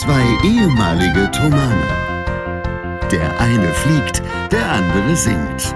Zwei 0.00 0.24
ehemalige 0.42 1.30
Tomane. 1.30 1.86
Der 3.12 3.38
eine 3.38 3.70
fliegt, 3.74 4.22
der 4.50 4.66
andere 4.72 5.14
singt. 5.14 5.74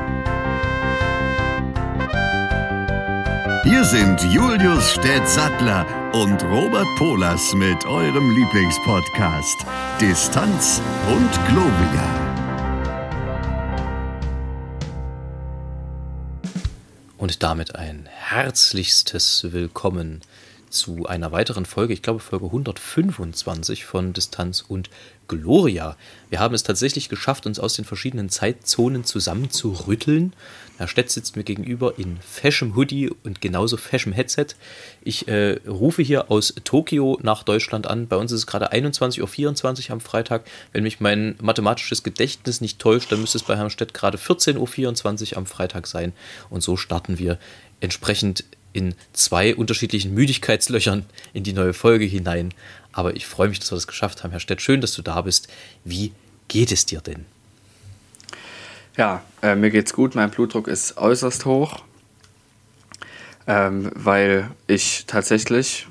Hier 3.65 3.85
sind 3.85 4.23
Julius 4.33 4.93
Städtsattler 4.93 5.85
und 6.15 6.43
Robert 6.45 6.87
Polas 6.97 7.53
mit 7.53 7.85
eurem 7.85 8.31
Lieblingspodcast 8.31 9.67
Distanz 10.01 10.81
und 11.07 11.31
Globia. 11.47 12.09
Und 17.19 17.43
damit 17.43 17.77
ein 17.77 18.09
herzlichstes 18.11 19.53
Willkommen 19.53 20.23
zu 20.75 21.07
einer 21.07 21.33
weiteren 21.33 21.65
Folge, 21.65 21.95
ich 21.95 22.03
glaube 22.03 22.21
Folge 22.21 22.47
125 22.47 23.85
von 23.85 24.13
Distanz 24.13 24.65
und 24.67 24.91
Gloria. 25.29 25.97
Wir 26.29 26.41
haben 26.41 26.55
es 26.55 26.65
tatsächlich 26.65 27.09
geschafft, 27.09 27.47
uns 27.47 27.59
aus 27.59 27.75
den 27.75 27.85
verschiedenen 27.85 28.29
Zeitzonen 28.29 29.05
zusammenzurütteln. 29.05 30.35
Herr 30.77 30.89
Stett 30.89 31.11
sitzt 31.11 31.37
mir 31.37 31.45
gegenüber 31.45 31.99
in 31.99 32.19
feshem 32.19 32.75
Hoodie 32.75 33.11
und 33.23 33.41
genauso 33.41 33.77
feshem 33.77 34.13
Headset. 34.13 34.49
Ich 35.03 35.29
äh, 35.29 35.61
rufe 35.67 36.03
hier 36.03 36.31
aus 36.31 36.55
Tokio 36.65 37.19
nach 37.23 37.45
Deutschland 37.45 37.87
an. 37.87 38.09
Bei 38.09 38.17
uns 38.17 38.33
ist 38.33 38.41
es 38.41 38.47
gerade 38.47 38.73
21.24 38.73 39.87
Uhr 39.87 39.93
am 39.93 40.01
Freitag. 40.01 40.45
Wenn 40.73 40.83
mich 40.83 41.01
mein 41.01 41.37
mathematisches 41.41 42.03
Gedächtnis 42.03 42.61
nicht 42.61 42.81
täuscht, 42.81 43.13
dann 43.13 43.21
müsste 43.21 43.39
es 43.39 43.45
bei 43.45 43.57
Herrn 43.57 43.71
Stett 43.71 43.95
gerade 43.95 44.19
14.24 44.19 45.33
Uhr 45.33 45.39
am 45.39 45.47
Freitag 45.47 45.87
sein. 45.87 46.13
Und 46.51 46.63
so 46.63 46.77
starten 46.77 47.19
wir 47.19 47.39
entsprechend 47.81 48.45
in 48.75 48.95
zwei 49.15 49.55
unterschiedlichen 49.55 50.13
Müdigkeitslöchern 50.13 51.07
in 51.33 51.45
die 51.45 51.55
neue 51.55 51.73
Folge 51.73 52.05
hinein. 52.05 52.53
Aber 52.93 53.17
ich 53.17 53.27
freue 53.27 53.49
mich, 53.49 53.59
dass 53.59 53.73
wir 53.73 53.77
das 53.77 53.87
geschafft 53.87 54.23
haben. 54.23 54.33
Herr 54.33 54.41
Stett, 54.41 54.61
schön, 54.61 54.83
dass 54.83 54.93
du 54.93 55.01
da 55.01 55.23
bist. 55.23 55.49
Wie 55.85 56.13
geht 56.49 56.71
es 56.71 56.85
dir 56.85 57.01
denn? 57.01 57.25
Ja, 58.97 59.23
äh, 59.43 59.55
mir 59.55 59.71
geht's 59.71 59.93
gut. 59.93 60.15
Mein 60.15 60.31
Blutdruck 60.31 60.69
ist 60.69 60.99
äußerst 60.99 61.47
hoch, 61.47 61.83
ähm, 63.47 63.91
weil 63.95 64.51
ich 64.67 65.05
tatsächlich 65.07 65.87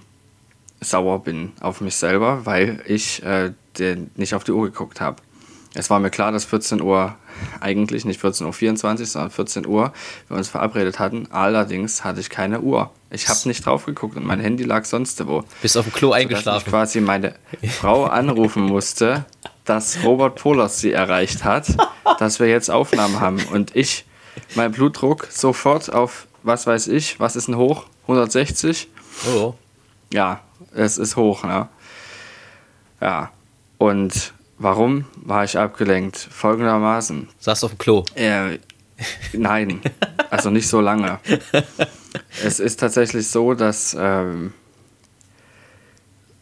sauer 0.80 1.24
bin 1.24 1.54
auf 1.60 1.82
mich 1.82 1.96
selber, 1.96 2.46
weil 2.46 2.82
ich 2.86 3.24
äh, 3.24 3.54
den, 3.80 4.12
nicht 4.16 4.36
auf 4.36 4.44
die 4.44 4.52
Uhr 4.52 4.66
geguckt 4.66 5.02
habe. 5.02 5.22
Es 5.76 5.90
war 5.90 6.00
mir 6.00 6.12
klar, 6.12 6.32
dass 6.32 6.46
14 6.46 6.82
Uhr, 6.82 7.16
eigentlich 7.60 8.06
nicht 8.06 8.22
14.24 8.22 9.00
Uhr, 9.00 9.06
sondern 9.06 9.32
14 9.32 9.66
Uhr, 9.66 9.92
wir 10.28 10.38
uns 10.38 10.50
verabredet 10.50 11.00
hatten. 11.00 11.28
Allerdings 11.32 12.04
hatte 12.04 12.20
ich 12.20 12.30
keine 12.30 12.62
Uhr. 12.62 12.92
Ich 13.10 13.28
habe 13.28 13.40
nicht 13.46 13.66
drauf 13.66 13.86
geguckt 13.86 14.16
und 14.16 14.26
mein 14.26 14.40
Handy 14.40 14.64
lag 14.64 14.86
sonst 14.86 15.26
wo. 15.26 15.44
Bist 15.62 15.78
auf 15.78 15.86
dem 15.86 15.94
Klo 15.94 16.12
eingeschlafen. 16.12 16.64
Ich 16.66 16.72
quasi 16.72 17.02
meine 17.02 17.36
Frau 17.80 18.04
anrufen 18.06 18.64
musste, 18.64 19.26
dass 19.66 20.04
Robert 20.04 20.36
Polas 20.36 20.80
sie 20.80 20.92
erreicht 20.92 21.44
hat, 21.44 21.68
dass 22.20 22.40
wir 22.40 22.48
jetzt 22.48 22.70
Aufnahmen 22.70 23.20
haben. 23.20 23.40
Und 23.52 23.76
ich, 23.76 24.06
mein 24.56 24.72
Blutdruck 24.72 25.28
sofort 25.32 25.92
auf, 25.92 26.28
was 26.44 26.68
weiß 26.68 26.88
ich, 26.90 27.20
was 27.20 27.36
ist 27.36 27.48
denn 27.48 27.58
hoch? 27.58 27.86
160? 28.04 28.90
Oh. 29.36 29.56
Ja, 30.14 30.42
es 30.76 31.00
ist 31.00 31.16
hoch, 31.16 31.44
ne? 31.44 31.68
Ja. 33.02 33.32
Und 33.80 34.34
Warum 34.58 35.06
war 35.16 35.44
ich 35.44 35.58
abgelenkt? 35.58 36.18
Folgendermaßen. 36.18 37.28
Saß 37.40 37.64
auf 37.64 37.72
dem 37.72 37.78
Klo? 37.80 38.06
Äh, 38.16 38.60
nein, 39.34 39.82
also 40.30 40.50
nicht 40.50 40.68
so 40.68 40.80
lange. 40.80 41.20
es 42.44 42.60
ist 42.60 42.80
tatsächlich 42.80 43.28
so, 43.28 43.56
dass 43.56 43.96
ähm, 44.00 44.54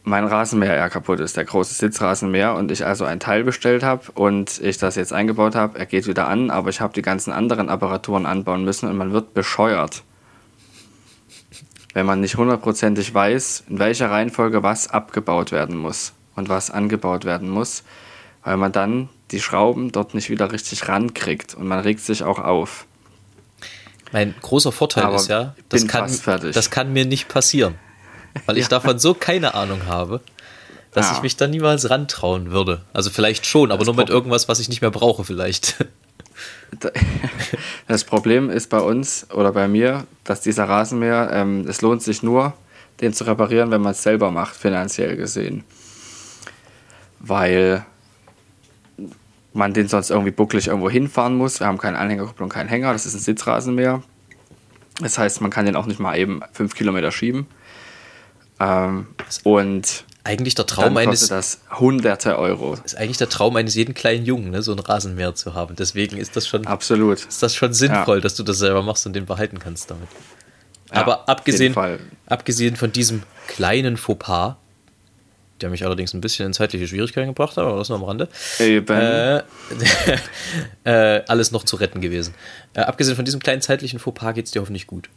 mein 0.03 0.25
Rasenmäher 0.25 0.75
ja 0.75 0.89
kaputt 0.89 1.19
ist, 1.21 1.37
der 1.37 1.45
große 1.45 1.73
Sitzrasenmäher, 1.73 2.55
und 2.55 2.69
ich 2.71 2.85
also 2.85 3.05
ein 3.05 3.19
Teil 3.19 3.43
bestellt 3.43 3.83
habe 3.83 4.11
und 4.13 4.59
ich 4.61 4.77
das 4.77 4.95
jetzt 4.95 5.13
eingebaut 5.13 5.55
habe. 5.55 5.79
Er 5.79 5.85
geht 5.85 6.07
wieder 6.07 6.27
an, 6.27 6.49
aber 6.49 6.69
ich 6.69 6.81
habe 6.81 6.93
die 6.93 7.01
ganzen 7.01 7.31
anderen 7.31 7.69
Apparaturen 7.69 8.25
anbauen 8.25 8.65
müssen 8.65 8.89
und 8.89 8.97
man 8.97 9.13
wird 9.13 9.33
bescheuert. 9.33 10.03
Wenn 11.93 12.05
man 12.05 12.21
nicht 12.21 12.37
hundertprozentig 12.37 13.13
weiß, 13.13 13.65
in 13.69 13.79
welcher 13.79 14.11
Reihenfolge 14.11 14.63
was 14.63 14.89
abgebaut 14.89 15.51
werden 15.51 15.77
muss 15.77 16.13
und 16.35 16.49
was 16.49 16.71
angebaut 16.71 17.25
werden 17.25 17.49
muss 17.49 17.83
weil 18.43 18.57
man 18.57 18.71
dann 18.71 19.09
die 19.31 19.39
Schrauben 19.39 19.91
dort 19.91 20.13
nicht 20.13 20.29
wieder 20.29 20.51
richtig 20.51 20.87
rankriegt 20.87 21.55
und 21.55 21.67
man 21.67 21.79
regt 21.79 22.01
sich 22.01 22.23
auch 22.23 22.39
auf. 22.39 22.85
Mein 24.11 24.35
großer 24.41 24.71
Vorteil 24.71 25.05
Aber 25.05 25.15
ist 25.15 25.29
ja, 25.29 25.55
das 25.69 25.87
kann, 25.87 26.11
das 26.51 26.69
kann 26.69 26.91
mir 26.91 27.05
nicht 27.05 27.29
passieren, 27.29 27.75
weil 28.45 28.57
ich 28.57 28.63
ja. 28.63 28.69
davon 28.69 28.99
so 28.99 29.13
keine 29.13 29.53
Ahnung 29.53 29.85
habe, 29.85 30.19
dass 30.91 31.09
ja. 31.09 31.15
ich 31.15 31.21
mich 31.21 31.37
da 31.37 31.47
niemals 31.47 31.89
rantrauen 31.89 32.51
würde. 32.51 32.81
Also 32.91 33.09
vielleicht 33.09 33.45
schon, 33.45 33.71
aber 33.71 33.79
das 33.79 33.87
nur 33.87 33.95
mit 33.95 34.09
irgendwas, 34.09 34.49
was 34.49 34.59
ich 34.59 34.67
nicht 34.67 34.81
mehr 34.81 34.91
brauche 34.91 35.23
vielleicht. 35.23 35.85
Das 37.87 38.05
Problem 38.05 38.49
ist 38.49 38.69
bei 38.69 38.79
uns 38.79 39.27
oder 39.31 39.51
bei 39.51 39.67
mir, 39.67 40.07
dass 40.23 40.39
dieser 40.39 40.69
Rasenmäher, 40.69 41.29
ähm, 41.33 41.65
es 41.67 41.81
lohnt 41.81 42.01
sich 42.01 42.23
nur, 42.23 42.53
den 43.01 43.11
zu 43.11 43.25
reparieren, 43.25 43.71
wenn 43.71 43.81
man 43.81 43.91
es 43.91 44.01
selber 44.01 44.31
macht, 44.31 44.55
finanziell 44.55 45.17
gesehen. 45.17 45.65
Weil 47.23 47.85
man 49.53 49.73
den 49.73 49.87
sonst 49.87 50.09
irgendwie 50.09 50.31
bucklig 50.31 50.67
irgendwo 50.67 50.89
hinfahren 50.89 51.35
muss. 51.35 51.59
Wir 51.59 51.67
haben 51.67 51.77
keine 51.77 51.97
Anhängerkupplung, 51.97 52.49
keinen 52.49 52.69
Hänger, 52.69 52.93
das 52.93 53.05
ist 53.05 53.15
ein 53.15 53.19
Sitzrasenmäher. 53.19 54.01
Das 55.01 55.17
heißt, 55.17 55.41
man 55.41 55.51
kann 55.51 55.65
den 55.65 55.75
auch 55.75 55.85
nicht 55.85 55.99
mal 55.99 56.17
eben 56.17 56.41
fünf 56.53 56.75
Kilometer 56.75 57.11
schieben. 57.11 57.47
Ähm, 58.59 59.07
und 59.43 60.05
eigentlich 60.23 60.53
der 60.53 60.67
Traum 60.67 60.93
dann 60.93 61.07
eines 61.07 61.27
das 61.27 61.61
hunderte 61.79 62.37
Euro. 62.37 62.77
Ist 62.85 62.95
eigentlich 62.95 63.17
der 63.17 63.29
Traum 63.29 63.55
eines 63.55 63.73
jeden 63.73 63.95
kleinen 63.95 64.23
Jungen, 64.23 64.51
ne, 64.51 64.61
so 64.61 64.71
ein 64.71 64.79
Rasenmäher 64.79 65.33
zu 65.33 65.55
haben. 65.55 65.75
Deswegen 65.75 66.17
ist 66.17 66.35
das 66.35 66.47
schon 66.47 66.67
absolut. 66.67 67.25
Ist 67.25 67.41
das 67.41 67.55
schon 67.55 67.73
sinnvoll, 67.73 68.17
ja. 68.17 68.21
dass 68.21 68.35
du 68.35 68.43
das 68.43 68.59
selber 68.59 68.83
machst 68.83 69.05
und 69.07 69.13
den 69.13 69.25
behalten 69.25 69.57
kannst 69.57 69.89
damit. 69.89 70.07
Ja, 70.93 71.01
Aber 71.01 71.27
abgesehen, 71.27 71.75
abgesehen 72.27 72.75
von 72.75 72.91
diesem 72.91 73.23
kleinen 73.47 73.97
Fauxpas, 73.97 74.57
der 75.61 75.69
mich 75.69 75.85
allerdings 75.85 76.13
ein 76.13 76.21
bisschen 76.21 76.47
in 76.47 76.53
zeitliche 76.53 76.87
Schwierigkeiten 76.87 77.27
gebracht 77.27 77.57
hat, 77.57 77.65
aber 77.65 77.77
das 77.77 77.89
nur 77.89 77.97
am 77.97 78.03
Rande. 78.03 78.27
Äh, 78.59 78.81
äh, 80.83 81.23
alles 81.27 81.51
noch 81.51 81.63
zu 81.63 81.75
retten 81.75 82.01
gewesen. 82.01 82.33
Äh, 82.73 82.81
abgesehen 82.81 83.15
von 83.15 83.25
diesem 83.25 83.39
kleinen 83.39 83.61
zeitlichen 83.61 83.99
Fauxpas 83.99 84.33
geht 84.33 84.45
es 84.45 84.51
dir 84.51 84.61
hoffentlich 84.61 84.87
gut. 84.87 85.09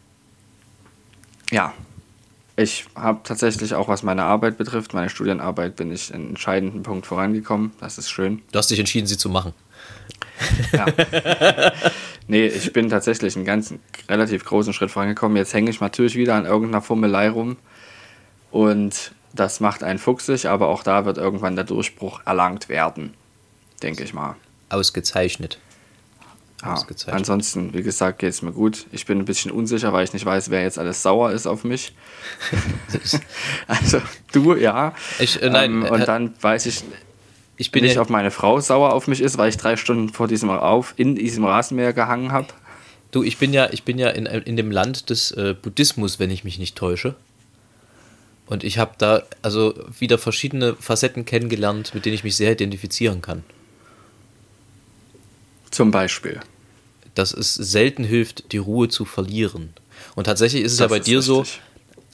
Ja. 1.50 1.72
Ich 2.56 2.86
habe 2.94 3.20
tatsächlich 3.24 3.74
auch, 3.74 3.88
was 3.88 4.04
meine 4.04 4.22
Arbeit 4.22 4.58
betrifft, 4.58 4.94
meine 4.94 5.10
Studienarbeit, 5.10 5.74
bin 5.74 5.90
ich 5.90 6.14
in 6.14 6.28
entscheidenden 6.28 6.84
Punkt 6.84 7.04
vorangekommen. 7.04 7.72
Das 7.80 7.98
ist 7.98 8.10
schön. 8.10 8.42
Du 8.52 8.58
hast 8.58 8.70
dich 8.70 8.78
entschieden, 8.78 9.08
sie 9.08 9.16
zu 9.16 9.28
machen. 9.28 9.52
Ja. 10.72 10.86
nee, 12.28 12.46
ich 12.46 12.72
bin 12.72 12.88
tatsächlich 12.88 13.34
einen 13.34 13.44
ganz 13.44 13.74
relativ 14.08 14.44
großen 14.44 14.72
Schritt 14.72 14.92
vorangekommen. 14.92 15.36
Jetzt 15.36 15.52
hänge 15.52 15.70
ich 15.70 15.80
natürlich 15.80 16.14
wieder 16.14 16.34
an 16.34 16.46
irgendeiner 16.46 16.80
Fummelei 16.82 17.28
rum. 17.28 17.56
Und 18.52 19.12
das 19.34 19.60
macht 19.60 19.82
einen 19.82 19.98
fuchsig, 19.98 20.46
aber 20.46 20.68
auch 20.68 20.82
da 20.82 21.04
wird 21.04 21.18
irgendwann 21.18 21.56
der 21.56 21.64
Durchbruch 21.64 22.20
erlangt 22.24 22.68
werden, 22.68 23.14
denke 23.82 24.04
ich 24.04 24.14
mal. 24.14 24.36
Ausgezeichnet. 24.68 25.58
Ja, 26.62 26.74
Ausgezeichnet. 26.74 27.16
Ansonsten, 27.16 27.74
wie 27.74 27.82
gesagt, 27.82 28.20
geht 28.20 28.30
es 28.30 28.42
mir 28.42 28.52
gut. 28.52 28.86
Ich 28.92 29.06
bin 29.06 29.18
ein 29.18 29.24
bisschen 29.24 29.50
unsicher, 29.50 29.92
weil 29.92 30.04
ich 30.04 30.12
nicht 30.12 30.24
weiß, 30.24 30.50
wer 30.50 30.62
jetzt 30.62 30.78
alles 30.78 31.02
sauer 31.02 31.32
ist 31.32 31.46
auf 31.46 31.64
mich. 31.64 31.94
also 33.66 34.00
du, 34.32 34.54
ja. 34.54 34.94
Ich, 35.18 35.42
äh, 35.42 35.50
nein, 35.50 35.72
ähm, 35.72 35.84
und 35.84 36.00
äh, 36.00 36.06
dann 36.06 36.34
weiß 36.40 36.66
ich, 36.66 36.84
ich 37.56 37.70
bin 37.70 37.84
nicht, 37.84 37.98
ob 37.98 38.10
meine 38.10 38.30
Frau 38.30 38.60
sauer 38.60 38.92
auf 38.92 39.08
mich 39.08 39.20
ist, 39.20 39.36
weil 39.36 39.48
ich 39.48 39.56
drei 39.56 39.76
Stunden 39.76 40.08
vor 40.08 40.28
diesem 40.28 40.50
auf 40.50 40.94
in 40.96 41.16
diesem 41.16 41.44
Rasenmäher 41.44 41.92
gehangen 41.92 42.32
habe. 42.32 42.48
Du, 43.10 43.22
ich 43.22 43.38
bin 43.38 43.52
ja, 43.52 43.68
ich 43.70 43.84
bin 43.84 43.98
ja 43.98 44.10
in, 44.10 44.26
in 44.26 44.56
dem 44.56 44.70
Land 44.70 45.10
des 45.10 45.30
äh, 45.32 45.54
Buddhismus, 45.60 46.18
wenn 46.18 46.30
ich 46.30 46.42
mich 46.42 46.58
nicht 46.58 46.76
täusche. 46.76 47.14
Und 48.46 48.62
ich 48.62 48.78
habe 48.78 48.92
da 48.98 49.22
also 49.42 49.74
wieder 49.98 50.18
verschiedene 50.18 50.74
Facetten 50.74 51.24
kennengelernt, 51.24 51.94
mit 51.94 52.04
denen 52.04 52.14
ich 52.14 52.24
mich 52.24 52.36
sehr 52.36 52.52
identifizieren 52.52 53.22
kann. 53.22 53.42
Zum 55.70 55.90
Beispiel. 55.90 56.40
Dass 57.14 57.32
es 57.32 57.54
selten 57.54 58.04
hilft, 58.04 58.52
die 58.52 58.58
Ruhe 58.58 58.88
zu 58.88 59.04
verlieren. 59.04 59.70
Und 60.14 60.24
tatsächlich 60.24 60.62
ist 60.62 60.72
es 60.72 60.78
das 60.78 60.84
ja 60.84 60.88
bei 60.88 61.00
dir 61.00 61.18
richtig. 61.18 61.26
so, 61.26 61.44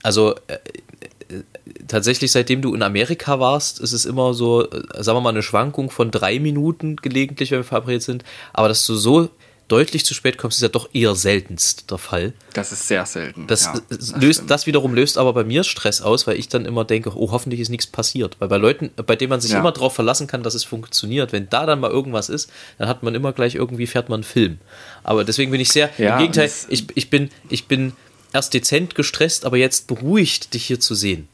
also 0.03 0.35
äh, 0.47 0.55
äh, 0.55 1.43
tatsächlich 1.89 2.33
seitdem 2.33 2.63
du 2.63 2.75
in 2.75 2.83
Amerika 2.83 3.41
warst, 3.41 3.81
ist 3.81 3.93
es 3.93 4.05
immer 4.05 4.35
so, 4.35 4.71
äh, 4.71 5.03
sagen 5.03 5.17
wir 5.17 5.23
mal, 5.23 5.31
eine 5.31 5.43
Schwankung 5.43 5.91
von 5.91 6.11
drei 6.11 6.39
Minuten 6.39 6.97
gelegentlich, 6.97 7.51
wenn 7.51 7.59
wir 7.59 7.65
verabredet 7.65 8.03
sind, 8.03 8.25
aber 8.53 8.69
dass 8.69 8.87
du 8.87 8.95
so 8.95 9.31
deutlich 9.71 10.05
zu 10.05 10.15
spät 10.15 10.37
kommst, 10.37 10.59
ist 10.59 10.63
ja 10.63 10.69
doch 10.69 10.91
eher 10.93 11.15
seltenst 11.15 11.91
der 11.91 11.99
Fall. 11.99 12.33
Das 12.55 12.73
ist 12.73 12.89
sehr 12.89 13.07
selten. 13.07 13.47
Das, 13.47 13.67
ja, 13.67 13.81
das 13.89 14.17
löst, 14.17 14.45
das 14.49 14.67
wiederum 14.67 14.95
löst 14.95 15.17
aber 15.17 15.33
bei 15.33 15.45
mir 15.45 15.65
Stress 15.65 16.03
aus, 16.03 16.27
weil 16.27 16.39
ich 16.39 16.49
dann 16.49 16.65
immer 16.65 16.85
denke, 16.85 17.13
oh, 17.17 17.31
hoffentlich 17.31 17.61
ist 17.61 17.69
nichts 17.69 17.87
passiert. 17.87 18.37
Weil 18.41 18.49
bei 18.49 18.57
Leuten, 18.57 18.91
bei 19.07 19.17
denen 19.17 19.31
man 19.31 19.41
sich 19.41 19.53
ja. 19.53 19.61
immer 19.61 19.73
darauf 19.73 19.95
verlassen 19.95 20.27
kann, 20.27 20.43
dass 20.43 20.55
es 20.55 20.65
funktioniert, 20.65 21.33
wenn 21.33 21.49
da 21.49 21.67
dann 21.67 21.81
mal 21.81 21.91
irgendwas 21.91 22.29
ist, 22.29 22.51
dann 22.79 22.89
hat 22.89 23.03
man 23.03 23.15
immer 23.15 23.33
gleich 23.33 23.55
irgendwie, 23.55 23.87
fährt 23.87 24.09
man 24.09 24.19
einen 24.19 24.25
Film. 24.25 24.59
Aber 25.05 25.25
deswegen 25.25 25.53
bin 25.53 25.61
ich 25.61 25.71
sehr, 25.71 25.89
ja, 25.99 26.15
im 26.15 26.19
Gegenteil, 26.19 26.51
ich, 26.69 26.87
ich, 26.95 27.09
bin, 27.09 27.31
ich 27.49 27.67
bin 27.67 27.93
erst 28.33 28.53
dezent 28.53 28.95
gestresst, 28.95 29.45
aber 29.45 29.57
jetzt 29.57 29.87
beruhigt, 29.87 30.55
dich 30.55 30.67
hier 30.67 30.81
zu 30.81 30.95
sehen. 30.95 31.29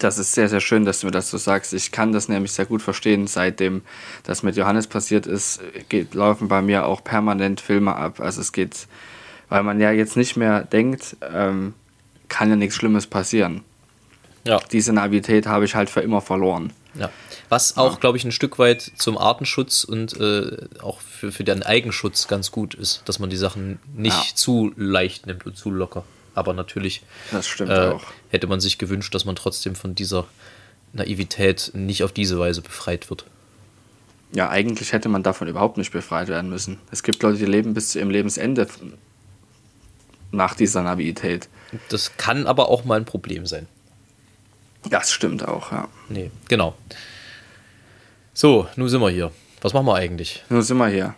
Das 0.00 0.18
ist 0.18 0.32
sehr, 0.32 0.48
sehr 0.48 0.60
schön, 0.60 0.86
dass 0.86 1.00
du 1.00 1.06
mir 1.06 1.12
das 1.12 1.30
so 1.30 1.36
sagst. 1.36 1.74
Ich 1.74 1.92
kann 1.92 2.12
das 2.12 2.28
nämlich 2.28 2.52
sehr 2.52 2.64
gut 2.64 2.80
verstehen. 2.80 3.26
Seitdem 3.26 3.82
das 4.24 4.42
mit 4.42 4.56
Johannes 4.56 4.86
passiert 4.86 5.26
ist, 5.26 5.60
geht, 5.90 6.14
laufen 6.14 6.48
bei 6.48 6.62
mir 6.62 6.86
auch 6.86 7.04
permanent 7.04 7.60
Filme 7.60 7.94
ab. 7.94 8.18
Also 8.18 8.40
es 8.40 8.52
geht, 8.52 8.86
weil 9.50 9.62
man 9.62 9.78
ja 9.78 9.92
jetzt 9.92 10.16
nicht 10.16 10.36
mehr 10.36 10.64
denkt, 10.64 11.16
ähm, 11.32 11.74
kann 12.28 12.48
ja 12.48 12.56
nichts 12.56 12.76
Schlimmes 12.76 13.06
passieren. 13.06 13.62
Ja. 14.44 14.58
Diese 14.72 14.94
Naivität 14.94 15.46
habe 15.46 15.66
ich 15.66 15.74
halt 15.74 15.90
für 15.90 16.00
immer 16.00 16.22
verloren. 16.22 16.72
Ja. 16.94 17.10
Was 17.50 17.76
auch, 17.76 17.92
ja. 17.92 17.98
glaube 17.98 18.16
ich, 18.16 18.24
ein 18.24 18.32
Stück 18.32 18.58
weit 18.58 18.80
zum 18.96 19.18
Artenschutz 19.18 19.84
und 19.84 20.18
äh, 20.18 20.56
auch 20.82 21.00
für, 21.00 21.30
für 21.30 21.44
den 21.44 21.62
Eigenschutz 21.62 22.26
ganz 22.26 22.50
gut 22.50 22.74
ist, 22.74 23.02
dass 23.04 23.18
man 23.18 23.28
die 23.28 23.36
Sachen 23.36 23.78
nicht 23.94 24.30
ja. 24.30 24.34
zu 24.34 24.72
leicht 24.76 25.26
nimmt 25.26 25.44
und 25.44 25.56
zu 25.56 25.70
locker. 25.70 26.04
Aber 26.40 26.54
natürlich 26.54 27.02
äh, 27.32 27.92
hätte 28.30 28.46
man 28.46 28.60
sich 28.60 28.78
gewünscht, 28.78 29.14
dass 29.14 29.26
man 29.26 29.36
trotzdem 29.36 29.74
von 29.74 29.94
dieser 29.94 30.26
Naivität 30.94 31.70
nicht 31.74 32.02
auf 32.02 32.12
diese 32.12 32.38
Weise 32.38 32.62
befreit 32.62 33.10
wird. 33.10 33.26
Ja, 34.32 34.48
eigentlich 34.48 34.94
hätte 34.94 35.10
man 35.10 35.22
davon 35.22 35.48
überhaupt 35.48 35.76
nicht 35.76 35.92
befreit 35.92 36.28
werden 36.28 36.48
müssen. 36.48 36.78
Es 36.90 37.02
gibt 37.02 37.22
Leute, 37.22 37.36
die 37.36 37.44
leben 37.44 37.74
bis 37.74 37.90
zu 37.90 37.98
ihrem 37.98 38.08
Lebensende 38.08 38.66
nach 40.32 40.54
dieser 40.54 40.82
Naivität. 40.82 41.50
Das 41.90 42.16
kann 42.16 42.46
aber 42.46 42.70
auch 42.70 42.86
mal 42.86 42.96
ein 42.96 43.04
Problem 43.04 43.44
sein. 43.44 43.68
Das 44.88 45.12
stimmt 45.12 45.46
auch, 45.46 45.72
ja. 45.72 45.88
Nee, 46.08 46.30
genau. 46.48 46.74
So, 48.32 48.66
nun 48.76 48.88
sind 48.88 49.02
wir 49.02 49.10
hier. 49.10 49.30
Was 49.60 49.74
machen 49.74 49.84
wir 49.84 49.96
eigentlich? 49.96 50.42
Nun 50.48 50.62
sind 50.62 50.78
wir 50.78 50.88
hier. 50.88 51.14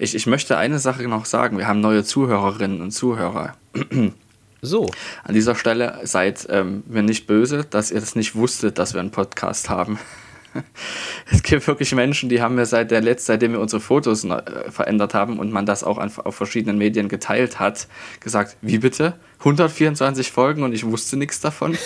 Ich, 0.00 0.16
ich 0.16 0.26
möchte 0.26 0.56
eine 0.56 0.80
Sache 0.80 1.06
noch 1.06 1.26
sagen. 1.26 1.58
Wir 1.58 1.68
haben 1.68 1.80
neue 1.80 2.02
Zuhörerinnen 2.02 2.80
und 2.80 2.90
Zuhörer. 2.90 3.56
So. 4.64 4.90
An 5.22 5.34
dieser 5.34 5.54
Stelle 5.54 6.00
seid 6.04 6.46
ähm, 6.50 6.82
mir 6.86 7.02
nicht 7.02 7.26
böse, 7.26 7.64
dass 7.68 7.90
ihr 7.90 8.00
das 8.00 8.16
nicht 8.16 8.34
wusstet, 8.34 8.78
dass 8.78 8.94
wir 8.94 9.00
einen 9.00 9.10
Podcast 9.10 9.68
haben. 9.68 9.98
es 11.30 11.42
gibt 11.42 11.66
wirklich 11.66 11.94
Menschen, 11.94 12.28
die 12.28 12.40
haben 12.40 12.56
wir 12.56 12.66
seit 12.66 12.90
der 12.90 13.00
letzten, 13.00 13.26
seitdem 13.26 13.52
wir 13.52 13.60
unsere 13.60 13.80
Fotos 13.80 14.24
äh, 14.24 14.70
verändert 14.70 15.14
haben 15.14 15.38
und 15.38 15.52
man 15.52 15.66
das 15.66 15.84
auch 15.84 15.98
an, 15.98 16.10
auf 16.16 16.34
verschiedenen 16.34 16.78
Medien 16.78 17.08
geteilt 17.08 17.58
hat, 17.60 17.88
gesagt, 18.20 18.56
wie 18.62 18.78
bitte? 18.78 19.14
124 19.44 20.32
Folgen 20.32 20.62
und 20.62 20.72
ich 20.72 20.86
wusste 20.86 21.18
nichts 21.18 21.38
davon. 21.40 21.76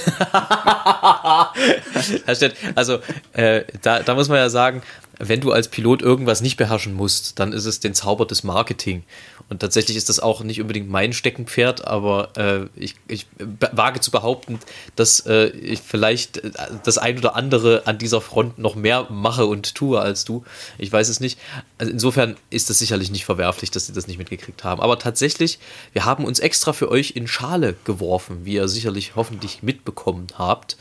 also 2.77 2.99
äh, 3.33 3.65
da, 3.83 4.01
da 4.01 4.15
muss 4.15 4.29
man 4.29 4.39
ja 4.39 4.49
sagen, 4.49 4.83
wenn 5.19 5.41
du 5.41 5.51
als 5.51 5.69
Pilot 5.69 6.01
irgendwas 6.01 6.41
nicht 6.41 6.57
beherrschen 6.57 6.95
musst, 6.95 7.41
dann 7.41 7.53
ist 7.53 7.65
es 7.65 7.81
den 7.81 7.95
Zauber 7.95 8.27
des 8.27 8.45
Marketing. 8.45 9.03
Und 9.49 9.61
tatsächlich 9.61 9.97
ist 9.97 10.09
das 10.11 10.21
auch 10.21 10.43
nicht 10.43 10.61
unbedingt 10.61 10.91
mein 10.91 11.13
Steckenpferd, 11.13 11.87
aber 11.87 12.37
äh, 12.37 12.67
ich, 12.77 12.97
ich, 13.09 13.27
wage 13.73 14.01
zu 14.01 14.11
behaupten, 14.11 14.59
dass 14.95 15.21
äh, 15.27 15.47
ich 15.49 15.81
vielleicht 15.81 16.39
äh, 16.39 16.51
das 16.85 16.99
ein 16.99 17.17
oder 17.19 17.35
andere 17.35 17.87
an 17.87 17.97
dieser 17.97 18.21
Front 18.21 18.59
noch 18.59 18.75
mehr 18.75 19.07
mache 19.11 19.47
und 19.47 19.75
tue 19.75 19.99
als 19.99 20.25
du. 20.25 20.45
Ich 20.77 20.93
weiß 20.93 21.09
es 21.09 21.21
nicht. 21.21 21.39
Also 21.79 21.91
insofern 21.91 22.37
ist 22.51 22.69
das 22.69 22.79
sicherlich 22.79 23.11
nicht 23.11 23.25
verwerflich, 23.25 23.71
dass 23.71 23.87
sie 23.87 23.95
das 23.95 24.07
nicht 24.07 24.19
mitgekriegt 24.19 24.65
haben. 24.65 24.83
Aber 24.83 24.99
tatsächlich, 24.99 25.59
wir 25.95 26.05
haben 26.05 26.25
uns 26.25 26.41
extra 26.41 26.75
für 26.75 26.91
euch 26.91 27.13
in 27.13 27.27
Schale 27.49 27.75
geworfen, 27.85 28.45
wie 28.45 28.55
ihr 28.55 28.69
sicherlich 28.69 29.17
hoffentlich 29.17 29.63
mitbekommen 29.63 30.27
habt. 30.37 30.77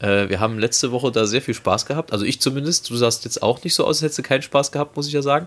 Äh, 0.00 0.28
wir 0.28 0.40
haben 0.40 0.58
letzte 0.58 0.90
Woche 0.90 1.12
da 1.12 1.26
sehr 1.26 1.40
viel 1.42 1.54
Spaß 1.54 1.86
gehabt. 1.86 2.12
Also 2.12 2.24
ich 2.24 2.40
zumindest. 2.40 2.90
Du 2.90 2.96
sahst 2.96 3.24
jetzt 3.24 3.42
auch 3.42 3.62
nicht 3.62 3.74
so 3.74 3.84
aus, 3.84 3.96
als 3.96 4.02
hättest 4.02 4.18
du 4.18 4.22
keinen 4.22 4.42
Spaß 4.42 4.72
gehabt, 4.72 4.96
muss 4.96 5.06
ich 5.06 5.12
ja 5.12 5.22
sagen. 5.22 5.46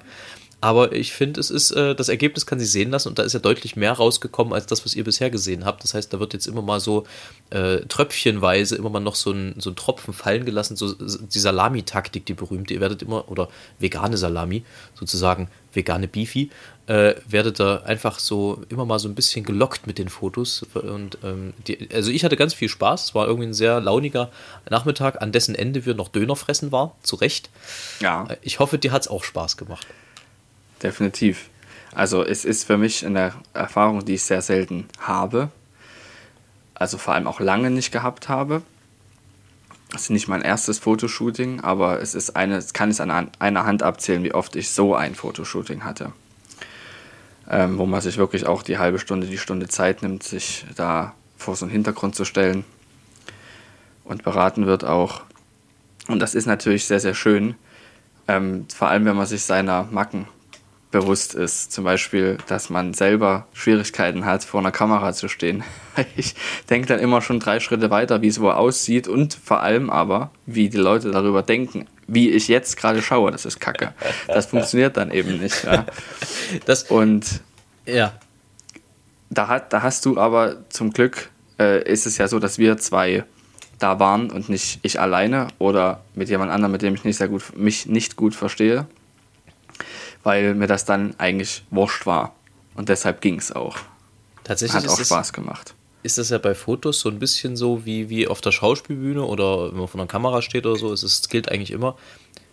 Aber 0.61 0.93
ich 0.93 1.11
finde, 1.11 1.41
es 1.41 1.49
ist, 1.49 1.71
äh, 1.71 1.93
das 1.93 2.07
Ergebnis 2.07 2.45
kann 2.45 2.57
sich 2.57 2.71
sehen 2.71 2.91
lassen 2.91 3.09
und 3.09 3.19
da 3.19 3.23
ist 3.23 3.33
ja 3.33 3.39
deutlich 3.41 3.75
mehr 3.75 3.91
rausgekommen 3.91 4.53
als 4.53 4.65
das, 4.65 4.85
was 4.85 4.95
ihr 4.95 5.03
bisher 5.03 5.29
gesehen 5.29 5.65
habt. 5.65 5.83
Das 5.83 5.93
heißt, 5.93 6.13
da 6.13 6.21
wird 6.21 6.31
jetzt 6.31 6.47
immer 6.47 6.61
mal 6.61 6.79
so 6.79 7.05
äh, 7.49 7.79
tröpfchenweise 7.89 8.77
immer 8.77 8.89
mal 8.89 9.01
noch 9.01 9.15
so 9.15 9.31
ein, 9.31 9.55
so 9.57 9.71
ein 9.71 9.75
Tropfen 9.75 10.13
fallen 10.13 10.45
gelassen, 10.45 10.77
so 10.77 10.93
die 10.93 11.39
Salami-Taktik, 11.39 12.25
die 12.25 12.33
berühmte. 12.33 12.73
Ihr 12.73 12.79
werdet 12.79 13.01
immer, 13.01 13.29
oder 13.29 13.49
vegane 13.79 14.15
Salami, 14.15 14.63
sozusagen 14.95 15.49
vegane 15.73 16.07
Beefy, 16.07 16.49
äh, 16.87 17.15
werdet 17.27 17.59
da 17.59 17.77
einfach 17.83 18.19
so 18.19 18.63
immer 18.69 18.85
mal 18.85 18.99
so 18.99 19.07
ein 19.07 19.15
bisschen 19.15 19.45
gelockt 19.45 19.87
mit 19.87 19.97
den 19.97 20.09
Fotos. 20.09 20.65
Und 20.73 21.17
ähm, 21.23 21.53
die, 21.67 21.89
also 21.93 22.11
ich 22.11 22.23
hatte 22.23 22.37
ganz 22.37 22.53
viel 22.53 22.69
Spaß. 22.69 23.05
Es 23.05 23.15
war 23.15 23.27
irgendwie 23.27 23.47
ein 23.47 23.53
sehr 23.53 23.79
launiger 23.79 24.29
Nachmittag, 24.69 25.21
an 25.21 25.31
dessen 25.31 25.55
Ende 25.55 25.85
wir 25.85 25.93
noch 25.93 26.09
Döner 26.09 26.35
fressen 26.35 26.71
waren, 26.71 26.91
zu 27.01 27.15
Recht. 27.15 27.49
Ja. 27.99 28.25
Äh, 28.27 28.37
ich 28.41 28.59
hoffe, 28.59 28.77
dir 28.77 28.91
hat 28.91 29.03
es 29.03 29.07
auch 29.07 29.23
Spaß 29.23 29.57
gemacht 29.57 29.87
definitiv. 30.83 31.49
Also 31.95 32.23
es 32.23 32.45
ist 32.45 32.65
für 32.65 32.77
mich 32.77 33.05
eine 33.05 33.33
Erfahrung, 33.53 34.03
die 34.05 34.15
ich 34.15 34.23
sehr 34.23 34.41
selten 34.41 34.87
habe. 34.99 35.49
Also 36.73 36.97
vor 36.97 37.13
allem 37.13 37.27
auch 37.27 37.39
lange 37.39 37.69
nicht 37.69 37.91
gehabt 37.91 38.29
habe. 38.29 38.61
Es 39.93 40.03
ist 40.03 40.09
nicht 40.09 40.27
mein 40.27 40.41
erstes 40.41 40.79
Fotoshooting, 40.79 41.61
aber 41.61 42.01
es 42.01 42.15
ist 42.15 42.35
eine, 42.35 42.57
es 42.57 42.73
kann 42.73 42.89
es 42.89 42.99
an 42.99 43.29
einer 43.39 43.65
Hand 43.65 43.83
abzählen, 43.83 44.23
wie 44.23 44.33
oft 44.33 44.55
ich 44.55 44.71
so 44.71 44.95
ein 44.95 45.13
Fotoshooting 45.13 45.83
hatte. 45.83 46.13
Ähm, 47.49 47.77
wo 47.77 47.85
man 47.85 48.01
sich 48.01 48.17
wirklich 48.17 48.47
auch 48.47 48.63
die 48.63 48.77
halbe 48.77 48.99
Stunde, 48.99 49.27
die 49.27 49.37
Stunde 49.37 49.67
Zeit 49.67 50.01
nimmt, 50.01 50.23
sich 50.23 50.65
da 50.75 51.13
vor 51.37 51.55
so 51.55 51.65
einen 51.65 51.71
Hintergrund 51.71 52.15
zu 52.15 52.25
stellen 52.25 52.63
und 54.03 54.23
beraten 54.23 54.65
wird 54.65 54.83
auch. 54.83 55.21
Und 56.07 56.19
das 56.19 56.35
ist 56.35 56.47
natürlich 56.47 56.85
sehr, 56.85 56.99
sehr 56.99 57.13
schön, 57.13 57.55
ähm, 58.27 58.65
vor 58.73 58.87
allem 58.87 59.05
wenn 59.05 59.15
man 59.15 59.27
sich 59.27 59.43
seiner 59.43 59.83
Macken 59.91 60.27
bewusst 60.93 61.33
ist. 61.33 61.73
Zum 61.73 61.83
Beispiel, 61.83 62.37
dass 62.47 62.69
man 62.69 62.93
selber 62.93 63.47
Schwierigkeiten 63.51 64.23
hat, 64.23 64.45
vor 64.45 64.61
einer 64.61 64.71
Kamera 64.71 65.11
zu 65.11 65.27
stehen. 65.27 65.63
Ich 66.15 66.33
denke 66.71 66.87
dann 66.87 66.99
immer 66.99 67.21
schon 67.21 67.39
drei 67.39 67.59
Schritte 67.59 67.91
weiter, 67.91 68.23
wie 68.23 68.27
es 68.27 68.39
wohl 68.39 68.53
aussieht 68.53 69.07
und 69.07 69.35
vor 69.35 69.61
allem 69.61 69.91
aber, 69.91 70.31
wie 70.47 70.69
die 70.69 70.77
Leute 70.77 71.11
darüber 71.11 71.43
denken. 71.43 71.85
Wie 72.07 72.31
ich 72.31 72.47
jetzt 72.47 72.77
gerade 72.77 73.03
schaue, 73.03 73.29
das 73.29 73.45
ist 73.45 73.59
kacke. 73.59 73.93
Das 74.27 74.47
funktioniert 74.47 74.97
dann 74.97 75.11
eben 75.11 75.39
nicht. 75.39 75.63
Ja. 75.63 75.85
Das, 76.65 76.83
und 76.83 77.41
ja. 77.85 78.13
Da, 79.29 79.47
hat, 79.47 79.71
da 79.71 79.83
hast 79.83 80.05
du 80.05 80.17
aber 80.17 80.67
zum 80.69 80.93
Glück, 80.93 81.29
äh, 81.59 81.83
ist 81.83 82.07
es 82.07 82.17
ja 82.17 82.27
so, 82.27 82.39
dass 82.39 82.57
wir 82.57 82.77
zwei 82.77 83.23
da 83.77 83.99
waren 83.99 84.31
und 84.31 84.49
nicht 84.49 84.79
ich 84.81 84.99
alleine 84.99 85.47
oder 85.59 86.03
mit 86.15 86.29
jemand 86.29 86.51
anderem, 86.51 86.71
mit 86.71 86.81
dem 86.81 86.95
ich 86.95 87.03
nicht 87.03 87.17
sehr 87.17 87.27
gut, 87.27 87.55
mich 87.55 87.85
nicht 87.85 88.15
gut 88.15 88.33
verstehe 88.33 88.87
weil 90.23 90.55
mir 90.55 90.67
das 90.67 90.85
dann 90.85 91.15
eigentlich 91.19 91.63
wurscht 91.69 92.05
war. 92.05 92.35
Und 92.75 92.89
deshalb 92.89 93.21
ging 93.21 93.37
es 93.37 93.51
auch. 93.51 93.77
Tatsächlich 94.43 94.83
Hat 94.83 94.89
auch 94.89 94.99
Spaß 94.99 95.33
gemacht. 95.33 95.75
Ist 96.01 96.17
das 96.17 96.29
ja 96.29 96.37
bei 96.37 96.53
Fotos 96.53 96.99
so 96.99 97.09
ein 97.09 97.19
bisschen 97.19 97.55
so 97.55 97.85
wie, 97.85 98.09
wie 98.09 98.27
auf 98.27 98.41
der 98.41 98.51
Schauspielbühne 98.51 99.23
oder 99.23 99.71
wenn 99.71 99.79
man 99.79 99.87
vor 99.87 100.01
einer 100.01 100.07
Kamera 100.07 100.41
steht 100.41 100.65
oder 100.65 100.77
so. 100.77 100.91
Es 100.91 101.29
gilt 101.29 101.49
eigentlich 101.49 101.71
immer. 101.71 101.95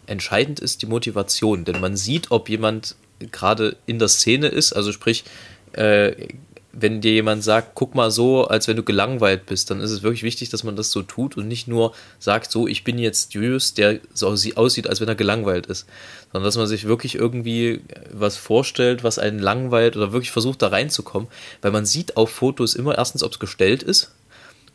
Entscheidend 0.06 0.60
ist 0.60 0.82
die 0.82 0.86
Motivation, 0.86 1.64
denn 1.64 1.80
man 1.80 1.96
sieht, 1.96 2.30
ob 2.30 2.48
jemand 2.48 2.96
gerade 3.18 3.76
in 3.86 3.98
der 3.98 4.08
Szene 4.08 4.48
ist, 4.48 4.72
also 4.72 4.92
sprich, 4.92 5.24
äh, 5.72 6.28
wenn 6.72 7.00
dir 7.00 7.12
jemand 7.12 7.42
sagt, 7.42 7.72
guck 7.74 7.94
mal 7.94 8.10
so, 8.10 8.46
als 8.46 8.68
wenn 8.68 8.76
du 8.76 8.82
gelangweilt 8.82 9.46
bist, 9.46 9.70
dann 9.70 9.80
ist 9.80 9.90
es 9.90 10.02
wirklich 10.02 10.22
wichtig, 10.22 10.50
dass 10.50 10.62
man 10.62 10.76
das 10.76 10.90
so 10.92 11.02
tut 11.02 11.36
und 11.36 11.48
nicht 11.48 11.66
nur 11.66 11.92
sagt, 12.18 12.50
so, 12.50 12.68
ich 12.68 12.84
bin 12.84 12.98
jetzt 12.98 13.34
Julius, 13.34 13.74
der 13.74 14.00
so 14.14 14.28
aussieht, 14.28 14.88
als 14.88 15.00
wenn 15.00 15.08
er 15.08 15.14
gelangweilt 15.16 15.66
ist, 15.66 15.86
sondern 16.32 16.46
dass 16.46 16.56
man 16.56 16.66
sich 16.66 16.86
wirklich 16.86 17.16
irgendwie 17.16 17.80
was 18.12 18.36
vorstellt, 18.36 19.02
was 19.02 19.18
einen 19.18 19.40
langweilt 19.40 19.96
oder 19.96 20.12
wirklich 20.12 20.30
versucht, 20.30 20.62
da 20.62 20.68
reinzukommen, 20.68 21.28
weil 21.60 21.72
man 21.72 21.86
sieht 21.86 22.16
auf 22.16 22.30
Fotos 22.30 22.74
immer 22.74 22.96
erstens, 22.96 23.22
ob 23.22 23.32
es 23.32 23.38
gestellt 23.38 23.82
ist 23.82 24.12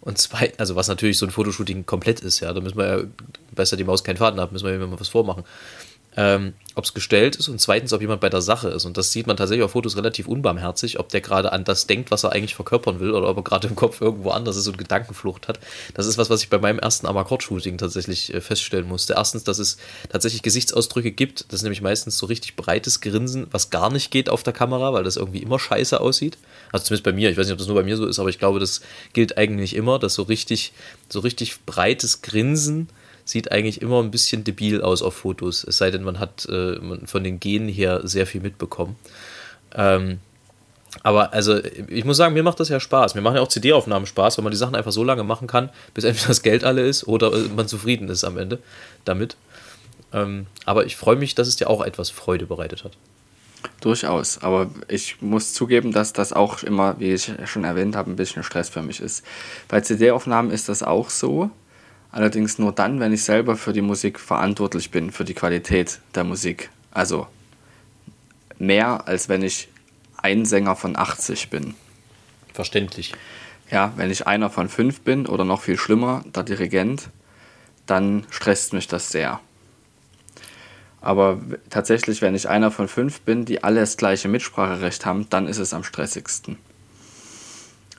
und 0.01 0.17
zweitens, 0.17 0.59
also 0.59 0.75
was 0.75 0.89
natürlich 0.89 1.17
so 1.17 1.25
ein 1.25 1.31
Fotoshooting 1.31 1.85
komplett 1.85 2.19
ist, 2.19 2.41
ja, 2.41 2.51
da 2.51 2.59
müssen 2.59 2.77
wir 2.77 2.87
ja, 2.87 3.03
besser 3.53 3.77
die 3.77 3.85
Maus 3.85 4.03
keinen 4.03 4.17
Faden 4.17 4.39
haben, 4.39 4.51
müssen 4.51 4.65
wir 4.65 4.73
ja 4.73 4.85
mal 4.85 4.99
was 4.99 5.09
vormachen 5.09 5.45
ähm, 6.17 6.53
ob 6.75 6.83
es 6.83 6.93
gestellt 6.93 7.35
ist 7.35 7.47
und 7.47 7.59
zweitens, 7.59 7.93
ob 7.93 8.01
jemand 8.01 8.21
bei 8.21 8.29
der 8.29 8.41
Sache 8.41 8.69
ist. 8.69 8.85
Und 8.85 8.97
das 8.97 9.11
sieht 9.11 9.27
man 9.27 9.37
tatsächlich 9.37 9.63
auf 9.63 9.71
Fotos 9.71 9.95
relativ 9.95 10.27
unbarmherzig, 10.27 10.99
ob 10.99 11.09
der 11.09 11.21
gerade 11.21 11.51
an 11.51 11.63
das 11.63 11.87
denkt, 11.87 12.11
was 12.11 12.23
er 12.23 12.33
eigentlich 12.33 12.55
verkörpern 12.55 12.99
will 12.99 13.11
oder 13.11 13.29
ob 13.29 13.37
er 13.37 13.43
gerade 13.43 13.67
im 13.67 13.75
Kopf 13.75 14.01
irgendwo 14.01 14.31
anders 14.31 14.57
ist 14.57 14.67
und 14.67 14.77
Gedankenflucht 14.77 15.47
hat. 15.47 15.59
Das 15.93 16.05
ist 16.05 16.17
was, 16.17 16.29
was 16.29 16.41
ich 16.41 16.49
bei 16.49 16.57
meinem 16.57 16.79
ersten 16.79 17.07
Amakord-Shooting 17.07 17.77
tatsächlich 17.77 18.33
äh, 18.33 18.41
feststellen 18.41 18.87
musste. 18.87 19.13
Erstens, 19.13 19.45
dass 19.45 19.59
es 19.59 19.77
tatsächlich 20.09 20.41
Gesichtsausdrücke 20.41 21.11
gibt. 21.11 21.45
Das 21.47 21.59
ist 21.59 21.63
nämlich 21.63 21.81
meistens 21.81 22.17
so 22.17 22.25
richtig 22.25 22.55
breites 22.55 22.99
Grinsen, 22.99 23.47
was 23.51 23.69
gar 23.69 23.91
nicht 23.91 24.11
geht 24.11 24.29
auf 24.29 24.43
der 24.43 24.53
Kamera, 24.53 24.93
weil 24.93 25.03
das 25.03 25.15
irgendwie 25.15 25.39
immer 25.39 25.59
scheiße 25.59 25.99
aussieht. 25.99 26.37
Also 26.71 26.85
zumindest 26.85 27.03
bei 27.03 27.13
mir. 27.13 27.29
Ich 27.29 27.37
weiß 27.37 27.45
nicht, 27.45 27.53
ob 27.53 27.59
das 27.59 27.67
nur 27.67 27.77
bei 27.77 27.83
mir 27.83 27.95
so 27.95 28.05
ist, 28.05 28.19
aber 28.19 28.29
ich 28.29 28.39
glaube, 28.39 28.59
das 28.59 28.81
gilt 29.13 29.37
eigentlich 29.37 29.75
immer, 29.75 29.97
dass 29.97 30.13
so 30.13 30.23
richtig, 30.23 30.73
so 31.09 31.19
richtig 31.19 31.61
breites 31.65 32.21
Grinsen 32.21 32.89
sieht 33.25 33.51
eigentlich 33.51 33.81
immer 33.81 34.01
ein 34.01 34.11
bisschen 34.11 34.43
debil 34.43 34.81
aus 34.81 35.01
auf 35.01 35.15
Fotos. 35.15 35.63
Es 35.63 35.77
sei 35.77 35.91
denn, 35.91 36.03
man 36.03 36.19
hat 36.19 36.45
äh, 36.45 36.77
von 37.05 37.23
den 37.23 37.39
Genen 37.39 37.67
her 37.67 38.01
sehr 38.03 38.27
viel 38.27 38.39
mitbekommen. 38.39 38.95
Ähm, 39.73 40.19
aber 41.03 41.33
also, 41.33 41.59
ich 41.87 42.05
muss 42.05 42.17
sagen, 42.17 42.33
mir 42.33 42.43
macht 42.43 42.59
das 42.59 42.69
ja 42.69 42.79
Spaß. 42.79 43.15
Mir 43.15 43.21
machen 43.21 43.35
ja 43.35 43.41
auch 43.41 43.47
CD-Aufnahmen 43.47 44.05
Spaß, 44.05 44.37
weil 44.37 44.43
man 44.43 44.51
die 44.51 44.57
Sachen 44.57 44.75
einfach 44.75 44.91
so 44.91 45.03
lange 45.03 45.23
machen 45.23 45.47
kann, 45.47 45.69
bis 45.93 46.03
entweder 46.03 46.27
das 46.27 46.41
Geld 46.41 46.63
alle 46.63 46.87
ist 46.87 47.07
oder 47.07 47.33
äh, 47.33 47.49
man 47.55 47.67
zufrieden 47.67 48.07
ist 48.09 48.23
am 48.23 48.37
Ende 48.37 48.59
damit. 49.03 49.35
Ähm, 50.13 50.45
aber 50.65 50.85
ich 50.85 50.95
freue 50.95 51.15
mich, 51.15 51.35
dass 51.35 51.47
es 51.47 51.55
dir 51.55 51.69
auch 51.69 51.83
etwas 51.83 52.11
Freude 52.11 52.45
bereitet 52.45 52.83
hat. 52.83 52.93
Durchaus, 53.81 54.37
aber 54.43 54.69
ich 54.87 55.21
muss 55.21 55.53
zugeben, 55.53 55.91
dass 55.91 56.13
das 56.13 56.33
auch 56.33 56.61
immer, 56.61 56.99
wie 56.99 57.13
ich 57.13 57.31
schon 57.45 57.63
erwähnt 57.63 57.95
habe, 57.95 58.11
ein 58.11 58.15
bisschen 58.15 58.43
Stress 58.43 58.69
für 58.69 58.83
mich 58.83 58.99
ist. 58.99 59.25
Bei 59.67 59.81
CD-Aufnahmen 59.81 60.51
ist 60.51 60.69
das 60.69 60.83
auch 60.83 61.09
so, 61.09 61.49
Allerdings 62.15 62.59
nur 62.59 62.71
dann, 62.71 63.01
wenn 63.01 63.11
ich 63.11 63.25
selber 63.25 63.57
für 63.57 63.73
die 63.73 63.81
Musik 63.81 64.21
verantwortlich 64.21 64.89
bin, 64.89 65.11
für 65.11 65.25
die 65.25 65.33
Qualität 65.33 65.99
der 66.15 66.23
Musik. 66.23 66.69
Also 66.91 67.27
mehr, 68.57 69.05
als 69.05 69.27
wenn 69.27 69.43
ich 69.43 69.67
ein 70.15 70.45
Sänger 70.45 70.77
von 70.77 70.95
80 70.95 71.49
bin. 71.49 71.75
Verständlich. 72.53 73.13
Ja, 73.69 73.91
wenn 73.97 74.11
ich 74.11 74.27
einer 74.27 74.49
von 74.49 74.69
fünf 74.69 75.01
bin 75.01 75.27
oder 75.27 75.43
noch 75.43 75.63
viel 75.63 75.77
schlimmer, 75.77 76.23
der 76.33 76.43
Dirigent, 76.43 77.09
dann 77.85 78.25
stresst 78.29 78.71
mich 78.71 78.87
das 78.87 79.09
sehr. 79.11 79.41
Aber 81.01 81.41
tatsächlich, 81.69 82.21
wenn 82.21 82.33
ich 82.33 82.47
einer 82.47 82.71
von 82.71 82.87
fünf 82.87 83.19
bin, 83.23 83.43
die 83.43 83.61
alle 83.61 83.81
das 83.81 83.97
gleiche 83.97 84.29
Mitspracherecht 84.29 85.05
haben, 85.05 85.29
dann 85.29 85.49
ist 85.49 85.59
es 85.59 85.73
am 85.73 85.83
stressigsten. 85.83 86.59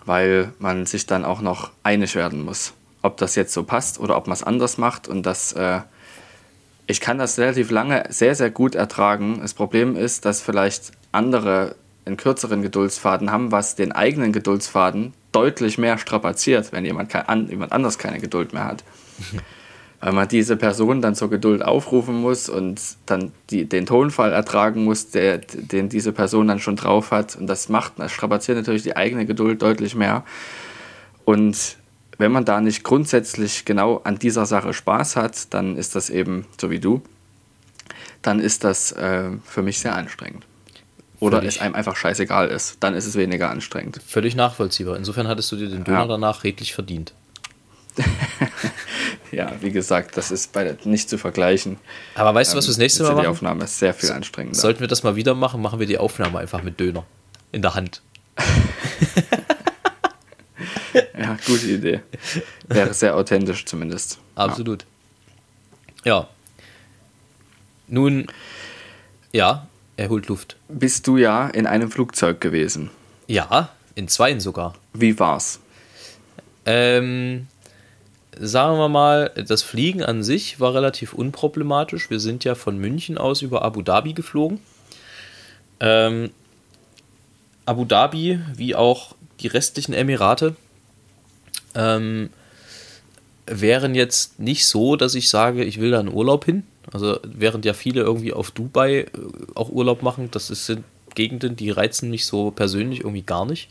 Weil 0.06 0.54
man 0.58 0.87
sich 0.87 1.04
dann 1.04 1.26
auch 1.26 1.42
noch 1.42 1.70
einig 1.82 2.14
werden 2.14 2.42
muss, 2.42 2.73
ob 3.06 3.16
das 3.16 3.34
jetzt 3.34 3.52
so 3.52 3.62
passt 3.62 3.98
oder 3.98 4.16
ob 4.16 4.26
man 4.26 4.34
es 4.34 4.42
anders 4.42 4.76
macht. 4.76 5.08
Und 5.08 5.25
das, 5.25 5.52
äh, 5.52 5.80
ich 6.86 7.00
kann 7.00 7.18
das 7.18 7.38
relativ 7.38 7.70
lange 7.70 8.04
sehr, 8.10 8.34
sehr 8.34 8.50
gut 8.50 8.75
ertragen. 8.75 9.38
Das 9.40 9.54
Problem 9.54 9.96
ist, 9.96 10.25
dass 10.25 10.42
vielleicht 10.42 10.92
andere 11.12 11.76
einen 12.04 12.16
kürzeren 12.16 12.62
Geduldsfaden 12.62 13.30
haben, 13.32 13.50
was 13.50 13.75
den 13.75 13.92
eigenen 13.92 14.32
Geduldsfaden 14.32 15.12
deutlich 15.32 15.76
mehr 15.76 15.98
strapaziert, 15.98 16.72
wenn 16.72 16.84
jemand, 16.84 17.10
kein, 17.10 17.48
jemand 17.48 17.72
anders 17.72 17.98
keine 17.98 18.20
Geduld 18.20 18.52
mehr 18.52 18.64
hat. 18.64 18.84
Weil 20.00 20.12
man 20.12 20.28
diese 20.28 20.56
Person 20.56 21.00
dann 21.00 21.14
zur 21.14 21.30
Geduld 21.30 21.64
aufrufen 21.64 22.20
muss 22.20 22.48
und 22.48 22.80
dann 23.06 23.32
die, 23.50 23.64
den 23.64 23.86
Tonfall 23.86 24.32
ertragen 24.32 24.84
muss, 24.84 25.10
der, 25.10 25.38
den 25.38 25.88
diese 25.88 26.12
Person 26.12 26.48
dann 26.48 26.60
schon 26.60 26.76
drauf 26.76 27.10
hat. 27.10 27.34
Und 27.34 27.46
das 27.46 27.70
macht, 27.70 27.94
das 27.96 28.12
strapaziert 28.12 28.58
natürlich 28.58 28.82
die 28.82 28.94
eigene 28.94 29.25
Geduld 29.26 29.62
deutlich 29.62 29.94
mehr. 29.94 30.22
Und 31.25 31.76
wenn 32.18 32.32
man 32.32 32.44
da 32.44 32.61
nicht 32.61 32.82
grundsätzlich 32.82 33.64
genau 33.64 34.00
an 34.04 34.18
dieser 34.18 34.46
Sache 34.46 34.73
Spaß 34.73 35.16
hat, 35.16 35.52
dann 35.54 35.76
ist 35.76 35.94
das 35.94 36.11
eben 36.11 36.46
so 36.61 36.70
wie 36.70 36.80
du, 36.80 37.02
dann 38.23 38.40
ist 38.40 38.64
das 38.64 38.92
äh, 38.92 39.30
für 39.44 39.62
mich 39.62 39.78
sehr 39.78 39.94
anstrengend 39.94 40.44
oder 41.20 41.38
Völlig. 41.38 41.56
es 41.56 41.61
einem 41.61 41.75
einfach 41.75 41.96
scheißegal 41.96 42.49
ist, 42.49 42.76
dann 42.80 42.94
ist 42.94 43.06
es 43.06 43.16
weniger 43.16 43.50
anstrengend. 43.50 44.00
Völlig 44.06 44.35
nachvollziehbar. 44.35 44.96
Insofern 44.96 45.28
hattest 45.28 45.50
du 45.52 45.56
dir 45.56 45.68
den 45.68 45.85
Döner 45.85 46.00
ja. 46.00 46.06
danach 46.06 46.44
redlich 46.44 46.75
verdient. 46.75 47.14
ja, 49.32 49.52
wie 49.61 49.70
gesagt, 49.70 50.18
das 50.18 50.30
ist 50.30 50.52
bei 50.52 50.76
nicht 50.85 51.08
zu 51.08 51.16
vergleichen. 51.16 51.78
Aber 52.14 52.35
weißt 52.35 52.52
du, 52.52 52.58
was 52.58 52.66
wir 52.66 52.73
das 52.73 52.78
nächste 52.78 53.04
Mal 53.04 53.12
machen? 53.12 53.23
Die 53.23 53.28
Aufnahme 53.28 53.64
ist 53.64 53.78
sehr 53.78 53.94
viel 53.94 54.12
anstrengender. 54.12 54.58
Sollten 54.58 54.80
wir 54.80 54.88
das 54.88 55.02
mal 55.02 55.16
wieder 55.16 55.35
machen, 55.35 55.62
machen 55.62 55.80
wir 55.80 55.87
die 55.87 55.96
Aufnahme 55.96 56.38
einfach 56.38 56.62
mit 56.62 56.78
Döner 56.78 57.04
in 57.52 57.62
der 57.62 57.75
Hand. 57.75 58.02
ja, 61.18 61.36
gute 61.46 61.66
Idee. 61.66 62.00
Wäre 62.68 62.94
sehr 62.94 63.16
authentisch 63.16 63.64
zumindest. 63.64 64.18
Absolut. 64.34 64.84
Ja. 66.04 66.20
ja. 66.20 66.28
Nun, 67.88 68.26
ja, 69.32 69.66
er 69.96 70.08
holt 70.08 70.28
Luft. 70.28 70.56
Bist 70.68 71.06
du 71.06 71.16
ja 71.16 71.48
in 71.48 71.66
einem 71.66 71.90
Flugzeug 71.90 72.40
gewesen? 72.40 72.90
Ja, 73.26 73.70
in 73.94 74.08
zweien 74.08 74.40
sogar. 74.40 74.74
Wie 74.92 75.18
war's? 75.18 75.60
Ähm, 76.64 77.46
sagen 78.38 78.78
wir 78.78 78.88
mal, 78.88 79.30
das 79.36 79.62
Fliegen 79.62 80.02
an 80.02 80.22
sich 80.22 80.58
war 80.58 80.74
relativ 80.74 81.12
unproblematisch. 81.12 82.10
Wir 82.10 82.20
sind 82.20 82.44
ja 82.44 82.54
von 82.54 82.78
München 82.78 83.18
aus 83.18 83.42
über 83.42 83.62
Abu 83.62 83.82
Dhabi 83.82 84.14
geflogen. 84.14 84.60
Ähm, 85.80 86.30
Abu 87.64 87.84
Dhabi, 87.84 88.40
wie 88.54 88.74
auch 88.74 89.14
die 89.40 89.48
restlichen 89.48 89.92
Emirate, 89.92 90.56
ähm, 91.76 92.30
wären 93.47 93.95
jetzt 93.95 94.40
nicht 94.40 94.66
so, 94.66 94.97
dass 94.97 95.14
ich 95.14 95.28
sage, 95.28 95.64
ich 95.64 95.80
will 95.80 95.92
da 95.92 96.00
einen 96.00 96.12
Urlaub 96.12 96.45
hin. 96.45 96.64
Also 96.92 97.18
während 97.25 97.64
ja 97.64 97.75
viele 97.75 98.00
irgendwie 98.00 98.33
auf 98.33 98.50
Dubai 98.50 99.00
äh, 99.00 99.09
auch 99.54 99.71
Urlaub 99.71 100.02
machen, 100.02 100.30
das 100.30 100.49
sind 100.49 100.85
Gegenden, 101.14 101.56
die 101.56 101.71
reizen 101.71 102.11
mich 102.11 102.26
so 102.26 102.50
persönlich 102.50 103.00
irgendwie 103.00 103.23
gar 103.23 103.47
nicht. 103.47 103.68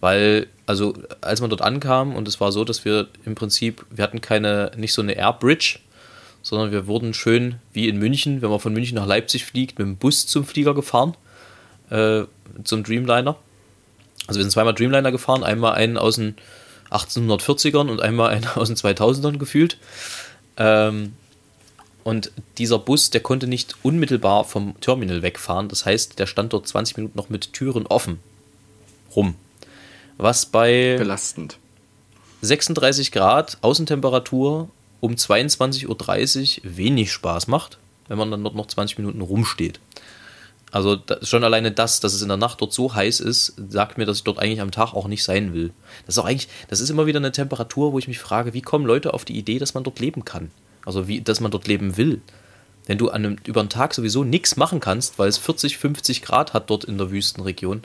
Weil, 0.00 0.48
also 0.66 0.94
als 1.20 1.40
man 1.40 1.50
dort 1.50 1.62
ankam 1.62 2.14
und 2.16 2.26
es 2.26 2.40
war 2.40 2.50
so, 2.50 2.64
dass 2.64 2.84
wir 2.84 3.08
im 3.24 3.34
Prinzip, 3.34 3.84
wir 3.90 4.02
hatten 4.02 4.20
keine, 4.20 4.72
nicht 4.76 4.92
so 4.92 5.02
eine 5.02 5.12
Airbridge, 5.12 5.78
sondern 6.42 6.72
wir 6.72 6.88
wurden 6.88 7.14
schön 7.14 7.56
wie 7.72 7.88
in 7.88 7.98
München, 7.98 8.42
wenn 8.42 8.50
man 8.50 8.58
von 8.58 8.72
München 8.72 8.96
nach 8.96 9.06
Leipzig 9.06 9.44
fliegt, 9.44 9.78
mit 9.78 9.86
dem 9.86 9.96
Bus 9.96 10.26
zum 10.26 10.44
Flieger 10.44 10.74
gefahren, 10.74 11.14
äh, 11.90 12.22
zum 12.64 12.82
Dreamliner. 12.82 13.36
Also 14.26 14.38
wir 14.38 14.44
sind 14.44 14.50
zweimal 14.50 14.74
Dreamliner 14.74 15.12
gefahren, 15.12 15.44
einmal 15.44 15.74
einen 15.74 15.96
aus 15.96 16.16
den 16.16 16.34
1840ern 16.92 17.90
und 17.90 18.00
einmal 18.00 18.30
einen 18.30 18.46
aus 18.54 18.68
den 18.68 18.76
2000ern 18.76 19.38
gefühlt. 19.38 19.78
Ähm, 20.56 21.14
und 22.04 22.32
dieser 22.58 22.78
Bus, 22.78 23.10
der 23.10 23.20
konnte 23.20 23.46
nicht 23.46 23.76
unmittelbar 23.82 24.44
vom 24.44 24.78
Terminal 24.80 25.22
wegfahren. 25.22 25.68
Das 25.68 25.86
heißt, 25.86 26.18
der 26.18 26.26
stand 26.26 26.52
dort 26.52 26.66
20 26.66 26.96
Minuten 26.96 27.16
noch 27.16 27.28
mit 27.28 27.52
Türen 27.52 27.86
offen 27.86 28.18
rum. 29.14 29.34
Was 30.18 30.46
bei 30.46 30.96
belastend 30.98 31.58
36 32.42 33.12
Grad 33.12 33.58
Außentemperatur 33.60 34.68
um 35.00 35.12
22.30 35.12 36.64
Uhr 36.64 36.76
wenig 36.76 37.12
Spaß 37.12 37.46
macht, 37.46 37.78
wenn 38.08 38.18
man 38.18 38.30
dann 38.30 38.42
dort 38.42 38.56
noch 38.56 38.66
20 38.66 38.98
Minuten 38.98 39.20
rumsteht. 39.20 39.80
Also 40.72 40.98
schon 41.22 41.44
alleine 41.44 41.70
das, 41.70 42.00
dass 42.00 42.14
es 42.14 42.22
in 42.22 42.28
der 42.28 42.38
Nacht 42.38 42.62
dort 42.62 42.72
so 42.72 42.94
heiß 42.94 43.20
ist, 43.20 43.54
sagt 43.68 43.98
mir, 43.98 44.06
dass 44.06 44.16
ich 44.16 44.24
dort 44.24 44.38
eigentlich 44.38 44.62
am 44.62 44.70
Tag 44.70 44.94
auch 44.94 45.06
nicht 45.06 45.22
sein 45.22 45.52
will. 45.52 45.70
Das 46.06 46.16
ist 46.16 46.18
auch 46.18 46.24
eigentlich, 46.24 46.48
das 46.68 46.80
ist 46.80 46.88
immer 46.88 47.04
wieder 47.04 47.18
eine 47.18 47.30
Temperatur, 47.30 47.92
wo 47.92 47.98
ich 47.98 48.08
mich 48.08 48.18
frage, 48.18 48.54
wie 48.54 48.62
kommen 48.62 48.86
Leute 48.86 49.12
auf 49.12 49.26
die 49.26 49.36
Idee, 49.36 49.58
dass 49.58 49.74
man 49.74 49.84
dort 49.84 50.00
leben 50.00 50.24
kann? 50.24 50.50
Also 50.86 51.06
wie, 51.06 51.20
dass 51.20 51.40
man 51.40 51.50
dort 51.50 51.68
leben 51.68 51.98
will. 51.98 52.22
Wenn 52.86 52.96
du 52.96 53.10
an 53.10 53.24
einem, 53.24 53.36
über 53.44 53.60
einen 53.60 53.68
Tag 53.68 53.92
sowieso 53.92 54.24
nichts 54.24 54.56
machen 54.56 54.80
kannst, 54.80 55.18
weil 55.18 55.28
es 55.28 55.36
40, 55.36 55.76
50 55.76 56.22
Grad 56.22 56.54
hat 56.54 56.70
dort 56.70 56.84
in 56.84 56.96
der 56.96 57.10
Wüstenregion, 57.10 57.82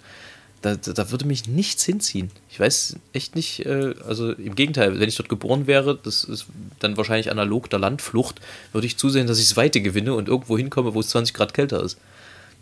da, 0.62 0.76
da 0.76 1.12
würde 1.12 1.26
mich 1.26 1.48
nichts 1.48 1.84
hinziehen. 1.84 2.32
Ich 2.50 2.60
weiß 2.60 2.96
echt 3.12 3.36
nicht, 3.36 3.66
äh, 3.66 3.96
also 4.08 4.32
im 4.32 4.56
Gegenteil, 4.56 4.98
wenn 5.00 5.10
ich 5.10 5.16
dort 5.16 5.30
geboren 5.30 5.68
wäre, 5.68 6.00
das 6.02 6.24
ist 6.24 6.48
dann 6.80 6.96
wahrscheinlich 6.96 7.30
analog 7.30 7.70
der 7.70 7.80
Landflucht, 7.80 8.40
würde 8.72 8.88
ich 8.88 8.98
zusehen, 8.98 9.28
dass 9.28 9.40
ich 9.40 9.50
das 9.50 9.58
Weite 9.58 9.82
gewinne 9.82 10.14
und 10.14 10.30
irgendwo 10.30 10.58
hinkomme, 10.58 10.94
wo 10.94 11.02
es 11.02 11.10
20 11.10 11.36
Grad 11.36 11.54
kälter 11.54 11.84
ist. 11.84 11.98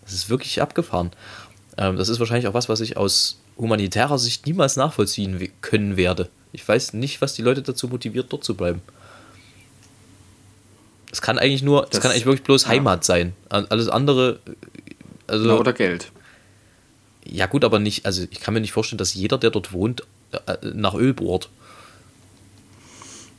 Das 0.06 0.14
ist 0.14 0.30
wirklich 0.30 0.62
abgefahren. 0.62 1.12
Ähm, 1.78 1.98
das 1.98 2.10
ist 2.10 2.20
wahrscheinlich 2.20 2.48
auch 2.48 2.54
was, 2.54 2.70
was 2.70 2.80
ich 2.80 2.98
aus 2.98 3.40
humanitärer 3.58 4.18
Sicht 4.18 4.46
niemals 4.46 4.76
nachvollziehen 4.76 5.50
können 5.62 5.98
werde. 5.98 6.30
Ich 6.52 6.68
weiß 6.68 6.94
nicht, 6.94 7.22
was 7.22 7.34
die 7.34 7.42
Leute 7.42 7.62
dazu 7.62 7.88
motiviert, 7.88 8.28
dort 8.32 8.44
zu 8.44 8.56
bleiben. 8.56 8.82
Es 11.12 11.22
kann 11.22 11.40
eigentlich 11.40 11.64
nur, 11.64 11.82
das, 11.82 11.92
das, 11.92 12.02
kann 12.02 12.12
eigentlich 12.12 12.26
wirklich 12.26 12.44
bloß 12.44 12.64
ja. 12.64 12.70
Heimat 12.70 13.06
sein. 13.06 13.34
Alles 13.50 13.88
andere, 13.88 14.40
äh, 14.46 14.52
also. 15.28 15.60
oder 15.60 15.74
Geld. 15.74 16.12
Ja, 17.24 17.48
gut, 17.48 17.64
aber 17.64 17.80
nicht, 17.80 18.06
also 18.06 18.24
ich 18.30 18.40
kann 18.40 18.54
mir 18.54 18.62
nicht 18.62 18.74
vorstellen, 18.74 18.98
dass 18.98 19.14
jeder, 19.14 19.38
der 19.38 19.50
dort 19.50 19.74
wohnt, 19.74 20.04
äh, 20.32 20.58
nach 20.74 20.94
Öl 20.94 21.14
bohrt. 21.14 21.50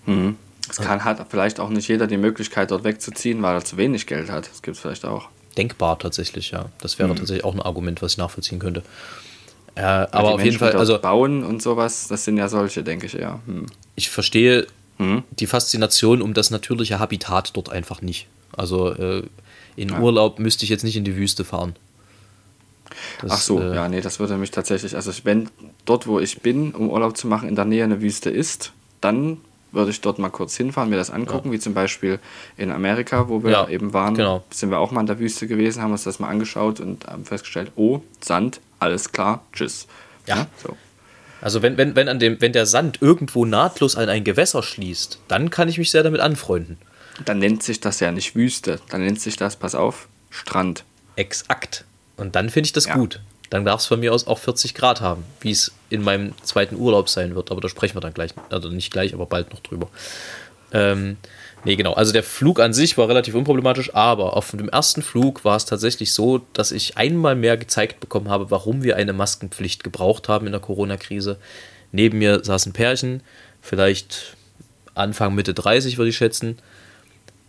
Mhm. 0.06 0.37
Es 0.68 0.78
kann 0.78 1.04
halt 1.04 1.20
vielleicht 1.28 1.61
auch 1.61 1.68
nicht 1.68 1.87
jeder 1.88 2.06
die 2.06 2.16
Möglichkeit, 2.16 2.73
dort 2.73 2.82
wegzuziehen, 2.82 3.40
weil 3.42 3.54
er 3.54 3.64
zu 3.64 3.76
wenig 3.76 4.06
Geld 4.06 4.30
hat. 4.30 4.50
Das 4.50 4.62
gibt 4.62 4.76
es 4.76 4.80
vielleicht 4.82 5.04
auch. 5.04 5.28
Denkbar 5.57 5.99
tatsächlich, 5.99 6.51
ja. 6.51 6.67
Das 6.81 6.99
wäre 6.99 7.09
mhm. 7.09 7.17
tatsächlich 7.17 7.45
auch 7.45 7.55
ein 7.55 7.63
Argument, 7.63 8.03
was 8.03 8.13
ich 8.13 8.19
nachvollziehen 8.19 8.59
könnte. 8.59 8.83
Äh, 9.75 9.83
aber 9.83 10.35
auf 10.35 10.45
jeden 10.45 10.59
Fall, 10.59 10.73
also. 10.73 10.99
Bauen 10.99 11.45
und 11.45 11.63
sowas, 11.63 12.09
das 12.09 12.25
sind 12.25 12.39
ja 12.39 12.49
solche, 12.49 12.83
denke 12.83 13.07
ich 13.07 13.19
eher. 13.19 13.41
Hm. 13.47 13.67
Ich 13.95 14.09
verstehe 14.09 14.67
mhm. 14.99 15.23
die 15.39 15.47
Faszination 15.47 16.23
um 16.23 16.35
das 16.35 16.51
natürliche 16.51 16.99
Habitat 16.99 17.57
dort 17.57 17.71
einfach 17.71 18.01
nicht. 18.01 18.27
Also 18.57 18.93
äh, 18.93 19.23
in 19.77 19.91
ja. 19.91 20.01
Urlaub 20.01 20.39
müsste 20.39 20.65
ich 20.65 20.71
jetzt 20.71 20.85
nicht 20.85 20.97
in 20.97 21.05
die 21.05 21.17
Wüste 21.17 21.45
fahren. 21.45 21.77
Das, 23.21 23.33
Ach 23.33 23.41
so, 23.41 23.61
äh, 23.61 23.75
ja, 23.75 23.89
nee, 23.89 24.01
das 24.01 24.19
würde 24.19 24.37
mich 24.37 24.51
tatsächlich, 24.51 24.97
also 24.97 25.13
wenn 25.25 25.51
dort, 25.85 26.07
wo 26.07 26.21
ich 26.21 26.41
bin, 26.41 26.73
um 26.73 26.91
Urlaub 26.91 27.17
zu 27.17 27.27
machen, 27.27 27.49
in 27.49 27.55
der 27.55 27.65
Nähe 27.67 27.85
eine 27.85 28.01
Wüste 28.01 28.31
ist, 28.31 28.73
dann 29.01 29.39
würde 29.76 29.92
ich 29.92 30.00
dort 30.00 30.18
mal 30.18 30.30
kurz 30.30 30.56
hinfahren, 30.56 30.90
mir 30.90 30.97
das 30.97 31.11
angucken, 31.11 31.49
ja. 31.49 31.54
wie 31.54 31.59
zum 31.61 31.75
Beispiel 31.75 32.18
in 32.56 32.73
Amerika, 32.73 33.28
wo 33.28 33.45
wir 33.45 33.50
ja, 33.52 33.68
eben 33.68 33.92
waren, 33.92 34.14
genau. 34.14 34.42
sind 34.50 34.71
wir 34.71 34.78
auch 34.78 34.90
mal 34.90 35.02
in 35.02 35.06
der 35.06 35.21
Wüste 35.21 35.47
gewesen, 35.47 35.83
haben 35.83 35.92
uns 35.92 36.04
das 36.04 36.18
mal 36.18 36.28
angeschaut 36.28 36.80
und 36.80 37.06
haben 37.06 37.25
festgestellt, 37.25 37.71
oh, 37.76 38.00
Sand, 38.21 38.61
alles 38.80 39.12
klar, 39.12 39.45
tschüss. 39.52 39.87
Ja. 40.26 40.37
ja 40.37 40.47
so. 40.62 40.76
Also 41.40 41.62
wenn, 41.62 41.76
wenn, 41.76 41.95
wenn, 41.95 42.09
an 42.09 42.18
dem, 42.18 42.40
wenn 42.40 42.52
der 42.52 42.66
Sand 42.66 43.02
irgendwo 43.02 43.45
nahtlos 43.45 43.95
an 43.95 44.09
ein 44.09 44.25
Gewässer 44.25 44.62
schließt, 44.62 45.21
dann 45.28 45.50
kann 45.50 45.68
ich 45.68 45.78
mich 45.78 45.90
sehr 45.90 46.02
damit 46.02 46.21
anfreunden. 46.21 46.78
Dann 47.25 47.38
nennt 47.38 47.62
sich 47.62 47.80
das 47.80 48.00
ja 48.00 48.11
nicht 48.11 48.35
Wüste, 48.35 48.80
dann 48.90 49.02
nennt 49.02 49.21
sich 49.21 49.37
das, 49.37 49.56
pass 49.56 49.75
auf, 49.75 50.09
Strand. 50.30 50.85
Exakt. 51.14 51.85
Und 52.16 52.35
dann 52.35 52.50
finde 52.50 52.66
ich 52.66 52.73
das 52.73 52.87
ja. 52.87 52.95
gut. 52.95 53.21
Dann 53.50 53.65
darf 53.65 53.81
es 53.81 53.87
von 53.87 54.00
mir 54.00 54.12
aus 54.12 54.26
auch 54.26 54.38
40 54.38 54.75
Grad 54.75 55.00
haben, 55.00 55.25
wie 55.41 55.50
es 55.50 55.73
in 55.88 56.03
meinem 56.03 56.35
zweiten 56.43 56.76
Urlaub 56.76 57.09
sein 57.09 57.35
wird. 57.35 57.50
Aber 57.50 57.61
da 57.61 57.69
sprechen 57.69 57.97
wir 57.97 58.00
dann 58.00 58.15
gleich, 58.15 58.33
also 58.50 58.69
nicht 58.69 58.93
gleich, 58.93 59.15
aber 59.15 59.26
bald 59.26 59.53
noch 59.53 59.61
drüber. 59.61 59.88
Ähm, 60.73 61.17
Nee, 61.67 61.75
genau. 61.75 61.95
Also 61.95 62.12
der 62.12 62.23
Flug 62.23 62.61
an 62.61 62.73
sich 62.73 62.97
war 62.97 63.09
relativ 63.09 63.35
unproblematisch, 63.35 63.93
aber 63.93 64.37
auf 64.37 64.53
dem 64.53 64.69
ersten 64.69 65.03
Flug 65.03 65.45
war 65.45 65.57
es 65.57 65.65
tatsächlich 65.65 66.12
so, 66.12 66.43
dass 66.53 66.71
ich 66.71 66.97
einmal 66.97 67.35
mehr 67.35 67.57
gezeigt 67.57 67.99
bekommen 67.99 68.29
habe, 68.29 68.53
warum 68.53 68.85
wir 68.85 68.95
eine 68.95 69.12
Maskenpflicht 69.12 69.83
gebraucht 69.83 70.29
haben 70.29 70.47
in 70.47 70.53
der 70.53 70.61
Corona-Krise. 70.61 71.38
Neben 71.91 72.19
mir 72.19 72.45
saß 72.45 72.67
ein 72.67 72.73
Pärchen, 72.73 73.21
vielleicht 73.61 74.37
Anfang, 74.95 75.35
Mitte 75.35 75.55
30, 75.55 75.99
würde 75.99 76.11
ich 76.11 76.17
schätzen. 76.17 76.57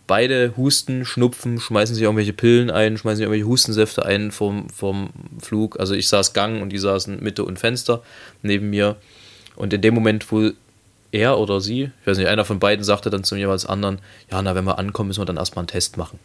Beide 0.08 0.54
husten, 0.56 1.04
schnupfen, 1.04 1.60
schmeißen 1.60 1.94
sich 1.94 2.02
irgendwelche 2.02 2.32
Pillen 2.32 2.70
ein, 2.70 2.98
schmeißen 2.98 3.18
sich 3.18 3.22
irgendwelche 3.24 3.46
Hustensäfte 3.46 4.04
ein 4.04 4.32
vom, 4.32 4.68
vom 4.70 5.10
Flug. 5.40 5.78
Also 5.78 5.94
ich 5.94 6.08
saß 6.08 6.32
Gang 6.32 6.60
und 6.60 6.70
die 6.70 6.78
saßen 6.78 7.22
Mitte 7.22 7.44
und 7.44 7.60
Fenster 7.60 8.02
neben 8.42 8.70
mir. 8.70 8.96
Und 9.54 9.72
in 9.72 9.82
dem 9.82 9.94
Moment, 9.94 10.32
wo 10.32 10.50
er 11.12 11.38
oder 11.38 11.60
sie, 11.60 11.90
ich 12.00 12.06
weiß 12.06 12.18
nicht, 12.18 12.26
einer 12.26 12.44
von 12.44 12.58
beiden 12.58 12.84
sagte 12.84 13.10
dann 13.10 13.22
zum 13.22 13.38
jeweils 13.38 13.66
anderen, 13.66 14.00
ja, 14.30 14.42
na, 14.42 14.54
wenn 14.54 14.64
wir 14.64 14.78
ankommen, 14.78 15.08
müssen 15.08 15.20
wir 15.20 15.26
dann 15.26 15.36
erstmal 15.36 15.62
einen 15.62 15.68
Test 15.68 15.96
machen. 15.96 16.18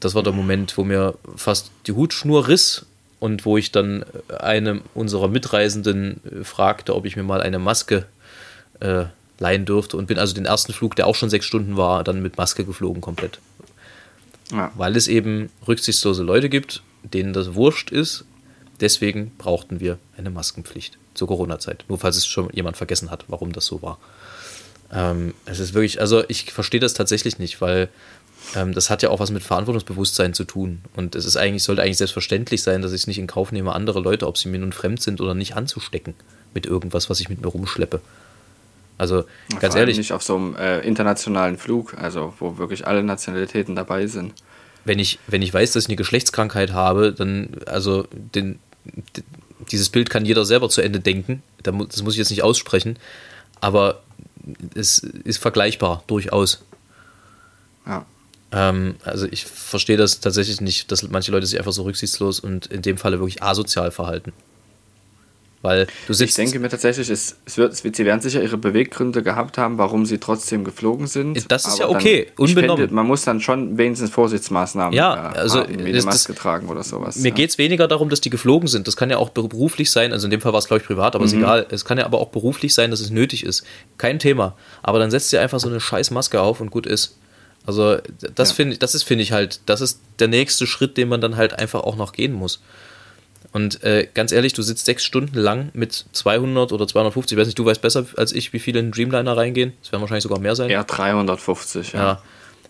Das 0.00 0.14
war 0.14 0.22
der 0.22 0.32
Moment, 0.32 0.76
wo 0.78 0.84
mir 0.84 1.14
fast 1.36 1.70
die 1.86 1.92
Hutschnur 1.92 2.48
riss 2.48 2.86
und 3.18 3.44
wo 3.44 3.58
ich 3.58 3.70
dann 3.70 4.04
einem 4.38 4.80
unserer 4.94 5.28
Mitreisenden 5.28 6.20
fragte, 6.42 6.96
ob 6.96 7.04
ich 7.04 7.16
mir 7.16 7.22
mal 7.22 7.42
eine 7.42 7.58
Maske 7.58 8.06
äh, 8.80 9.04
leihen 9.40 9.64
dürfte 9.64 9.96
und 9.96 10.06
bin 10.06 10.18
also 10.18 10.34
den 10.34 10.44
ersten 10.44 10.72
Flug, 10.72 10.94
der 10.94 11.06
auch 11.06 11.16
schon 11.16 11.30
sechs 11.30 11.46
Stunden 11.46 11.76
war, 11.76 12.04
dann 12.04 12.22
mit 12.22 12.36
Maske 12.36 12.64
geflogen 12.64 13.00
komplett. 13.00 13.40
Ja. 14.52 14.70
Weil 14.76 14.96
es 14.96 15.08
eben 15.08 15.50
rücksichtslose 15.66 16.22
Leute 16.22 16.48
gibt, 16.48 16.82
denen 17.02 17.32
das 17.32 17.54
wurscht 17.54 17.90
ist. 17.90 18.24
Deswegen 18.80 19.32
brauchten 19.36 19.80
wir 19.80 19.98
eine 20.16 20.30
Maskenpflicht 20.30 20.98
zur 21.14 21.28
Corona-Zeit. 21.28 21.84
Nur 21.88 21.98
falls 21.98 22.16
es 22.16 22.26
schon 22.26 22.50
jemand 22.52 22.76
vergessen 22.76 23.10
hat, 23.10 23.24
warum 23.28 23.52
das 23.52 23.66
so 23.66 23.82
war. 23.82 23.98
Ähm, 24.92 25.34
es 25.44 25.58
ist 25.58 25.74
wirklich, 25.74 26.00
also 26.00 26.24
ich 26.28 26.52
verstehe 26.52 26.80
das 26.80 26.94
tatsächlich 26.94 27.38
nicht, 27.38 27.60
weil 27.60 27.88
ähm, 28.56 28.74
das 28.74 28.90
hat 28.90 29.02
ja 29.02 29.10
auch 29.10 29.20
was 29.20 29.30
mit 29.30 29.42
Verantwortungsbewusstsein 29.42 30.34
zu 30.34 30.44
tun. 30.44 30.80
Und 30.96 31.14
es 31.14 31.24
ist 31.24 31.36
eigentlich, 31.36 31.62
sollte 31.62 31.82
eigentlich 31.82 31.98
selbstverständlich 31.98 32.62
sein, 32.62 32.82
dass 32.82 32.92
ich 32.92 33.02
es 33.02 33.06
nicht 33.06 33.18
in 33.18 33.26
Kauf 33.26 33.52
nehme, 33.52 33.72
andere 33.72 34.00
Leute, 34.00 34.26
ob 34.26 34.36
sie 34.36 34.48
mir 34.48 34.58
nun 34.58 34.72
fremd 34.72 35.00
sind 35.00 35.20
oder 35.20 35.34
nicht, 35.34 35.56
anzustecken 35.56 36.14
mit 36.54 36.66
irgendwas, 36.66 37.08
was 37.08 37.20
ich 37.20 37.28
mit 37.28 37.40
mir 37.40 37.48
rumschleppe. 37.48 38.00
Also 39.00 39.24
ja, 39.50 39.58
ganz 39.60 39.74
ehrlich. 39.74 39.96
Nicht 39.96 40.12
auf 40.12 40.22
so 40.22 40.36
einem 40.36 40.54
äh, 40.56 40.80
internationalen 40.80 41.56
Flug, 41.56 41.96
also 41.96 42.34
wo 42.38 42.58
wirklich 42.58 42.86
alle 42.86 43.02
Nationalitäten 43.02 43.74
dabei 43.74 44.06
sind. 44.06 44.34
Wenn 44.84 44.98
ich, 44.98 45.18
wenn 45.26 45.40
ich 45.40 45.54
weiß, 45.54 45.72
dass 45.72 45.84
ich 45.84 45.88
eine 45.88 45.96
Geschlechtskrankheit 45.96 46.74
habe, 46.74 47.14
dann, 47.14 47.48
also 47.64 48.06
den, 48.12 48.58
dieses 49.70 49.88
Bild 49.88 50.10
kann 50.10 50.26
jeder 50.26 50.44
selber 50.44 50.68
zu 50.68 50.82
Ende 50.82 51.00
denken. 51.00 51.42
Das 51.62 52.02
muss 52.02 52.12
ich 52.12 52.18
jetzt 52.18 52.28
nicht 52.28 52.42
aussprechen. 52.42 52.98
Aber 53.62 54.02
es 54.74 54.98
ist 54.98 55.38
vergleichbar, 55.38 56.04
durchaus. 56.06 56.62
Ja. 57.86 58.04
Ähm, 58.52 58.96
also 59.02 59.26
ich 59.30 59.46
verstehe 59.46 59.96
das 59.96 60.20
tatsächlich 60.20 60.60
nicht, 60.60 60.92
dass 60.92 61.08
manche 61.08 61.32
Leute 61.32 61.46
sich 61.46 61.58
einfach 61.58 61.72
so 61.72 61.84
rücksichtslos 61.84 62.38
und 62.38 62.66
in 62.66 62.82
dem 62.82 62.98
Falle 62.98 63.18
wirklich 63.18 63.42
asozial 63.42 63.92
verhalten. 63.92 64.34
Weil 65.62 65.88
du 66.06 66.14
sitzt. 66.14 66.30
Ich 66.30 66.36
denke 66.36 66.58
mir 66.58 66.70
tatsächlich, 66.70 67.10
es, 67.10 67.36
es 67.44 67.58
wird, 67.58 67.76
sie 67.76 68.04
werden 68.06 68.22
sicher 68.22 68.42
ihre 68.42 68.56
Beweggründe 68.56 69.22
gehabt 69.22 69.58
haben, 69.58 69.76
warum 69.76 70.06
sie 70.06 70.16
trotzdem 70.16 70.64
geflogen 70.64 71.06
sind. 71.06 71.50
Das 71.50 71.66
ist 71.66 71.78
ja 71.78 71.88
okay, 71.88 72.28
dann, 72.36 72.46
unbenommen. 72.46 72.78
Finde, 72.78 72.94
man 72.94 73.06
muss 73.06 73.24
dann 73.24 73.40
schon 73.40 73.76
wenigstens 73.76 74.10
Vorsichtsmaßnahmen 74.10 74.94
ja, 74.94 75.32
äh, 75.34 75.38
also, 75.38 75.60
haben, 75.60 75.84
wie 75.84 75.90
eine 75.90 76.02
Maske 76.02 76.32
das, 76.32 76.42
tragen 76.42 76.68
oder 76.68 76.82
sowas. 76.82 77.16
Mir 77.16 77.28
ja. 77.28 77.34
geht 77.34 77.50
es 77.50 77.58
weniger 77.58 77.88
darum, 77.88 78.08
dass 78.08 78.22
die 78.22 78.30
geflogen 78.30 78.68
sind. 78.68 78.86
Das 78.86 78.96
kann 78.96 79.10
ja 79.10 79.18
auch 79.18 79.28
beruflich 79.28 79.90
sein, 79.90 80.14
also 80.14 80.26
in 80.26 80.30
dem 80.30 80.40
Fall 80.40 80.52
war 80.52 80.60
es, 80.60 80.66
glaube 80.66 80.80
ich, 80.80 80.86
privat, 80.86 81.14
aber 81.14 81.24
mhm. 81.24 81.30
ist 81.30 81.36
egal. 81.36 81.66
Es 81.70 81.84
kann 81.84 81.98
ja 81.98 82.06
aber 82.06 82.20
auch 82.20 82.28
beruflich 82.28 82.72
sein, 82.72 82.90
dass 82.90 83.00
es 83.00 83.10
nötig 83.10 83.44
ist. 83.44 83.64
Kein 83.98 84.18
Thema. 84.18 84.56
Aber 84.82 84.98
dann 84.98 85.10
setzt 85.10 85.30
ihr 85.34 85.42
einfach 85.42 85.60
so 85.60 85.68
eine 85.68 85.80
scheiß 85.80 86.10
Maske 86.10 86.40
auf 86.40 86.62
und 86.62 86.70
gut 86.70 86.86
ist. 86.86 87.18
Also 87.66 87.98
das 88.34 88.50
ja. 88.50 88.54
finde 88.54 88.72
ich, 88.72 88.78
das 88.78 88.94
ist, 88.94 89.02
finde 89.02 89.22
ich 89.22 89.32
halt, 89.32 89.60
das 89.66 89.82
ist 89.82 90.00
der 90.18 90.28
nächste 90.28 90.66
Schritt, 90.66 90.96
den 90.96 91.08
man 91.08 91.20
dann 91.20 91.36
halt 91.36 91.58
einfach 91.58 91.80
auch 91.80 91.96
noch 91.96 92.12
gehen 92.12 92.32
muss. 92.32 92.62
Und 93.52 93.82
äh, 93.82 94.06
ganz 94.14 94.30
ehrlich, 94.30 94.52
du 94.52 94.62
sitzt 94.62 94.86
sechs 94.86 95.04
Stunden 95.04 95.36
lang 95.36 95.70
mit 95.72 96.04
200 96.12 96.72
oder 96.72 96.86
250, 96.86 97.36
ich 97.36 97.40
weiß 97.40 97.46
nicht, 97.48 97.58
du 97.58 97.64
weißt 97.64 97.82
besser 97.82 98.06
als 98.16 98.32
ich, 98.32 98.52
wie 98.52 98.60
viele 98.60 98.78
in 98.78 98.92
Dreamliner 98.92 99.36
reingehen. 99.36 99.72
Es 99.82 99.90
werden 99.90 100.02
wahrscheinlich 100.02 100.22
sogar 100.22 100.38
mehr 100.38 100.54
sein. 100.54 100.70
Ja, 100.70 100.84
350, 100.84 101.92
ja. 101.92 101.98
ja. 101.98 102.22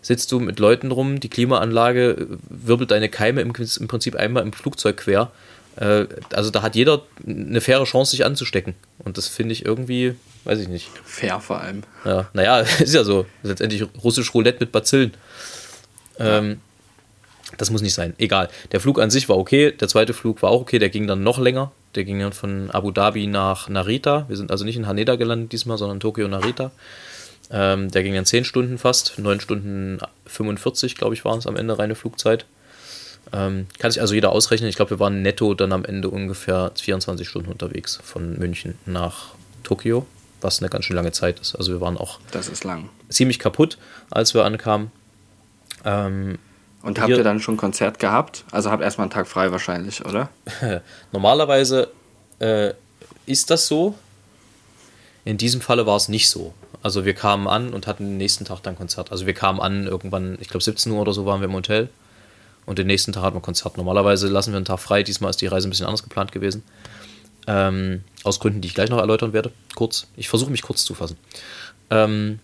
Sitzt 0.03 0.33
du 0.33 0.41
mit 0.41 0.59
Leuten 0.59 0.91
rum, 0.91 1.21
die 1.21 1.29
Klimaanlage 1.29 2.29
wirbelt 2.49 2.91
deine 2.91 3.11
Keime 3.11 3.43
im, 3.43 3.53
im 3.55 3.89
Prinzip 3.89 4.17
einmal 4.17 4.43
im 4.43 4.55
Flugzeug 4.55 4.97
quer. 4.97 5.31
Äh, 5.77 6.07
also 6.33 6.51
da 6.51 6.63
hat 6.63 6.75
jeder 6.75 7.03
eine 7.27 7.61
faire 7.61 7.85
Chance, 7.85 8.13
sich 8.13 8.25
anzustecken. 8.25 8.75
Und 8.99 9.19
das 9.19 9.29
finde 9.29 9.53
ich 9.53 9.67
irgendwie, 9.67 10.15
weiß 10.45 10.59
ich 10.61 10.69
nicht. 10.69 10.91
Fair 11.05 11.41
vor 11.41 11.61
allem. 11.61 11.83
Ja, 12.07 12.31
naja, 12.33 12.61
ist 12.79 12.95
ja 12.95 13.05
so. 13.05 13.27
Letztendlich 13.43 13.85
russisch 14.03 14.33
Roulette 14.33 14.61
mit 14.61 14.73
Bazillen. 14.73 15.13
Ähm, 16.19 16.61
das 17.59 17.71
muss 17.71 17.83
nicht 17.83 17.95
sein. 17.95 18.15
Egal. 18.19 18.49
Der 18.73 18.81
Flug 18.81 19.01
an 19.01 19.11
sich 19.11 19.29
war 19.29 19.37
okay. 19.37 19.73
Der 19.73 19.89
zweite 19.89 20.15
Flug 20.15 20.43
war 20.43 20.51
auch 20.51 20.61
okay. 20.61 20.79
Der 20.79 20.91
ging 20.91 21.07
dann 21.07 21.23
noch 21.23 21.39
länger. 21.39 21.73
Der 21.95 22.05
ging 22.05 22.19
dann 22.21 22.33
von 22.33 22.71
Abu 22.71 22.91
Dhabi 22.91 23.27
nach 23.27 23.69
Narita. 23.69 24.27
Wir 24.29 24.37
sind 24.37 24.51
also 24.51 24.65
nicht 24.65 24.77
in 24.77 24.87
Haneda 24.87 25.17
gelandet 25.17 25.53
diesmal, 25.53 25.79
sondern 25.79 26.01
Tokio 26.01 26.29
Narita. 26.29 26.71
Ähm, 27.51 27.91
der 27.91 28.03
ging 28.03 28.15
dann 28.15 28.27
10 28.27 28.45
Stunden 28.45 28.79
fast. 28.79 29.19
9 29.19 29.41
Stunden 29.41 29.99
45, 30.27 30.95
glaube 30.95 31.15
ich, 31.15 31.25
waren 31.25 31.39
es 31.39 31.47
am 31.47 31.57
Ende 31.57 31.79
reine 31.79 31.97
Flugzeit. 31.97 32.47
Ähm, 33.33 33.67
kann 33.79 33.91
sich 33.91 34.01
also 34.01 34.15
jeder 34.15 34.33
ausrechnen. 34.33 34.69
Ich 34.69 34.77
glaube, 34.77 34.91
wir 34.91 35.01
waren 35.01 35.23
netto 35.23 35.55
dann 35.55 35.73
am 35.73 35.85
Ende 35.85 36.09
ungefähr 36.09 36.73
24 36.81 37.29
Stunden 37.29 37.51
unterwegs 37.51 37.99
von 38.03 38.39
München 38.39 38.77
nach 38.87 39.35
Tokio, 39.63 40.07
was 40.41 40.61
eine 40.61 40.69
ganz 40.69 40.85
schön 40.85 40.97
lange 40.97 41.13
Zeit 41.13 41.41
ist. 41.41 41.55
Also 41.55 41.73
wir 41.73 41.81
waren 41.81 41.97
auch 41.97 42.21
das 42.31 42.49
ist 42.49 42.65
lang. 42.65 42.89
ziemlich 43.09 43.39
kaputt, 43.39 43.79
als 44.11 44.35
wir 44.35 44.45
ankamen. 44.45 44.91
Ähm, 45.85 46.39
und 46.83 46.99
habt 46.99 47.11
ihr 47.11 47.23
dann 47.23 47.41
schon 47.41 47.57
Konzert 47.57 47.99
gehabt? 47.99 48.45
Also 48.51 48.71
habt 48.71 48.83
erstmal 48.83 49.05
einen 49.05 49.13
Tag 49.13 49.27
frei 49.27 49.53
wahrscheinlich, 49.53 50.05
oder? 50.05 50.31
Normalerweise 51.13 51.91
äh, 52.39 52.73
ist 53.27 53.51
das 53.51 53.67
so. 53.67 53.95
In 55.25 55.37
diesem 55.37 55.61
Falle 55.61 55.87
war 55.87 55.97
es 55.97 56.09
nicht 56.09 56.31
so. 56.31 56.55
Also 56.83 57.05
wir 57.05 57.15
kamen 57.15 57.47
an 57.47 57.75
und 57.75 57.87
hatten 57.87 58.05
den 58.05 58.17
nächsten 58.17 58.47
Tag 58.47 58.63
dann 58.63 58.77
Konzert. 58.77 59.13
Also 59.13 59.27
wir 59.27 59.35
kamen 59.35 59.61
an 59.61 59.87
irgendwann, 59.87 60.39
ich 60.41 60.49
glaube 60.49 60.65
17 60.65 60.91
Uhr 60.93 61.01
oder 61.01 61.13
so 61.13 61.27
waren 61.27 61.41
wir 61.41 61.49
im 61.49 61.55
Hotel. 61.55 61.91
Und 62.65 62.79
den 62.79 62.87
nächsten 62.87 63.13
Tag 63.13 63.23
hatten 63.23 63.37
wir 63.37 63.43
Konzert. 63.43 63.77
Normalerweise 63.77 64.29
lassen 64.29 64.53
wir 64.53 64.57
einen 64.57 64.65
Tag 64.65 64.81
frei. 64.81 65.03
Diesmal 65.03 65.31
ist 65.31 65.41
die 65.43 65.47
Reise 65.47 65.69
ein 65.69 65.71
bisschen 65.71 65.87
anders 65.87 66.03
geplant 66.03 66.33
gewesen. 66.33 66.63
Ähm, 67.47 68.05
aus 68.23 68.41
Gründen, 68.41 68.61
die 68.61 68.69
ich 68.69 68.75
gleich 68.75 68.91
noch 68.91 68.99
erläutern 68.99 69.33
werde. 69.33 69.53
Kurz. 69.75 70.07
Ich 70.17 70.29
versuche 70.29 70.51
mich 70.51 70.63
kurz 70.63 70.85
zu 70.85 70.95
fassen. 70.95 71.17
Ähm, 71.91 72.39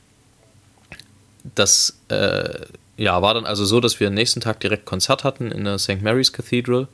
das 1.54 1.98
äh, 2.08 2.66
ja, 2.96 3.20
war 3.20 3.34
dann 3.34 3.46
also 3.46 3.64
so, 3.64 3.80
dass 3.80 4.00
wir 4.00 4.08
am 4.08 4.14
nächsten 4.14 4.40
Tag 4.40 4.60
direkt 4.60 4.86
Konzert 4.86 5.24
hatten 5.24 5.50
in 5.50 5.64
der 5.64 5.78
St. 5.78 6.02
Mary's 6.02 6.32
Cathedral. 6.32 6.88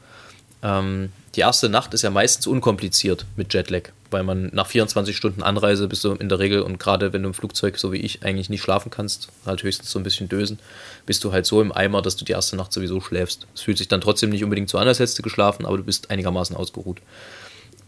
Ähm, 0.63 1.11
die 1.35 1.41
erste 1.41 1.69
Nacht 1.69 1.95
ist 1.95 2.03
ja 2.03 2.11
meistens 2.11 2.47
unkompliziert 2.47 3.25
mit 3.37 3.55
Jetlag, 3.55 3.91
weil 4.11 4.23
man 4.23 4.51
nach 4.53 4.67
24 4.67 5.17
Stunden 5.17 5.43
Anreise 5.43 5.89
bist 5.89 6.05
du 6.05 6.13
in 6.13 6.29
der 6.29 6.39
Regel 6.39 6.63
und 6.63 6.79
gerade 6.79 7.13
wenn 7.13 7.23
du 7.23 7.29
im 7.29 7.35
Flugzeug, 7.35 7.79
so 7.79 7.93
wie 7.93 7.99
ich, 7.99 8.23
eigentlich 8.23 8.51
nicht 8.51 8.63
schlafen 8.63 8.91
kannst, 8.91 9.29
halt 9.47 9.63
höchstens 9.63 9.91
so 9.91 9.99
ein 9.99 10.03
bisschen 10.03 10.29
dösen, 10.29 10.59
bist 11.07 11.25
du 11.25 11.33
halt 11.33 11.47
so 11.47 11.61
im 11.61 11.73
Eimer, 11.73 12.03
dass 12.03 12.17
du 12.17 12.25
die 12.25 12.33
erste 12.33 12.57
Nacht 12.57 12.73
sowieso 12.73 13.01
schläfst. 13.01 13.47
Es 13.55 13.63
fühlt 13.63 13.79
sich 13.79 13.89
dann 13.89 14.01
trotzdem 14.01 14.31
nicht 14.31 14.45
unbedingt 14.45 14.69
so 14.69 14.79
an, 14.79 14.87
als 14.87 14.99
hättest 14.99 15.19
du 15.19 15.23
geschlafen, 15.23 15.65
aber 15.67 15.79
du 15.79 15.85
bist 15.85 16.11
einigermaßen 16.11 16.55
ausgeruht. 16.55 16.99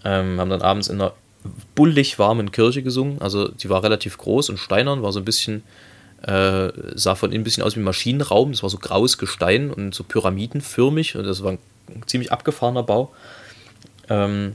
Ähm, 0.04 0.40
haben 0.40 0.50
dann 0.50 0.62
abends 0.62 0.88
in 0.88 1.00
einer 1.00 1.12
bullig 1.74 2.18
warmen 2.18 2.50
Kirche 2.50 2.82
gesungen, 2.82 3.20
also 3.20 3.48
die 3.48 3.68
war 3.68 3.82
relativ 3.82 4.16
groß 4.16 4.48
und 4.48 4.58
steinern, 4.58 5.02
war 5.02 5.12
so 5.12 5.20
ein 5.20 5.24
bisschen 5.24 5.62
äh, 6.26 6.72
sah 6.94 7.14
von 7.14 7.30
innen 7.30 7.42
ein 7.42 7.44
bisschen 7.44 7.62
aus 7.62 7.76
wie 7.76 7.80
ein 7.80 7.84
Maschinenraum. 7.84 8.52
Das 8.52 8.62
war 8.62 8.70
so 8.70 8.78
graues 8.78 9.18
Gestein 9.18 9.70
und 9.70 9.94
so 9.94 10.04
pyramidenförmig. 10.04 11.16
Und 11.16 11.24
das 11.24 11.42
war 11.42 11.52
ein 11.52 11.58
ziemlich 12.06 12.32
abgefahrener 12.32 12.82
Bau. 12.82 13.12
Ähm, 14.08 14.54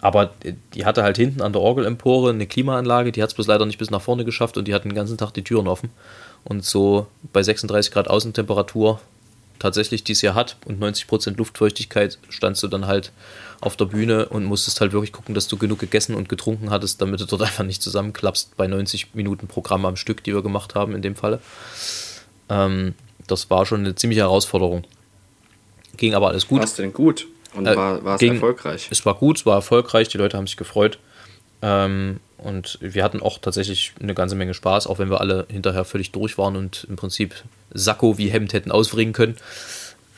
aber 0.00 0.32
die 0.74 0.84
hatte 0.84 1.02
halt 1.02 1.16
hinten 1.16 1.40
an 1.40 1.52
der 1.52 1.62
Orgelempore 1.62 2.30
eine 2.30 2.46
Klimaanlage. 2.46 3.12
Die 3.12 3.22
hat 3.22 3.30
es 3.30 3.34
bloß 3.34 3.46
leider 3.46 3.66
nicht 3.66 3.78
bis 3.78 3.90
nach 3.90 4.02
vorne 4.02 4.24
geschafft 4.24 4.56
und 4.56 4.66
die 4.68 4.74
hatten 4.74 4.88
den 4.88 4.94
ganzen 4.94 5.18
Tag 5.18 5.32
die 5.32 5.44
Türen 5.44 5.68
offen. 5.68 5.90
Und 6.44 6.64
so 6.64 7.06
bei 7.32 7.42
36 7.42 7.92
Grad 7.92 8.08
Außentemperatur 8.08 9.00
tatsächlich 9.58 10.04
dieses 10.04 10.22
Jahr 10.22 10.34
hat 10.34 10.56
und 10.66 10.82
90% 10.82 11.36
Luftfeuchtigkeit 11.36 12.18
standst 12.28 12.62
du 12.62 12.68
dann 12.68 12.86
halt 12.86 13.12
auf 13.60 13.76
der 13.76 13.86
Bühne 13.86 14.26
und 14.26 14.44
musstest 14.44 14.80
halt 14.80 14.92
wirklich 14.92 15.12
gucken, 15.12 15.34
dass 15.34 15.48
du 15.48 15.56
genug 15.56 15.78
gegessen 15.78 16.14
und 16.14 16.28
getrunken 16.28 16.70
hattest, 16.70 17.00
damit 17.00 17.20
du 17.20 17.26
dort 17.26 17.42
einfach 17.42 17.64
nicht 17.64 17.82
zusammenklappst 17.82 18.56
bei 18.56 18.66
90 18.66 19.14
Minuten 19.14 19.46
Programm 19.46 19.84
am 19.84 19.96
Stück, 19.96 20.22
die 20.24 20.34
wir 20.34 20.42
gemacht 20.42 20.74
haben 20.74 20.94
in 20.94 21.02
dem 21.02 21.16
Falle. 21.16 21.40
Ähm, 22.48 22.94
das 23.26 23.50
war 23.50 23.66
schon 23.66 23.80
eine 23.80 23.94
ziemliche 23.94 24.22
Herausforderung. 24.22 24.84
Ging 25.96 26.14
aber 26.14 26.28
alles 26.28 26.46
gut. 26.46 26.58
War 26.58 26.64
es 26.64 26.74
denn 26.74 26.92
gut? 26.92 27.26
Und 27.54 27.66
äh, 27.66 27.76
war, 27.76 28.04
war 28.04 28.14
es 28.14 28.20
ging, 28.20 28.34
erfolgreich? 28.34 28.88
Es 28.90 29.06
war 29.06 29.14
gut, 29.14 29.38
es 29.38 29.46
war 29.46 29.54
erfolgreich, 29.56 30.08
die 30.08 30.18
Leute 30.18 30.36
haben 30.36 30.46
sich 30.46 30.56
gefreut. 30.56 30.98
Ähm, 31.62 32.20
und 32.38 32.78
wir 32.82 33.02
hatten 33.02 33.22
auch 33.22 33.38
tatsächlich 33.38 33.94
eine 34.00 34.14
ganze 34.14 34.34
Menge 34.34 34.54
Spaß, 34.54 34.86
auch 34.86 34.98
wenn 34.98 35.08
wir 35.08 35.20
alle 35.20 35.46
hinterher 35.48 35.84
völlig 35.84 36.10
durch 36.10 36.36
waren 36.36 36.56
und 36.56 36.86
im 36.90 36.96
Prinzip 36.96 37.34
Sakko 37.72 38.18
wie 38.18 38.28
Hemd 38.28 38.52
hätten 38.52 38.70
ausbringen 38.70 39.14
können. 39.14 39.36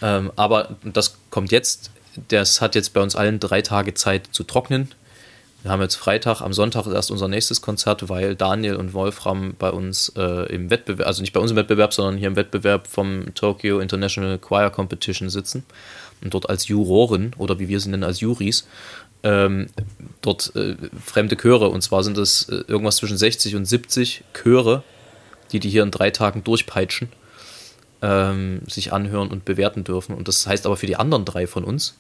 Ähm, 0.03 0.33
aber 0.35 0.77
das 0.83 1.17
kommt 1.31 1.53
jetzt 1.53 1.91
das 2.29 2.61
hat 2.61 2.75
jetzt 2.75 2.93
bei 2.93 3.01
uns 3.01 3.17
allen 3.17 3.41
drei 3.41 3.63
Tage 3.63 3.95
Zeit 3.95 4.29
zu 4.33 4.45
trocknen. 4.45 4.89
Wir 5.63 5.73
haben 5.73 5.83
jetzt 5.83 5.97
Freitag, 5.97 6.43
am 6.43 6.53
Sonntag 6.53 6.87
ist 6.87 6.93
erst 6.93 7.11
unser 7.11 7.27
nächstes 7.27 7.61
Konzert, 7.61 8.09
weil 8.09 8.37
Daniel 8.37 8.77
und 8.77 8.95
Wolfram 8.95 9.55
bei 9.59 9.71
uns 9.71 10.13
äh, 10.17 10.53
im 10.55 10.71
Wettbewerb, 10.71 11.09
also 11.09 11.23
nicht 11.23 11.33
bei 11.33 11.41
uns 11.41 11.51
im 11.51 11.57
Wettbewerb, 11.57 11.93
sondern 11.93 12.19
hier 12.19 12.29
im 12.29 12.37
Wettbewerb 12.37 12.87
vom 12.87 13.35
Tokyo 13.35 13.81
International 13.81 14.39
Choir 14.39 14.71
Competition 14.71 15.29
sitzen. 15.29 15.65
und 16.23 16.35
dort 16.35 16.49
als 16.49 16.69
Juroren 16.69 17.33
oder 17.37 17.59
wie 17.59 17.69
wir 17.69 17.81
sie 17.81 17.91
nennen 17.91 18.05
als 18.05 18.21
Juris 18.21 18.67
ähm, 19.27 19.67
dort 20.21 20.55
äh, 20.55 20.77
fremde 21.05 21.37
Chöre 21.37 21.69
und 21.69 21.83
zwar 21.83 22.05
sind 22.05 22.17
das 22.17 22.49
äh, 22.49 22.63
irgendwas 22.69 22.97
zwischen 22.97 23.19
60 23.19 23.57
und 23.57 23.65
70 23.65 24.23
Chöre, 24.33 24.85
die 25.53 25.59
die 25.59 25.69
hier 25.69 25.83
in 25.83 25.91
drei 25.91 26.11
Tagen 26.11 26.45
durchpeitschen, 26.45 27.09
ähm, 28.03 28.63
sich 28.69 28.93
anhören 28.93 29.29
und 29.29 29.45
bewerten 29.45 29.83
dürfen. 29.83 30.15
Und 30.15 30.29
das 30.29 30.47
heißt 30.47 30.65
aber 30.67 30.77
für 30.77 30.87
die 30.87 30.97
anderen 30.97 31.25
drei 31.25 31.47
von 31.47 31.65
uns, 31.65 31.97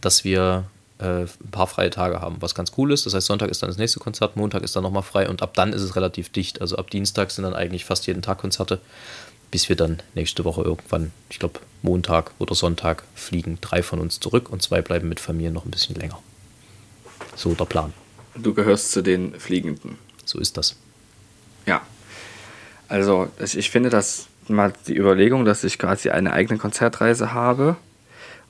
dass 0.00 0.24
wir 0.24 0.64
äh, 0.98 1.22
ein 1.22 1.50
paar 1.50 1.66
freie 1.66 1.90
Tage 1.90 2.20
haben, 2.20 2.36
was 2.40 2.54
ganz 2.54 2.72
cool 2.76 2.92
ist. 2.92 3.06
Das 3.06 3.14
heißt, 3.14 3.26
Sonntag 3.26 3.50
ist 3.50 3.62
dann 3.62 3.70
das 3.70 3.78
nächste 3.78 4.00
Konzert, 4.00 4.36
Montag 4.36 4.62
ist 4.62 4.76
dann 4.76 4.82
nochmal 4.82 5.02
frei 5.02 5.28
und 5.28 5.42
ab 5.42 5.54
dann 5.54 5.72
ist 5.72 5.82
es 5.82 5.96
relativ 5.96 6.30
dicht. 6.30 6.60
Also 6.60 6.76
ab 6.76 6.90
Dienstag 6.90 7.30
sind 7.30 7.44
dann 7.44 7.54
eigentlich 7.54 7.84
fast 7.84 8.06
jeden 8.06 8.22
Tag 8.22 8.38
Konzerte, 8.38 8.80
bis 9.50 9.68
wir 9.68 9.76
dann 9.76 10.00
nächste 10.14 10.44
Woche 10.44 10.62
irgendwann, 10.62 11.12
ich 11.30 11.38
glaube 11.38 11.60
Montag 11.82 12.32
oder 12.38 12.54
Sonntag, 12.54 13.04
fliegen 13.14 13.58
drei 13.60 13.82
von 13.82 13.98
uns 14.00 14.20
zurück 14.20 14.50
und 14.50 14.62
zwei 14.62 14.82
bleiben 14.82 15.08
mit 15.08 15.20
Familie 15.20 15.50
noch 15.50 15.64
ein 15.64 15.70
bisschen 15.70 15.96
länger. 15.96 16.18
So 17.36 17.54
der 17.54 17.64
Plan. 17.64 17.92
Du 18.36 18.54
gehörst 18.54 18.92
zu 18.92 19.02
den 19.02 19.38
Fliegenden. 19.38 19.98
So 20.24 20.38
ist 20.38 20.56
das. 20.56 20.76
Ja. 21.66 21.82
Also 22.88 23.28
ich 23.40 23.70
finde 23.70 23.90
das 23.90 24.26
mal 24.48 24.72
die 24.86 24.96
Überlegung, 24.96 25.44
dass 25.44 25.64
ich 25.64 25.78
quasi 25.78 26.10
eine 26.10 26.32
eigene 26.32 26.58
Konzertreise 26.58 27.32
habe 27.32 27.76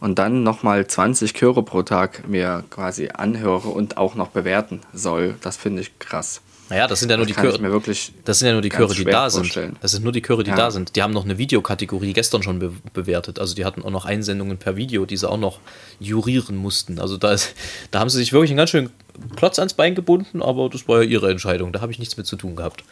und 0.04 0.18
dann 0.18 0.42
nochmal 0.42 0.86
20 0.86 1.32
Chöre 1.32 1.62
pro 1.62 1.82
Tag 1.82 2.28
mir 2.28 2.62
quasi 2.68 3.08
anhöre 3.08 3.70
und 3.70 3.96
auch 3.96 4.14
noch 4.16 4.28
bewerten 4.28 4.82
soll. 4.92 5.34
Das 5.40 5.56
finde 5.56 5.80
ich 5.80 5.98
krass. 5.98 6.42
Naja, 6.68 6.86
das 6.86 7.00
sind 7.00 7.08
ja 7.08 7.16
nur 7.16 7.24
das 7.24 7.34
die 7.34 7.40
Chöre. 7.40 7.80
das 8.26 8.38
sind 8.38 8.48
ja 8.48 8.52
nur 8.52 8.60
die 8.60 8.68
Chöre, 8.68 8.94
die 8.94 9.04
da 9.06 9.30
vorstellen. 9.30 9.70
sind. 9.72 9.78
Das 9.82 9.92
sind 9.92 10.02
nur 10.02 10.12
die 10.12 10.20
Chöre, 10.20 10.44
die 10.44 10.50
Ja. 10.50 10.56
da 10.56 10.70
sind. 10.70 10.94
Die 10.94 11.02
haben 11.02 11.14
noch 11.14 11.24
eine 11.24 11.38
Videokategorie 11.38 12.12
gestern 12.12 12.42
schon 12.42 12.58
be 12.58 12.70
bewertet. 12.92 13.38
Also 13.38 13.54
die 13.54 13.64
hatten 13.64 13.82
auch 13.82 13.90
noch 13.90 14.04
Einsendungen 14.04 14.58
per 14.58 14.76
Video, 14.76 15.06
die 15.06 15.16
sie 15.16 15.26
auch 15.28 15.38
noch 15.38 15.60
jurieren 16.00 16.56
mussten. 16.56 17.00
Also 17.00 17.16
da, 17.16 17.32
ist, 17.32 17.54
da 17.90 18.00
haben 18.00 18.10
sie 18.10 18.18
sich 18.18 18.34
wirklich 18.34 18.50
einen 18.50 18.58
ganz 18.58 18.70
schönen 18.70 18.90
Klotz 19.36 19.58
ans 19.58 19.72
Bein 19.72 19.94
gebunden, 19.94 20.42
aber 20.42 20.68
das 20.68 20.86
war 20.86 21.02
ja 21.02 21.08
ihre 21.08 21.30
Entscheidung. 21.30 21.72
Da 21.72 21.80
habe 21.80 21.92
ich 21.92 21.98
nichts 21.98 22.18
mit 22.18 22.26
zu 22.26 22.36
tun 22.36 22.56
gehabt. 22.56 22.84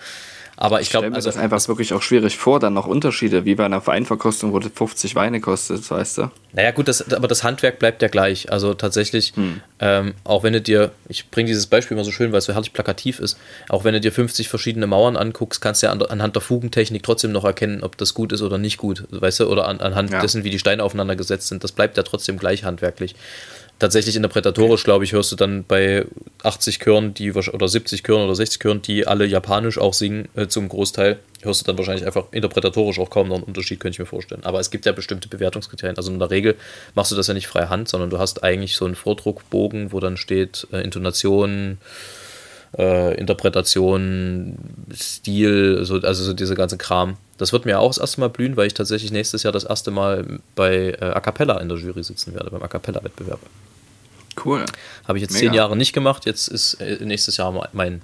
Aber 0.56 0.80
ich 0.80 0.90
glaube, 0.90 1.12
also, 1.12 1.28
das 1.28 1.36
einfach 1.38 1.66
wirklich 1.68 1.92
auch 1.94 2.02
schwierig 2.02 2.36
vor, 2.36 2.60
dann 2.60 2.74
noch 2.74 2.86
Unterschiede, 2.86 3.44
wie 3.44 3.54
bei 3.54 3.64
einer 3.64 3.84
Weinverkostung, 3.86 4.52
wo 4.52 4.58
das 4.58 4.70
50 4.74 5.14
Weine 5.14 5.40
kostet, 5.40 5.90
weißt 5.90 6.18
du? 6.18 6.30
Naja, 6.52 6.70
gut, 6.72 6.88
das, 6.88 7.10
aber 7.12 7.26
das 7.26 7.42
Handwerk 7.42 7.78
bleibt 7.78 8.02
ja 8.02 8.08
gleich. 8.08 8.52
Also 8.52 8.74
tatsächlich, 8.74 9.32
ähm, 9.80 10.14
auch 10.24 10.42
wenn 10.42 10.52
du 10.52 10.60
dir, 10.60 10.92
ich 11.08 11.30
bringe 11.30 11.48
dieses 11.48 11.66
Beispiel 11.66 11.96
immer 11.96 12.04
so 12.04 12.12
schön, 12.12 12.32
weil 12.32 12.38
es 12.38 12.44
so 12.44 12.52
herrlich 12.52 12.72
plakativ 12.74 13.18
ist, 13.18 13.38
auch 13.70 13.84
wenn 13.84 13.94
du 13.94 14.00
dir 14.00 14.12
50 14.12 14.48
verschiedene 14.48 14.86
Mauern 14.86 15.16
anguckst, 15.16 15.62
kannst 15.62 15.82
du 15.82 15.86
ja 15.86 15.92
an, 15.92 16.02
anhand 16.02 16.36
der 16.36 16.42
Fugentechnik 16.42 17.02
trotzdem 17.02 17.32
noch 17.32 17.44
erkennen, 17.44 17.82
ob 17.82 17.96
das 17.96 18.12
gut 18.12 18.32
ist 18.32 18.42
oder 18.42 18.58
nicht 18.58 18.76
gut, 18.76 19.04
weißt 19.10 19.40
du, 19.40 19.46
oder 19.48 19.66
an, 19.66 19.80
anhand 19.80 20.10
Ja. 20.10 20.20
dessen, 20.20 20.44
wie 20.44 20.50
die 20.50 20.58
Steine 20.58 20.82
aufeinander 20.84 21.16
gesetzt 21.16 21.48
sind. 21.48 21.64
Das 21.64 21.72
bleibt 21.72 21.96
ja 21.96 22.02
trotzdem 22.02 22.38
gleich 22.38 22.64
handwerklich. 22.64 23.14
Tatsächlich 23.82 24.14
interpretatorisch, 24.14 24.84
glaube 24.84 25.02
ich, 25.02 25.10
hörst 25.10 25.32
du 25.32 25.36
dann 25.36 25.64
bei 25.64 26.06
80 26.44 26.78
Chören, 26.78 27.14
die 27.14 27.32
oder 27.32 27.66
70 27.66 28.04
Chören 28.04 28.22
oder 28.22 28.36
60 28.36 28.62
Chören, 28.62 28.80
die 28.80 29.08
alle 29.08 29.26
japanisch 29.26 29.76
auch 29.76 29.92
singen, 29.92 30.28
äh, 30.36 30.46
zum 30.46 30.68
Großteil, 30.68 31.18
hörst 31.42 31.62
du 31.62 31.64
dann 31.64 31.78
wahrscheinlich 31.78 32.06
einfach 32.06 32.26
interpretatorisch 32.30 33.00
auch 33.00 33.10
kaum 33.10 33.26
noch 33.26 33.34
einen 33.34 33.42
Unterschied, 33.42 33.80
könnte 33.80 33.96
ich 33.96 33.98
mir 33.98 34.06
vorstellen. 34.06 34.44
Aber 34.44 34.60
es 34.60 34.70
gibt 34.70 34.86
ja 34.86 34.92
bestimmte 34.92 35.26
Bewertungskriterien. 35.26 35.96
Also 35.96 36.12
in 36.12 36.20
der 36.20 36.30
Regel 36.30 36.54
machst 36.94 37.10
du 37.10 37.16
das 37.16 37.26
ja 37.26 37.34
nicht 37.34 37.48
frei 37.48 37.66
Hand, 37.66 37.88
sondern 37.88 38.08
du 38.08 38.20
hast 38.20 38.44
eigentlich 38.44 38.76
so 38.76 38.84
einen 38.84 38.94
Vordruckbogen, 38.94 39.90
wo 39.90 39.98
dann 39.98 40.16
steht 40.16 40.68
äh, 40.72 40.80
Intonation, 40.82 41.78
äh, 42.78 43.18
Interpretation, 43.18 44.58
Stil, 44.94 45.80
so, 45.82 45.96
also 45.96 46.22
so 46.22 46.34
diese 46.34 46.54
ganze 46.54 46.78
Kram. 46.78 47.16
Das 47.36 47.52
wird 47.52 47.64
mir 47.64 47.80
auch 47.80 47.88
das 47.88 47.98
erste 47.98 48.20
Mal 48.20 48.28
blühen, 48.28 48.56
weil 48.56 48.68
ich 48.68 48.74
tatsächlich 48.74 49.10
nächstes 49.10 49.42
Jahr 49.42 49.52
das 49.52 49.64
erste 49.64 49.90
Mal 49.90 50.38
bei 50.54 50.96
äh, 51.00 51.04
A 51.04 51.18
Cappella 51.18 51.58
in 51.58 51.68
der 51.68 51.78
Jury 51.78 52.04
sitzen 52.04 52.32
werde, 52.32 52.48
beim 52.52 52.62
A 52.62 52.68
Cappella-Wettbewerb. 52.68 53.40
Cool. 54.44 54.64
Habe 55.06 55.18
ich 55.18 55.22
jetzt 55.22 55.32
Mega. 55.34 55.46
zehn 55.46 55.54
Jahre 55.54 55.76
nicht 55.76 55.92
gemacht, 55.92 56.26
jetzt 56.26 56.48
ist 56.48 56.74
äh, 56.74 57.04
nächstes 57.04 57.36
Jahr 57.36 57.68
mein, 57.72 58.02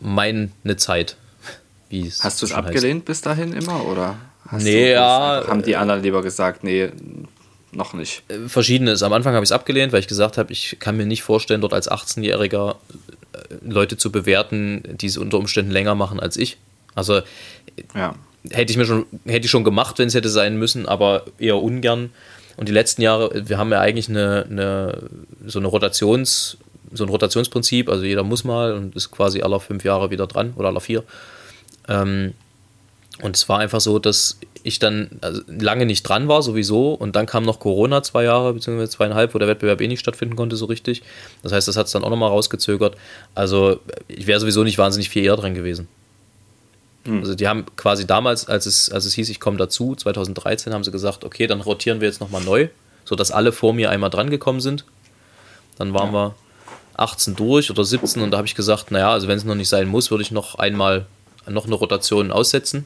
meine 0.00 0.76
Zeit. 0.76 1.16
Hast 2.20 2.40
du 2.42 2.46
es 2.46 2.52
abgelehnt 2.52 3.04
bis 3.04 3.20
dahin 3.20 3.52
immer 3.52 3.84
oder? 3.86 4.16
Hast 4.46 4.62
Nee, 4.62 4.86
du, 4.86 4.92
ja, 4.92 5.44
Haben 5.46 5.62
die 5.62 5.76
anderen 5.76 6.02
lieber 6.02 6.22
gesagt, 6.22 6.62
nee, 6.64 6.88
noch 7.72 7.92
nicht. 7.94 8.22
Heißt. 8.30 8.40
Äh, 8.44 8.48
Verschiedenes. 8.48 9.02
Am 9.02 9.12
Anfang 9.12 9.34
habe 9.34 9.44
ich 9.44 9.48
es 9.48 9.52
abgelehnt, 9.52 9.92
weil 9.92 10.00
ich 10.00 10.08
gesagt 10.08 10.38
habe, 10.38 10.52
ich 10.52 10.76
kann 10.80 10.96
mir 10.96 11.06
nicht 11.06 11.22
vorstellen, 11.22 11.60
dort 11.60 11.72
als 11.72 11.90
18-Jähriger 11.90 12.76
äh, 13.32 13.38
Leute 13.68 13.96
zu 13.96 14.10
bewerten, 14.12 14.82
die 15.00 15.06
es 15.06 15.16
unter 15.16 15.38
Umständen 15.38 15.70
länger 15.70 15.94
machen 15.94 16.20
als 16.20 16.36
ich. 16.36 16.58
Also 16.94 17.20
Ja. 17.94 18.14
hätte 18.50 18.70
ich 18.72 18.76
mir 18.76 18.86
schon, 18.86 19.06
hätte 19.26 19.44
ich 19.46 19.50
schon 19.50 19.64
gemacht, 19.64 19.98
wenn 19.98 20.08
es 20.08 20.14
hätte 20.14 20.28
sein 20.30 20.56
müssen, 20.56 20.86
aber 20.88 21.24
eher 21.38 21.56
ungern. 21.56 22.10
Und 22.60 22.68
die 22.68 22.74
letzten 22.74 23.00
Jahre, 23.00 23.30
wir 23.48 23.56
haben 23.56 23.72
ja 23.72 23.80
eigentlich 23.80 24.10
eine, 24.10 24.44
eine 24.50 24.98
so 25.46 25.58
eine 25.58 25.68
Rotations, 25.68 26.58
so 26.92 27.04
ein 27.04 27.08
Rotationsprinzip, 27.08 27.88
also 27.88 28.04
jeder 28.04 28.22
muss 28.22 28.44
mal 28.44 28.74
und 28.74 28.94
ist 28.94 29.10
quasi 29.10 29.40
alle 29.40 29.58
fünf 29.60 29.82
Jahre 29.82 30.10
wieder 30.10 30.26
dran 30.26 30.52
oder 30.56 30.68
alle 30.68 30.82
vier. 30.82 31.02
Ähm, 31.88 32.34
und 33.22 33.34
es 33.34 33.48
war 33.48 33.60
einfach 33.60 33.80
so, 33.80 33.98
dass 33.98 34.40
ich 34.62 34.78
dann 34.78 35.08
also 35.22 35.40
lange 35.48 35.86
nicht 35.86 36.02
dran 36.02 36.28
war, 36.28 36.42
sowieso. 36.42 36.92
Und 36.92 37.16
dann 37.16 37.24
kam 37.24 37.44
noch 37.44 37.60
Corona 37.60 38.02
zwei 38.02 38.24
Jahre, 38.24 38.52
beziehungsweise 38.52 38.90
zweieinhalb, 38.90 39.32
wo 39.32 39.38
der 39.38 39.48
Wettbewerb 39.48 39.80
eh 39.80 39.88
nicht 39.88 40.00
stattfinden 40.00 40.36
konnte, 40.36 40.56
so 40.56 40.66
richtig. 40.66 41.02
Das 41.42 41.52
heißt, 41.52 41.66
das 41.66 41.78
hat 41.78 41.86
es 41.86 41.92
dann 41.92 42.04
auch 42.04 42.10
nochmal 42.10 42.28
rausgezögert. 42.28 42.94
Also, 43.34 43.80
ich 44.06 44.26
wäre 44.26 44.38
sowieso 44.38 44.64
nicht 44.64 44.76
wahnsinnig 44.76 45.08
viel 45.08 45.24
eher 45.24 45.36
dran 45.36 45.54
gewesen. 45.54 45.88
Also, 47.06 47.34
die 47.34 47.48
haben 47.48 47.64
quasi 47.76 48.06
damals, 48.06 48.46
als 48.46 48.66
es, 48.66 48.90
als 48.90 49.06
es 49.06 49.14
hieß, 49.14 49.28
ich 49.30 49.40
komme 49.40 49.56
dazu, 49.56 49.94
2013, 49.94 50.74
haben 50.74 50.84
sie 50.84 50.90
gesagt, 50.90 51.24
okay, 51.24 51.46
dann 51.46 51.60
rotieren 51.60 52.00
wir 52.00 52.08
jetzt 52.08 52.20
nochmal 52.20 52.42
neu, 52.42 52.68
sodass 53.04 53.30
alle 53.30 53.52
vor 53.52 53.72
mir 53.72 53.90
einmal 53.90 54.10
dran 54.10 54.28
gekommen 54.28 54.60
sind. 54.60 54.84
Dann 55.78 55.94
waren 55.94 56.12
wir 56.12 56.34
18 56.96 57.36
durch 57.36 57.70
oder 57.70 57.84
17 57.84 58.22
und 58.22 58.30
da 58.30 58.36
habe 58.36 58.46
ich 58.46 58.54
gesagt, 58.54 58.90
naja, 58.90 59.10
also 59.10 59.28
wenn 59.28 59.38
es 59.38 59.44
noch 59.44 59.54
nicht 59.54 59.70
sein 59.70 59.88
muss, 59.88 60.10
würde 60.10 60.22
ich 60.22 60.30
noch 60.30 60.56
einmal 60.56 61.06
noch 61.48 61.64
eine 61.64 61.74
Rotation 61.74 62.30
aussetzen, 62.30 62.84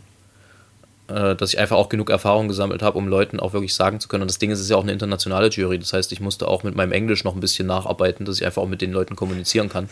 äh, 1.09 1.35
dass 1.35 1.53
ich 1.53 1.59
einfach 1.59 1.77
auch 1.77 1.89
genug 1.89 2.11
Erfahrung 2.11 2.47
gesammelt 2.47 2.83
habe, 2.83 2.97
um 2.97 3.09
Leuten 3.09 3.41
auch 3.41 3.53
wirklich 3.53 3.75
sagen 3.75 3.99
zu 3.99 4.07
können. 4.07 4.23
Und 4.23 4.31
das 4.31 4.39
Ding 4.39 4.53
ist, 4.53 4.59
es 4.59 4.67
ist 4.67 4.71
ja 4.71 4.77
auch 4.77 4.85
eine 4.85 4.93
internationale 4.93 5.49
Jury, 5.49 5.79
das 5.81 5.93
heißt, 5.93 6.13
ich 6.13 6.21
musste 6.21 6.47
auch 6.47 6.63
mit 6.63 6.77
meinem 6.77 6.93
Englisch 6.93 7.25
noch 7.25 7.35
ein 7.35 7.41
bisschen 7.41 7.67
nacharbeiten, 7.67 8.25
dass 8.25 8.37
ich 8.37 8.47
einfach 8.47 8.63
auch 8.63 8.69
mit 8.69 8.81
den 8.81 8.93
Leuten 8.93 9.17
kommunizieren 9.17 9.69
kann. 9.69 9.89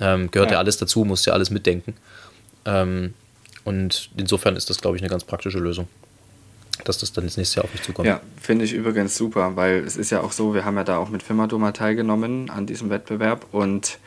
Ähm, 0.00 0.30
gehört 0.30 0.50
ja. 0.50 0.54
Ja. 0.54 0.58
alles 0.58 0.76
dazu, 0.78 1.04
musst 1.04 1.26
ja 1.26 1.32
alles 1.32 1.50
mitdenken. 1.50 1.94
Ähm, 2.64 3.14
und 3.64 4.10
insofern 4.16 4.56
ist 4.56 4.70
das, 4.70 4.80
glaube 4.80 4.96
ich, 4.96 5.02
eine 5.02 5.10
ganz 5.10 5.24
praktische 5.24 5.58
Lösung, 5.58 5.88
dass 6.84 6.98
das 6.98 7.12
dann 7.12 7.24
ins 7.24 7.36
nächste 7.36 7.56
Jahr 7.56 7.64
auf 7.64 7.72
mich 7.72 7.82
zukommt. 7.82 8.06
Ja, 8.06 8.20
finde 8.40 8.64
ich 8.64 8.72
übrigens 8.72 9.16
super, 9.16 9.56
weil 9.56 9.84
es 9.84 9.96
ist 9.96 10.10
ja 10.10 10.20
auch 10.20 10.32
so, 10.32 10.54
wir 10.54 10.64
haben 10.64 10.76
ja 10.76 10.84
da 10.84 10.98
auch 10.98 11.10
mit 11.10 11.22
Firmado 11.22 11.58
mal 11.58 11.72
teilgenommen 11.72 12.50
an 12.50 12.66
diesem 12.66 12.90
Wettbewerb 12.90 13.46
und 13.52 13.98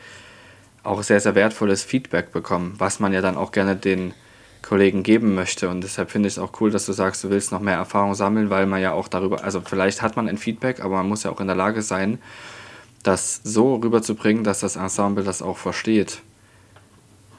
auch 0.82 1.02
sehr, 1.02 1.20
sehr 1.20 1.34
wertvolles 1.34 1.82
Feedback 1.82 2.32
bekommen, 2.32 2.74
was 2.78 3.00
man 3.00 3.12
ja 3.12 3.20
dann 3.20 3.36
auch 3.36 3.52
gerne 3.52 3.74
den 3.74 4.12
Kollegen 4.60 5.02
geben 5.02 5.34
möchte. 5.34 5.68
Und 5.68 5.82
deshalb 5.82 6.10
finde 6.10 6.26
ich 6.26 6.34
es 6.34 6.38
auch 6.38 6.60
cool, 6.60 6.70
dass 6.70 6.86
du 6.86 6.92
sagst, 6.92 7.22
du 7.24 7.30
willst 7.30 7.52
noch 7.52 7.60
mehr 7.60 7.76
Erfahrung 7.76 8.14
sammeln, 8.14 8.50
weil 8.50 8.66
man 8.66 8.80
ja 8.80 8.92
auch 8.92 9.08
darüber, 9.08 9.44
also 9.44 9.60
vielleicht 9.60 10.02
hat 10.02 10.16
man 10.16 10.28
ein 10.28 10.38
Feedback, 10.38 10.80
aber 10.80 10.96
man 10.96 11.08
muss 11.08 11.22
ja 11.22 11.30
auch 11.30 11.40
in 11.40 11.46
der 11.46 11.56
Lage 11.56 11.82
sein, 11.82 12.18
das 13.02 13.40
so 13.44 13.76
rüberzubringen, 13.76 14.44
dass 14.44 14.60
das 14.60 14.76
Ensemble 14.76 15.24
das 15.24 15.42
auch 15.42 15.58
versteht. 15.58 16.20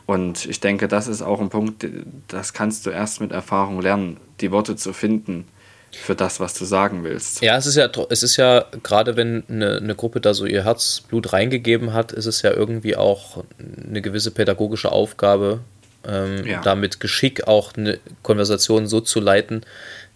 Und 0.05 0.45
ich 0.45 0.59
denke, 0.59 0.87
das 0.87 1.07
ist 1.07 1.21
auch 1.21 1.41
ein 1.41 1.49
Punkt, 1.49 1.85
das 2.27 2.53
kannst 2.53 2.85
du 2.85 2.91
erst 2.91 3.21
mit 3.21 3.31
Erfahrung 3.31 3.81
lernen, 3.81 4.17
die 4.39 4.51
Worte 4.51 4.75
zu 4.75 4.93
finden 4.93 5.47
für 5.91 6.13
das, 6.15 6.39
was 6.39 6.53
du 6.53 6.65
sagen 6.65 7.03
willst. 7.03 7.41
Ja, 7.41 7.57
es 7.57 7.65
ist 7.65 7.75
ja, 7.75 7.89
es 8.09 8.21
ist 8.21 8.35
ja, 8.37 8.65
gerade 8.83 9.15
wenn 9.15 9.43
eine, 9.49 9.77
eine 9.77 9.95
Gruppe 9.95 10.19
da 10.21 10.33
so 10.33 10.45
ihr 10.45 10.63
Herzblut 10.65 11.31
reingegeben 11.33 11.93
hat, 11.93 12.11
ist 12.11 12.25
es 12.25 12.41
ja 12.41 12.51
irgendwie 12.51 12.95
auch 12.95 13.43
eine 13.87 14.01
gewisse 14.01 14.31
pädagogische 14.31 14.91
Aufgabe, 14.91 15.61
ähm, 16.07 16.45
Ja. 16.45 16.61
da 16.61 16.75
mit 16.75 16.99
Geschick 16.99 17.47
auch 17.47 17.73
eine 17.75 17.97
Konversation 18.23 18.87
so 18.87 18.99
zu 19.01 19.19
leiten, 19.21 19.61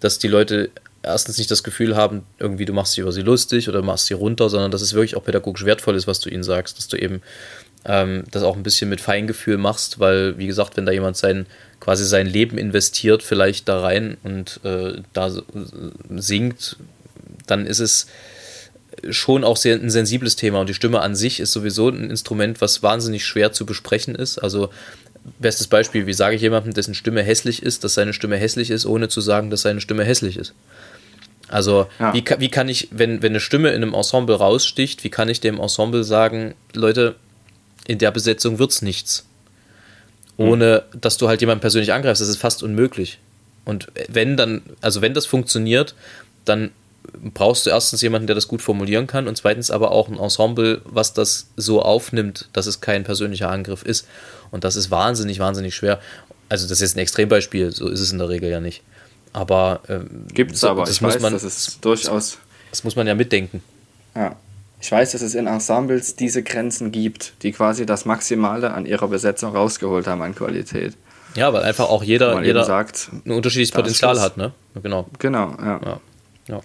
dass 0.02 0.19
die 0.19 0.28
Leute 0.28 0.69
erstens 1.02 1.38
nicht 1.38 1.49
das 1.49 1.63
Gefühl 1.63 1.95
haben, 1.95 2.23
irgendwie 2.39 2.65
du 2.65 2.73
machst 2.73 2.93
dich 2.97 2.99
über 3.02 3.13
sie 3.13 3.21
lustig 3.21 3.69
oder 3.69 3.82
machst 3.82 4.08
sie 4.08 4.13
runter, 4.13 4.49
sondern 4.49 4.69
dass 4.69 4.82
es 4.82 4.93
wirklich 4.93 5.15
auch 5.15 5.23
pädagogisch 5.23 5.63
wertvoll 5.65 5.95
ist, 5.95 6.08
was 6.08 6.19
du 6.19 6.30
ihnen 6.30 6.43
sagst, 6.43 6.78
dass 6.78 6.89
du 6.89 6.97
eben 6.97 7.21
ähm, 7.85 8.23
das 8.31 8.43
auch 8.43 8.55
ein 8.55 8.63
bisschen 8.63 8.89
mit 8.89 9.01
Feingefühl 9.01 9.57
machst, 9.57 9.99
weil, 9.99 10.37
wie 10.37 10.47
gesagt, 10.47 10.77
wenn 10.77 10.85
da 10.85 10.91
jemand 10.91 11.17
sein, 11.17 11.45
quasi 11.79 12.05
sein 12.05 12.27
Leben 12.27 12.57
investiert, 12.57 13.23
vielleicht 13.23 13.69
da 13.69 13.79
rein 13.81 14.17
und 14.23 14.59
äh, 14.63 15.01
da 15.13 15.29
so- 15.29 15.43
singt, 16.17 16.77
dann 17.47 17.65
ist 17.65 17.79
es 17.79 18.07
schon 19.09 19.43
auch 19.45 19.55
sehr 19.55 19.75
ein 19.75 19.89
sensibles 19.89 20.35
Thema 20.35 20.59
und 20.59 20.67
die 20.67 20.73
Stimme 20.73 20.99
an 20.99 21.15
sich 21.15 21.39
ist 21.39 21.53
sowieso 21.53 21.87
ein 21.89 22.09
Instrument, 22.09 22.59
was 22.59 22.83
wahnsinnig 22.83 23.25
schwer 23.25 23.53
zu 23.53 23.65
besprechen 23.65 24.13
ist. 24.13 24.39
Also 24.39 24.69
bestes 25.39 25.67
Beispiel, 25.67 26.05
wie 26.05 26.13
sage 26.13 26.35
ich 26.35 26.41
jemandem, 26.41 26.73
dessen 26.73 26.93
Stimme 26.93 27.23
hässlich 27.23 27.63
ist, 27.63 27.83
dass 27.83 27.93
seine 27.93 28.11
Stimme 28.13 28.35
hässlich 28.37 28.69
ist, 28.71 28.85
ohne 28.85 29.07
zu 29.07 29.21
sagen, 29.21 29.49
dass 29.49 29.61
seine 29.61 29.79
Stimme 29.79 30.03
hässlich 30.03 30.35
ist. 30.37 30.53
Also 31.47 31.87
Ja. 31.99 32.13
wie, 32.13 32.23
wie 32.39 32.49
kann 32.49 32.67
ich, 32.67 32.89
wenn, 32.91 33.21
wenn 33.21 33.31
eine 33.31 33.39
Stimme 33.39 33.69
in 33.69 33.75
einem 33.83 33.93
Ensemble 33.93 34.35
raussticht, 34.35 35.03
wie 35.03 35.09
kann 35.09 35.29
ich 35.29 35.39
dem 35.39 35.59
Ensemble 35.59 36.03
sagen, 36.03 36.55
Leute, 36.73 37.15
in 37.89 37.97
der 37.97 38.12
Besetzung 38.12 38.60
wird's 38.60 38.84
nichts. 38.84 39.25
Ohne, 40.38 40.84
dass 40.93 41.17
du 41.17 41.28
halt 41.28 41.41
jemanden 41.41 41.60
persönlich 41.60 41.91
angreifst, 41.91 42.21
das 42.21 42.30
ist 42.30 42.38
fast 42.38 42.62
unmöglich. 42.63 43.17
Und 43.65 43.88
wenn 44.08 44.38
dann, 44.38 44.62
also 44.80 45.02
wenn 45.02 45.13
das 45.13 45.25
funktioniert, 45.25 45.95
dann 46.45 46.69
brauchst 47.34 47.65
du 47.65 47.71
erstens 47.71 48.02
jemanden, 48.02 48.28
der 48.28 48.36
das 48.36 48.47
gut 48.47 48.62
formulieren 48.62 49.08
kann 49.08 49.28
und 49.28 49.36
zweitens 49.36 49.71
aber 49.71 49.91
auch 49.91 50.08
ein 50.08 50.19
Ensemble, 50.19 50.82
was 50.86 51.13
das 51.13 51.47
so 51.58 51.82
aufnimmt, 51.82 52.47
dass 52.54 52.67
es 52.67 52.80
kein 52.80 53.04
persönlicher 53.04 53.49
Angriff 53.49 53.82
ist. 53.82 54.08
Und 54.52 54.63
das 54.63 54.75
ist 54.75 54.91
wahnsinnig, 54.91 55.39
wahnsinnig 55.39 55.75
schwer. 55.75 55.99
Also 56.47 56.65
das 56.67 56.73
ist 56.73 56.82
jetzt 56.82 56.95
ein 56.95 56.99
Extrembeispiel, 56.99 57.71
so 57.71 57.89
ist 57.89 57.99
es 57.99 58.12
in 58.12 58.19
der 58.19 58.30
Regel 58.30 58.52
ja 58.52 58.62
nicht. 58.62 58.84
Aber 59.34 59.82
ähm, 59.89 60.25
gibt 60.32 60.54
es 60.54 60.62
so, 60.62 60.69
aber, 60.69 60.82
das 60.82 60.91
ich 60.91 61.02
muss 61.02 61.15
weiß, 61.15 61.21
man, 61.21 61.34
das 61.34 61.43
ist 61.43 61.84
durchaus. 61.84 62.38
Das 62.69 62.84
muss 62.84 62.95
man 62.95 63.08
ja 63.08 63.15
mitdenken. 63.15 63.63
Ja. 64.15 64.36
Ich 64.81 64.91
weiß, 64.91 65.11
dass 65.11 65.21
es 65.21 65.35
in 65.35 65.47
Ensembles 65.47 66.15
diese 66.15 66.41
Grenzen 66.41 66.91
gibt, 66.91 67.33
die 67.43 67.51
quasi 67.51 67.85
das 67.85 68.05
Maximale 68.05 68.71
an 68.71 68.85
ihrer 68.85 69.07
Besetzung 69.07 69.55
rausgeholt 69.55 70.07
haben 70.07 70.21
an 70.21 70.33
Qualität. 70.33 70.95
Ja, 71.35 71.53
weil 71.53 71.63
einfach 71.63 71.89
auch 71.89 72.01
jeder, 72.03 72.41
jeder 72.41 72.63
sagt, 72.63 73.09
ein 73.25 73.31
unterschiedliches 73.31 73.73
Potenzial 73.73 74.19
hat, 74.19 74.37
ne? 74.37 74.51
Genau. 74.81 75.07
Genau, 75.19 75.53
ja. 75.59 75.79
Ja. 75.85 75.99
ja. 76.47 76.61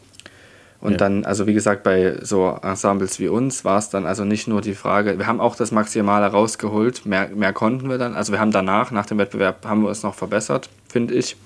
Und 0.80 0.92
Ja. 0.92 0.96
dann, 0.98 1.24
also 1.24 1.46
wie 1.46 1.54
gesagt, 1.54 1.82
bei 1.82 2.18
so 2.22 2.58
Ensembles 2.62 3.18
wie 3.18 3.28
uns 3.28 3.64
war 3.64 3.78
es 3.78 3.90
dann 3.90 4.06
also 4.06 4.24
nicht 4.24 4.48
nur 4.48 4.60
die 4.60 4.74
Frage, 4.74 5.18
wir 5.18 5.26
haben 5.26 5.40
auch 5.40 5.56
das 5.56 5.70
Maximale 5.72 6.26
rausgeholt, 6.26 7.04
mehr, 7.06 7.28
mehr 7.28 7.52
konnten 7.52 7.88
wir 7.88 7.98
dann. 7.98 8.14
Also 8.14 8.32
wir 8.32 8.40
haben 8.40 8.52
danach, 8.52 8.90
nach 8.90 9.06
dem 9.06 9.18
Wettbewerb, 9.18 9.66
haben 9.66 9.82
wir 9.82 9.90
es 9.90 10.02
noch 10.02 10.14
verbessert, 10.14 10.68
finde 10.88 11.14
ich. 11.14 11.36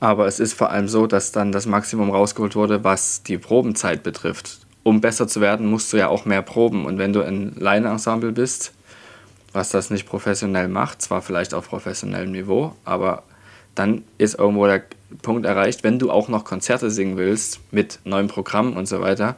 Aber 0.00 0.26
es 0.26 0.40
ist 0.40 0.54
vor 0.54 0.70
allem 0.70 0.88
so, 0.88 1.06
dass 1.06 1.32
dann 1.32 1.52
das 1.52 1.66
Maximum 1.66 2.10
rausgeholt 2.10 2.56
wurde, 2.56 2.82
was 2.84 3.22
die 3.22 3.38
Probenzeit 3.38 4.02
betrifft. 4.02 4.58
Um 4.84 5.00
besser 5.00 5.26
zu 5.26 5.40
werden, 5.40 5.66
musst 5.66 5.92
du 5.92 5.96
ja 5.96 6.08
auch 6.08 6.24
mehr 6.24 6.42
proben. 6.42 6.86
Und 6.86 6.98
wenn 6.98 7.12
du 7.12 7.22
ein 7.22 7.56
Laienensemble 7.58 8.30
bist, 8.30 8.72
was 9.52 9.70
das 9.70 9.90
nicht 9.90 10.06
professionell 10.06 10.68
macht, 10.68 11.02
zwar 11.02 11.22
vielleicht 11.22 11.54
auf 11.54 11.68
professionellem 11.68 12.30
Niveau, 12.30 12.76
aber 12.84 13.24
dann 13.74 14.04
ist 14.18 14.38
irgendwo 14.38 14.66
der 14.66 14.82
Punkt 15.22 15.46
erreicht, 15.46 15.82
wenn 15.84 15.98
du 15.98 16.10
auch 16.10 16.28
noch 16.28 16.44
Konzerte 16.44 16.90
singen 16.90 17.16
willst 17.16 17.60
mit 17.72 17.98
neuem 18.04 18.28
Programm 18.28 18.76
und 18.76 18.86
so 18.86 19.00
weiter, 19.00 19.36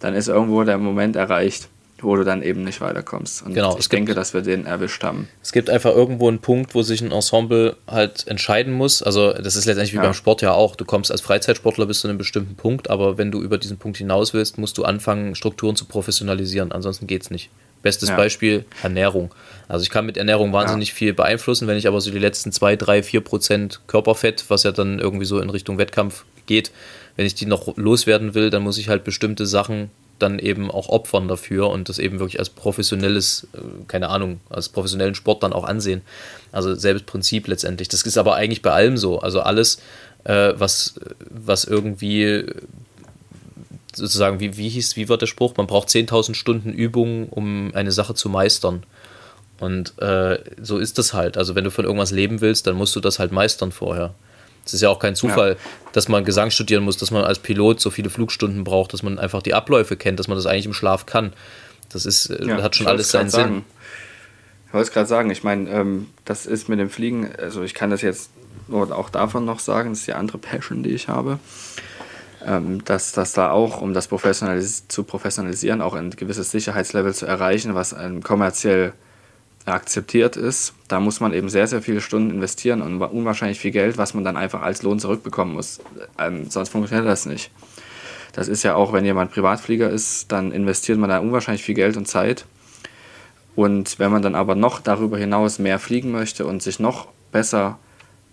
dann 0.00 0.14
ist 0.14 0.28
irgendwo 0.28 0.64
der 0.64 0.78
Moment 0.78 1.16
erreicht, 1.16 1.68
wo 2.00 2.14
du 2.16 2.24
dann 2.24 2.42
eben 2.42 2.62
nicht 2.64 2.80
weiterkommst. 2.80 3.42
Und 3.44 3.54
Genau, 3.54 3.72
ich 3.72 3.80
es 3.80 3.88
gibt- 3.88 3.98
denke, 3.98 4.14
dass 4.14 4.34
wir 4.34 4.42
den 4.42 4.66
erwischt 4.66 5.02
haben. 5.02 5.28
Es 5.42 5.52
gibt 5.52 5.68
einfach 5.70 5.90
irgendwo 5.94 6.28
einen 6.28 6.38
Punkt, 6.38 6.74
wo 6.74 6.82
sich 6.82 7.00
ein 7.00 7.10
Ensemble 7.10 7.76
halt 7.86 8.26
entscheiden 8.28 8.72
muss. 8.72 9.02
Also 9.02 9.32
das 9.32 9.56
ist 9.56 9.64
letztendlich 9.66 9.92
wie 9.92 9.96
Ja. 9.96 10.02
beim 10.02 10.14
Sport 10.14 10.42
ja 10.42 10.52
auch. 10.52 10.76
Du 10.76 10.84
kommst 10.84 11.10
als 11.10 11.20
Freizeitsportler 11.20 11.86
bis 11.86 12.00
zu 12.00 12.08
einem 12.08 12.18
bestimmten 12.18 12.54
Punkt, 12.54 12.88
aber 12.90 13.18
wenn 13.18 13.30
du 13.30 13.40
über 13.42 13.58
diesen 13.58 13.78
Punkt 13.78 13.98
hinaus 13.98 14.32
willst, 14.34 14.58
musst 14.58 14.78
du 14.78 14.84
anfangen, 14.84 15.34
Strukturen 15.34 15.76
zu 15.76 15.86
professionalisieren. 15.86 16.72
Ansonsten 16.72 17.06
geht's 17.06 17.30
nicht. 17.30 17.50
Bestes 17.82 18.08
Ja. 18.08 18.16
Beispiel, 18.16 18.64
Ernährung. 18.82 19.32
Also 19.68 19.84
ich 19.84 19.90
kann 19.90 20.04
mit 20.04 20.16
Ernährung 20.16 20.52
wahnsinnig 20.52 20.92
viel 20.92 21.12
beeinflussen, 21.14 21.68
wenn 21.68 21.76
ich 21.76 21.86
aber 21.86 22.00
so 22.00 22.10
die 22.10 22.18
letzten 22.18 22.50
2, 22.50 22.74
3, 22.74 23.02
4 23.04 23.20
Prozent 23.20 23.80
Körperfett, 23.86 24.44
was 24.48 24.64
ja 24.64 24.72
dann 24.72 24.98
irgendwie 24.98 25.26
so 25.26 25.38
in 25.40 25.48
Richtung 25.48 25.78
Wettkampf 25.78 26.24
geht, 26.46 26.72
wenn 27.16 27.24
ich 27.26 27.34
die 27.36 27.46
noch 27.46 27.76
loswerden 27.76 28.34
will, 28.34 28.50
dann 28.50 28.62
muss 28.62 28.78
ich 28.78 28.88
halt 28.88 29.04
bestimmte 29.04 29.46
Sachen 29.46 29.90
dann 30.18 30.38
eben 30.38 30.70
auch 30.70 30.88
opfern 30.88 31.28
dafür 31.28 31.70
und 31.70 31.88
das 31.88 31.98
eben 31.98 32.18
wirklich 32.18 32.38
als 32.38 32.50
professionelles, 32.50 33.46
äh, 33.54 33.58
keine 33.86 34.08
Ahnung, 34.08 34.40
als 34.50 34.68
professionellen 34.68 35.14
Sport 35.14 35.42
dann 35.42 35.52
auch 35.52 35.64
ansehen. 35.64 36.02
Also 36.52 36.74
selbes 36.74 37.02
Prinzip 37.02 37.48
letztendlich. 37.48 37.88
Das 37.88 38.02
ist 38.02 38.18
aber 38.18 38.34
eigentlich 38.34 38.62
bei 38.62 38.72
allem 38.72 38.96
so. 38.96 39.20
Also 39.20 39.40
alles, 39.40 39.80
äh, 40.24 40.52
was, 40.56 40.94
was 41.30 41.64
irgendwie 41.64 42.46
sozusagen, 43.94 44.40
wie, 44.40 44.56
wie 44.56 44.68
hieß, 44.68 44.96
wie 44.96 45.08
war 45.08 45.18
der 45.18 45.26
Spruch? 45.26 45.56
Man 45.56 45.66
braucht 45.66 45.88
10.000 45.88 46.34
Stunden 46.34 46.72
Übung, 46.72 47.28
um 47.28 47.72
eine 47.74 47.92
Sache 47.92 48.14
zu 48.14 48.28
meistern. 48.28 48.84
Und 49.60 49.98
äh, 50.00 50.38
so 50.62 50.78
ist 50.78 50.98
das 50.98 51.14
halt. 51.14 51.36
Also 51.36 51.54
wenn 51.54 51.64
du 51.64 51.70
von 51.70 51.84
irgendwas 51.84 52.12
leben 52.12 52.40
willst, 52.40 52.66
dann 52.66 52.76
musst 52.76 52.94
du 52.94 53.00
das 53.00 53.18
halt 53.18 53.32
meistern 53.32 53.72
vorher. 53.72 54.14
Es 54.68 54.74
ist 54.74 54.82
ja 54.82 54.90
auch 54.90 54.98
kein 54.98 55.14
Zufall, 55.14 55.56
dass 55.92 56.08
man 56.08 56.24
Gesang 56.24 56.50
studieren 56.50 56.84
muss, 56.84 56.98
dass 56.98 57.10
man 57.10 57.24
als 57.24 57.38
Pilot 57.38 57.80
so 57.80 57.90
viele 57.90 58.10
Flugstunden 58.10 58.64
braucht, 58.64 58.92
dass 58.92 59.02
man 59.02 59.18
einfach 59.18 59.42
die 59.42 59.54
Abläufe 59.54 59.96
kennt, 59.96 60.18
dass 60.20 60.28
man 60.28 60.36
das 60.36 60.44
eigentlich 60.44 60.66
im 60.66 60.74
Schlaf 60.74 61.06
kann. 61.06 61.32
Das 61.88 62.04
ist, 62.04 62.28
äh, 62.28 62.44
Ja, 62.44 62.62
hat 62.62 62.76
schon 62.76 62.86
alles 62.86 63.10
seinen 63.10 63.30
Sinn. 63.30 63.40
sagen. 63.40 63.64
Ich 64.66 64.74
wollte 64.74 64.88
es 64.88 64.92
gerade 64.92 65.06
sagen, 65.06 65.30
ich 65.30 65.42
meine, 65.42 65.70
ähm, 65.70 66.08
das 66.26 66.44
ist 66.44 66.68
mit 66.68 66.78
dem 66.78 66.90
Fliegen, 66.90 67.30
also 67.38 67.62
ich 67.62 67.72
kann 67.72 67.88
das 67.88 68.02
jetzt 68.02 68.28
nur 68.68 68.94
auch 68.94 69.08
davon 69.08 69.46
noch 69.46 69.60
sagen, 69.60 69.90
das 69.90 70.00
ist 70.00 70.06
die 70.06 70.12
andere 70.12 70.36
Passion, 70.36 70.82
die 70.82 70.90
ich 70.90 71.08
habe, 71.08 71.38
ähm, 72.46 72.84
dass 72.84 73.12
das 73.12 73.32
da 73.32 73.50
auch, 73.50 73.80
um 73.80 73.94
das 73.94 74.08
professionalis 74.08 74.86
zu 74.88 75.02
professionalisieren, 75.04 75.80
auch 75.80 75.94
ein 75.94 76.10
gewisses 76.10 76.50
Sicherheitslevel 76.50 77.14
zu 77.14 77.24
erreichen, 77.24 77.74
was 77.74 77.94
ähm, 77.94 78.22
kommerziell 78.22 78.92
akzeptiert 79.66 80.36
ist, 80.36 80.74
da 80.88 81.00
muss 81.00 81.20
man 81.20 81.32
eben 81.34 81.48
sehr, 81.48 81.66
sehr 81.66 81.82
viele 81.82 82.00
Stunden 82.00 82.30
investieren 82.30 82.80
und 82.80 83.00
unwahrscheinlich 83.02 83.60
viel 83.60 83.70
Geld, 83.70 83.98
was 83.98 84.14
man 84.14 84.24
dann 84.24 84.36
einfach 84.36 84.62
als 84.62 84.82
Lohn 84.82 84.98
zurückbekommen 84.98 85.54
muss. 85.54 85.80
Ähm, 86.18 86.48
sonst 86.48 86.70
funktioniert 86.70 87.06
das 87.06 87.26
nicht. 87.26 87.50
Das 88.32 88.48
ist 88.48 88.62
ja 88.62 88.74
auch, 88.74 88.92
wenn 88.92 89.04
jemand 89.04 89.32
Privatflieger 89.32 89.90
ist, 89.90 90.30
dann 90.32 90.52
investiert 90.52 90.98
man 90.98 91.10
da 91.10 91.18
unwahrscheinlich 91.18 91.62
viel 91.62 91.74
Geld 91.74 91.96
und 91.96 92.06
Zeit. 92.06 92.46
Und 93.56 93.98
wenn 93.98 94.12
man 94.12 94.22
dann 94.22 94.34
aber 94.34 94.54
noch 94.54 94.80
darüber 94.80 95.18
hinaus 95.18 95.58
mehr 95.58 95.78
fliegen 95.78 96.12
möchte 96.12 96.46
und 96.46 96.62
sich 96.62 96.78
noch 96.78 97.08
besser 97.32 97.78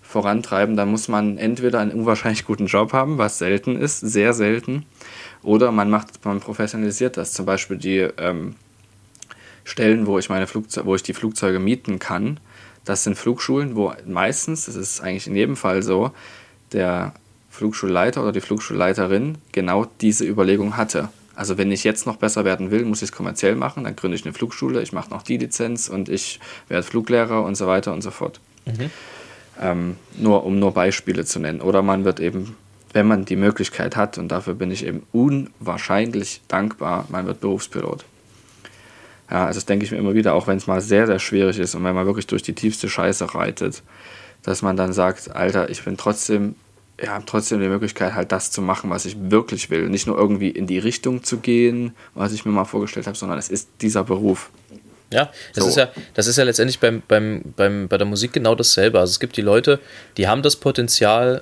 vorantreiben, 0.03 0.77
dann 0.77 0.91
muss 0.91 1.07
man 1.07 1.37
entweder 1.37 1.79
einen 1.79 1.91
unwahrscheinlich 1.91 2.45
guten 2.45 2.67
Job 2.67 2.93
haben, 2.93 3.17
was 3.17 3.39
selten 3.39 3.75
ist, 3.75 3.99
sehr 3.99 4.33
selten, 4.33 4.85
oder 5.41 5.71
man 5.71 5.89
macht, 5.89 6.23
man 6.23 6.39
professionalisiert 6.39 7.17
das. 7.17 7.33
Zum 7.33 7.45
Beispiel 7.45 7.77
die 7.77 7.97
ähm, 8.17 8.55
Stellen, 9.65 10.05
wo 10.05 10.17
ich 10.17 10.29
meine 10.29 10.47
wo 10.47 10.95
ich 10.95 11.03
die 11.03 11.13
Flugzeuge 11.13 11.59
mieten 11.59 11.99
kann. 11.99 12.39
Das 12.85 13.03
sind 13.03 13.17
Flugschulen, 13.17 13.75
wo 13.75 13.93
meistens, 14.07 14.67
das 14.67 14.75
ist 14.75 15.01
eigentlich 15.01 15.27
in 15.27 15.35
jedem 15.35 15.57
Fall 15.57 15.83
so, 15.83 16.11
der 16.71 17.13
Flugschulleiter 17.49 18.21
oder 18.21 18.31
die 18.31 18.41
Flugschulleiterin 18.41 19.39
genau 19.51 19.85
diese 20.01 20.25
Überlegung 20.25 20.77
hatte. 20.77 21.09
Also 21.35 21.57
wenn 21.57 21.71
ich 21.71 21.83
jetzt 21.83 22.05
noch 22.05 22.17
besser 22.17 22.45
werden 22.45 22.71
will, 22.71 22.85
muss 22.85 23.01
ich 23.01 23.09
es 23.09 23.11
kommerziell 23.11 23.55
machen, 23.55 23.83
dann 23.83 23.95
gründe 23.95 24.15
ich 24.15 24.23
eine 24.23 24.33
Flugschule, 24.33 24.81
ich 24.81 24.93
mache 24.93 25.09
noch 25.09 25.23
die 25.23 25.37
Lizenz 25.37 25.89
und 25.89 26.07
ich 26.09 26.39
werde 26.69 26.83
Fluglehrer 26.83 27.43
und 27.43 27.55
so 27.55 27.67
weiter 27.67 27.91
und 27.91 28.01
so 28.01 28.11
fort. 28.11 28.39
Ähm, 29.59 29.97
nur 30.17 30.45
um 30.45 30.59
nur 30.59 30.73
Beispiele 30.73 31.25
zu 31.25 31.39
nennen. 31.39 31.61
Oder 31.61 31.81
man 31.81 32.05
wird 32.05 32.19
eben, 32.19 32.55
wenn 32.93 33.07
man 33.07 33.25
die 33.25 33.35
Möglichkeit 33.35 33.95
hat, 33.95 34.17
und 34.17 34.29
dafür 34.29 34.53
bin 34.53 34.71
ich 34.71 34.85
eben 34.85 35.03
unwahrscheinlich 35.11 36.41
dankbar, 36.47 37.05
man 37.09 37.25
wird 37.25 37.41
Berufspilot. 37.41 38.05
Ja, 39.29 39.47
also 39.47 39.57
das 39.57 39.65
denke 39.65 39.85
ich 39.85 39.91
mir 39.91 39.97
immer 39.97 40.13
wieder, 40.13 40.33
auch 40.33 40.47
wenn 40.47 40.57
es 40.57 40.67
mal 40.67 40.81
sehr, 40.81 41.07
sehr 41.07 41.19
schwierig 41.19 41.57
ist 41.59 41.75
und 41.75 41.83
wenn 41.83 41.95
man 41.95 42.05
wirklich 42.05 42.27
durch 42.27 42.43
die 42.43 42.53
tiefste 42.53 42.89
Scheiße 42.89 43.33
reitet, 43.33 43.81
dass 44.43 44.61
man 44.61 44.77
dann 44.77 44.93
sagt, 44.93 45.35
Alter, 45.35 45.69
ich 45.69 45.83
bin 45.83 45.97
trotzdem, 45.97 46.55
ja, 47.01 47.09
habe 47.13 47.25
trotzdem 47.25 47.59
die 47.59 47.67
Möglichkeit, 47.67 48.13
halt 48.13 48.31
das 48.31 48.51
zu 48.51 48.61
machen, 48.61 48.89
was 48.89 49.05
ich 49.05 49.17
wirklich 49.31 49.69
will. 49.69 49.89
Nicht 49.89 50.05
nur 50.05 50.17
irgendwie 50.17 50.49
in 50.49 50.67
die 50.67 50.77
Richtung 50.77 51.23
zu 51.23 51.37
gehen, 51.37 51.95
was 52.13 52.33
ich 52.33 52.45
mir 52.45 52.51
mal 52.51 52.65
vorgestellt 52.65 53.07
habe, 53.07 53.17
sondern 53.17 53.39
es 53.39 53.49
ist 53.49 53.67
dieser 53.81 54.03
Beruf. 54.03 54.51
Ja, 55.11 55.29
das, 55.53 55.63
So. 55.63 55.69
ist 55.69 55.77
ja, 55.77 55.89
das 56.13 56.27
ist 56.27 56.37
ja 56.37 56.43
letztendlich 56.43 56.79
beim, 56.79 57.01
beim, 57.07 57.41
beim, 57.55 57.87
bei 57.87 57.97
der 57.97 58.07
Musik 58.07 58.33
genau 58.33 58.55
dasselbe. 58.55 58.99
Also 58.99 59.11
es 59.11 59.19
gibt 59.19 59.37
die 59.37 59.41
Leute, 59.41 59.79
die 60.17 60.27
haben 60.27 60.41
das 60.41 60.55
Potenzial, 60.55 61.41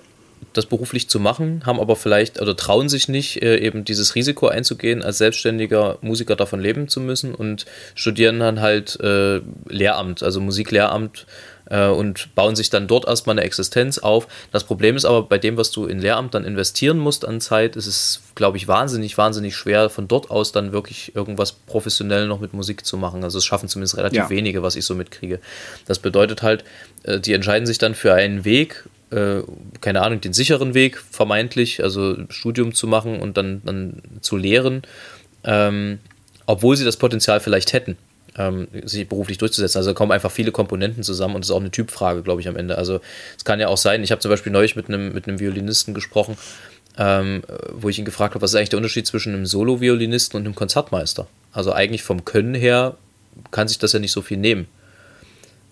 das 0.54 0.66
beruflich 0.66 1.10
zu 1.10 1.20
machen, 1.20 1.64
haben 1.66 1.80
aber 1.80 1.96
vielleicht 1.96 2.42
oder 2.42 2.56
trauen 2.56 2.90
sich 2.90 3.08
nicht, 3.08 3.42
äh, 3.42 3.58
eben 3.58 3.86
dieses 3.86 4.16
Risiko 4.16 4.48
einzugehen, 4.48 5.02
als 5.02 5.18
selbstständiger 5.18 5.98
Musiker 6.02 6.36
davon 6.36 6.60
leben 6.60 6.88
zu 6.88 7.00
müssen 7.00 7.34
und 7.34 7.66
studieren 7.96 8.40
dann 8.40 8.62
halt 8.62 9.00
äh, 9.00 9.42
Lehramt, 9.68 10.24
also 10.24 10.42
Musiklehramt 10.42 11.26
äh, 11.70 11.88
und 11.88 12.36
bauen 12.36 12.56
sich 12.56 12.70
dann 12.70 12.88
dort 12.88 13.08
erstmal 13.08 13.36
eine 13.36 13.46
Existenz 13.46 13.98
auf. 13.98 14.28
Das 14.52 14.64
Problem 14.64 14.96
ist 14.96 15.06
aber 15.06 15.24
bei 15.24 15.38
dem, 15.38 15.56
was 15.58 15.72
du 15.72 15.86
in 15.86 16.00
Lehramt 16.00 16.34
dann 16.34 16.44
investieren 16.44 16.98
musst 17.00 17.26
an 17.26 17.40
Zeit, 17.40 17.76
ist 17.76 17.88
es, 17.88 18.22
glaube 18.36 18.58
ich, 18.58 18.68
wahnsinnig, 18.68 19.18
wahnsinnig 19.18 19.56
schwer, 19.56 19.90
von 19.90 20.08
dort 20.08 20.30
aus 20.30 20.52
dann 20.52 20.72
wirklich 20.74 21.16
irgendwas 21.16 21.52
professionell 21.54 22.28
noch 22.28 22.40
mit 22.40 22.54
Musik 22.54 22.86
zu 22.86 22.98
machen. 22.98 23.24
Also 23.24 23.38
es 23.38 23.46
schaffen 23.46 23.70
zumindest 23.70 23.98
relativ 23.98 24.20
Ja. 24.20 24.30
wenige, 24.30 24.64
was 24.64 24.76
ich 24.76 24.86
so 24.86 24.96
mitkriege. 24.96 25.40
Das 25.86 26.00
bedeutet 26.00 26.42
halt, 26.42 26.64
die 27.06 27.34
entscheiden 27.34 27.66
sich 27.66 27.78
dann 27.78 27.96
für 27.96 28.14
einen 28.14 28.46
Weg, 28.46 28.86
äh, 29.14 29.44
keine 29.82 30.02
Ahnung, 30.02 30.22
den 30.22 30.34
sicheren 30.34 30.74
Weg 30.74 30.98
vermeintlich, 31.12 31.84
also 31.84 32.18
Studium 32.30 32.74
zu 32.74 32.88
machen 32.88 33.20
und 33.20 33.38
dann, 33.38 33.62
dann 33.64 34.02
zu 34.22 34.38
lehren, 34.38 34.82
ähm, 35.44 36.00
obwohl 36.46 36.76
sie 36.76 36.86
das 36.86 36.98
Potenzial 36.98 37.40
vielleicht 37.40 37.74
hätten, 37.74 37.98
ähm, 38.38 38.68
sich 38.84 39.08
beruflich 39.08 39.38
durchzusetzen. 39.38 39.78
Also 39.78 39.92
da 39.92 39.94
kommen 39.94 40.12
einfach 40.12 40.32
viele 40.32 40.52
Komponenten 40.52 41.04
zusammen 41.04 41.36
und 41.36 41.42
das 41.42 41.50
ist 41.50 41.56
auch 41.56 41.60
eine 41.60 41.72
Typfrage, 41.72 42.24
glaube 42.24 42.42
ich, 42.42 42.48
am 42.48 42.56
Ende. 42.56 42.78
Also 42.78 43.02
es 43.38 43.46
kann 43.46 43.60
ja 43.60 43.68
auch 43.68 43.78
sein, 43.78 44.04
ich 44.04 44.12
habe 44.12 44.20
zum 44.20 44.32
Beispiel 44.32 44.52
neulich 44.52 44.76
mit 44.76 44.88
einem, 44.88 45.14
mit 45.14 45.28
einem 45.28 45.40
Violinisten 45.40 45.94
gesprochen, 45.94 46.38
ähm, 46.98 47.44
wo 47.72 47.90
ich 47.90 48.00
ihn 48.00 48.06
gefragt 48.06 48.34
habe, 48.34 48.42
was 48.42 48.52
ist 48.52 48.56
eigentlich 48.56 48.70
der 48.70 48.78
Unterschied 48.78 49.06
zwischen 49.06 49.34
einem 49.34 49.46
Solo-Violinisten 49.46 50.38
und 50.38 50.46
einem 50.46 50.56
Konzertmeister? 50.56 51.28
Also 51.52 51.72
eigentlich 51.72 52.04
vom 52.04 52.26
Können 52.26 52.56
her 52.56 52.98
kann 53.52 53.68
sich 53.68 53.78
das 53.78 53.94
ja 53.94 54.00
nicht 54.00 54.12
so 54.12 54.22
viel 54.22 54.38
nehmen 54.38 54.68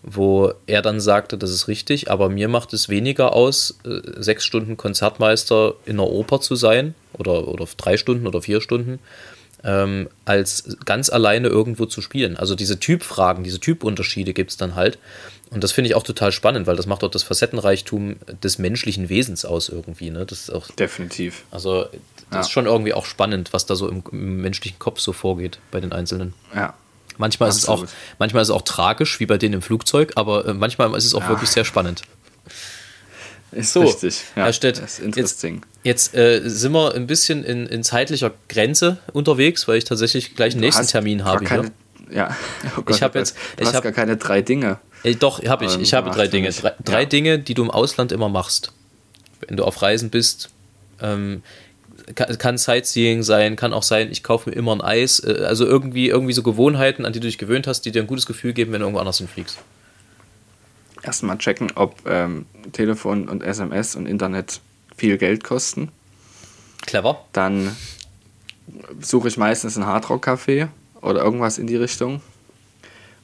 wo 0.03 0.51
er 0.65 0.81
dann 0.81 0.99
sagte, 0.99 1.37
das 1.37 1.51
ist 1.51 1.67
richtig, 1.67 2.09
aber 2.09 2.29
mir 2.29 2.47
macht 2.47 2.73
es 2.73 2.89
weniger 2.89 3.33
aus, 3.33 3.77
äh, 3.85 3.99
sechs 4.21 4.45
Stunden 4.45 4.77
Konzertmeister 4.77 5.75
in 5.85 5.93
einer 5.99 6.07
Oper 6.09 6.41
zu 6.41 6.55
sein 6.55 6.95
oder, 7.13 7.47
oder 7.47 7.67
drei 7.77 7.97
Stunden 7.97 8.25
oder 8.27 8.41
vier 8.41 8.61
Stunden, 8.61 8.99
ähm, 9.63 10.09
als 10.25 10.77
ganz 10.85 11.09
alleine 11.09 11.47
irgendwo 11.49 11.85
zu 11.85 12.01
spielen. 12.01 12.35
Also 12.35 12.55
diese 12.55 12.79
Typfragen, 12.79 13.43
diese 13.43 13.59
Typunterschiede 13.59 14.33
gibt 14.33 14.49
es 14.51 14.57
dann 14.57 14.75
halt. 14.75 14.97
Und 15.51 15.63
das 15.63 15.71
finde 15.73 15.89
ich 15.89 15.95
auch 15.95 16.03
total 16.03 16.31
spannend, 16.31 16.65
weil 16.65 16.77
das 16.77 16.85
macht 16.87 17.03
auch 17.03 17.11
das 17.11 17.23
Facettenreichtum 17.23 18.15
des 18.41 18.57
menschlichen 18.57 19.09
Wesens 19.09 19.43
aus 19.45 19.67
irgendwie. 19.69 20.09
Ne? 20.09 20.25
Das 20.25 20.39
ist 20.43 20.49
auch, 20.49 20.67
Definitiv. 20.71 21.43
also 21.51 21.83
das 21.83 21.91
Ja. 22.33 22.39
ist 22.39 22.51
schon 22.51 22.65
irgendwie 22.65 22.93
auch 22.93 23.05
spannend, 23.05 23.51
was 23.51 23.65
da 23.65 23.75
so 23.75 23.89
im, 23.89 24.01
im 24.13 24.41
menschlichen 24.41 24.79
Kopf 24.79 24.99
so 25.01 25.11
vorgeht 25.13 25.59
bei 25.69 25.81
den 25.81 25.91
Einzelnen. 25.91 26.33
Ja. 26.55 26.73
Manchmal 27.21 27.49
ist, 27.49 27.55
es 27.57 27.65
auch, 27.69 27.83
Absolut. 27.83 27.91
manchmal 28.19 28.41
ist 28.41 28.49
es 28.49 28.53
auch 28.55 28.63
tragisch, 28.63 29.19
wie 29.19 29.25
bei 29.27 29.37
denen 29.37 29.53
im 29.53 29.61
Flugzeug, 29.61 30.11
aber 30.15 30.45
äh, 30.47 30.53
manchmal 30.53 30.93
ist 30.97 31.05
es 31.05 31.13
auch 31.15 31.21
Ja. 31.21 31.29
wirklich 31.29 31.49
sehr 31.51 31.63
spannend. 31.63 32.01
Ist 33.51 33.73
So, 33.73 33.81
richtig. 33.81 34.21
Ja, 34.35 34.45
Herr 34.45 34.53
Stett, 34.53 34.79
ist 34.79 34.99
interesting. 34.99 35.61
Jetzt 35.83 36.15
äh, 36.15 36.41
sind 36.45 36.71
wir 36.71 36.95
ein 36.95 37.05
bisschen 37.05 37.43
in, 37.43 37.65
in 37.67 37.83
zeitlicher 37.83 38.31
Grenze 38.47 38.97
unterwegs, 39.11 39.67
weil 39.67 39.77
ich 39.77 39.83
tatsächlich 39.83 40.35
gleich 40.35 40.53
einen 40.53 40.61
Du 40.61 40.67
nächsten 40.67 40.87
Termin 40.87 41.25
habe. 41.25 41.43
keine, 41.43 41.71
Hier. 42.09 42.15
Ja. 42.15 42.37
Oh 42.77 42.81
Gott, 42.81 42.95
Ich 42.95 43.03
hab 43.03 43.13
oh 43.15 43.19
jetzt- 43.19 43.35
Du 43.57 43.61
ich 43.63 43.67
hast 43.67 43.75
hab- 43.75 43.83
gar 43.83 43.91
keine 43.91 44.15
drei 44.17 44.41
Dinge. 44.41 44.79
Äh, 45.03 45.15
doch, 45.15 45.43
habe 45.43 45.65
ich. 45.65 45.75
Ähm, 45.75 45.81
Ich 45.81 45.93
habe 45.93 46.09
drei 46.11 46.27
Dinge. 46.27 46.49
Drei, 46.51 46.73
drei 46.83 46.99
Ja. 47.01 47.05
Dinge, 47.05 47.39
die 47.39 47.53
du 47.53 47.63
im 47.63 47.71
Ausland 47.71 48.11
immer 48.11 48.29
machst. 48.29 48.71
Wenn 49.47 49.57
du 49.57 49.63
auf 49.65 49.81
Reisen 49.81 50.09
bist. 50.09 50.49
Ähm, 51.01 51.43
kann, 52.15 52.37
kann 52.37 52.57
Sightseeing 52.57 53.23
sein, 53.23 53.55
kann 53.55 53.73
auch 53.73 53.83
sein, 53.83 54.11
ich 54.11 54.23
kaufe 54.23 54.49
mir 54.49 54.55
immer 54.55 54.73
ein 54.73 54.81
Eis. 54.81 55.19
Äh, 55.19 55.43
also 55.45 55.65
irgendwie, 55.65 56.09
irgendwie 56.09 56.33
so 56.33 56.43
Gewohnheiten, 56.43 57.05
an 57.05 57.13
die 57.13 57.19
du 57.19 57.27
dich 57.27 57.37
gewöhnt 57.37 57.67
hast, 57.67 57.81
die 57.81 57.91
dir 57.91 58.01
ein 58.01 58.07
gutes 58.07 58.25
Gefühl 58.25 58.53
geben, 58.53 58.71
wenn 58.71 58.79
du 58.79 58.85
irgendwo 58.85 58.99
anders 58.99 59.17
hinfliegst. 59.19 59.59
Erstmal 61.03 61.37
checken, 61.37 61.71
ob 61.75 61.95
ähm, 62.05 62.45
Telefon 62.73 63.27
und 63.27 63.41
SMS 63.41 63.95
und 63.95 64.05
Internet 64.05 64.61
viel 64.95 65.17
Geld 65.17 65.43
kosten. 65.43 65.89
Clever. 66.85 67.25
Dann 67.33 67.75
suche 68.99 69.27
ich 69.27 69.37
meistens 69.37 69.77
ein 69.77 69.85
Hardrock-Café 69.85 70.67
oder 71.01 71.23
irgendwas 71.23 71.57
in 71.57 71.67
die 71.67 71.75
Richtung. 71.75 72.21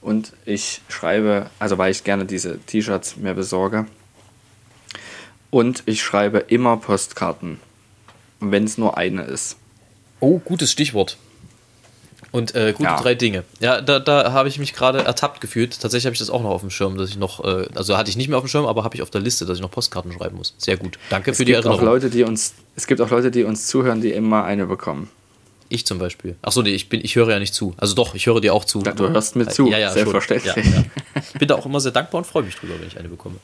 Und 0.02 0.34
ich 0.46 0.82
schreibe, 0.90 1.50
also 1.60 1.78
weil 1.78 1.92
ich 1.92 2.04
gerne 2.04 2.26
diese 2.26 2.60
T-Shirts 2.60 3.18
mir 3.18 3.34
besorge. 3.34 3.86
Und 5.50 5.84
ich 5.86 6.02
schreibe 6.02 6.40
immer 6.40 6.78
Postkarten. 6.78 7.60
Wenn 8.40 8.64
es 8.66 8.78
nur 8.78 8.98
eine 8.98 9.24
ist. 9.24 9.58
Oh, 10.20 10.40
gutes 10.40 10.72
Stichwort. 10.72 11.18
Und 12.32 12.56
äh, 12.56 12.74
gute 12.74 12.84
Ja. 12.90 13.00
drei 13.02 13.16
Dinge. 13.16 13.44
Ja, 13.60 13.80
da, 13.82 14.00
da 14.00 14.32
habe 14.34 14.50
ich 14.50 14.60
mich 14.60 14.74
gerade 14.74 15.00
ertappt 15.04 15.40
gefühlt. 15.40 15.80
Tatsächlich 15.80 16.06
habe 16.06 16.14
ich 16.14 16.20
das 16.20 16.30
auch 16.30 16.44
noch 16.44 16.50
auf 16.50 16.62
dem 16.62 16.70
Schirm, 16.70 16.98
dass 16.98 17.10
ich 17.10 17.18
noch, 17.18 17.44
äh, 17.44 17.68
also 17.74 17.98
hatte 17.98 18.10
ich 18.10 18.18
nicht 18.18 18.28
mehr 18.28 18.38
auf 18.38 18.44
dem 18.44 18.50
Schirm, 18.50 18.66
aber 18.66 18.84
habe 18.84 18.96
ich 18.96 19.02
auf 19.02 19.10
der 19.10 19.22
Liste, 19.22 19.46
dass 19.46 19.58
ich 19.58 19.62
noch 19.62 19.72
Postkarten 19.72 20.12
schreiben 20.12 20.36
muss. 20.38 20.54
Sehr 20.58 20.78
gut. 20.78 21.00
Danke 21.10 21.32
Es 21.32 21.38
für 21.38 21.46
die 21.46 21.54
gibt, 21.54 21.66
auch 21.66 21.72
Erinnerung. 21.72 21.94
Leute, 21.94 22.10
die 22.10 22.24
uns, 22.24 22.54
es 22.76 22.86
gibt 22.86 23.00
auch 23.02 23.10
Leute, 23.10 23.32
die 23.32 23.44
uns 23.44 23.68
zuhören, 23.68 24.02
die 24.02 24.12
immer 24.12 24.44
eine 24.44 24.66
bekommen. 24.66 25.10
Ich 25.70 25.86
zum 25.86 26.00
Beispiel. 26.00 26.36
Achso, 26.42 26.62
nee, 26.62 26.70
ich, 26.72 26.90
bin, 26.90 27.02
ich 27.04 27.16
höre 27.16 27.30
ja 27.30 27.40
nicht 27.40 27.54
zu. 27.54 27.74
Also 27.78 27.94
doch, 27.96 28.14
ich 28.16 28.26
höre 28.26 28.42
dir 28.42 28.54
auch 28.54 28.66
zu. 28.66 28.82
Ja, 28.82 28.92
du 28.94 29.10
hörst 29.10 29.36
mir 29.36 29.48
zu, 29.48 29.68
Ja, 29.70 29.78
ja, 29.78 29.92
selbstverständlich. 29.92 30.56
Ja, 30.56 30.62
ja. 30.62 30.84
Ich 31.34 31.40
bin 31.40 31.48
da 31.48 31.56
auch 31.56 31.66
immer 31.66 31.80
sehr 31.80 31.92
dankbar 31.92 32.20
und 32.20 32.26
freue 32.26 32.44
mich 32.44 32.56
drüber, 32.56 32.74
wenn 32.80 32.88
ich 32.88 32.98
eine 32.98 33.10
bekomme. 33.10 33.36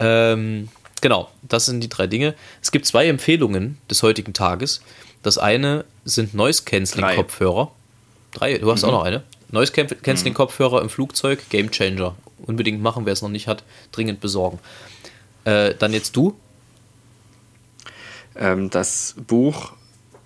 Ähm, 0.00 0.68
genau, 1.00 1.28
das 1.42 1.66
sind 1.66 1.80
die 1.80 1.88
drei 1.88 2.06
Dinge. 2.06 2.34
Es 2.62 2.70
gibt 2.70 2.86
zwei 2.86 3.06
Empfehlungen 3.08 3.78
des 3.90 4.02
heutigen 4.02 4.32
Tages. 4.32 4.80
Das 5.22 5.38
eine 5.38 5.84
sind 6.04 6.34
Noise-Canceling-Kopfhörer. 6.34 7.72
Drei, 8.32 8.58
du 8.58 8.70
hast 8.70 8.84
auch 8.84 8.92
noch 8.92 9.04
eine. 9.04 9.22
Noise-Canceling-Kopfhörer 9.50 10.82
im 10.82 10.88
Flugzeug, 10.88 11.48
Game 11.50 11.70
Changer. 11.70 12.14
Unbedingt 12.46 12.80
machen, 12.82 13.06
wer 13.06 13.12
es 13.12 13.22
noch 13.22 13.28
nicht 13.28 13.48
hat, 13.48 13.64
dringend 13.92 14.20
besorgen. 14.20 14.58
Äh, 15.44 15.74
dann 15.74 15.92
jetzt 15.92 16.14
du. 16.16 16.38
Ähm, 18.36 18.70
das 18.70 19.14
Buch 19.26 19.72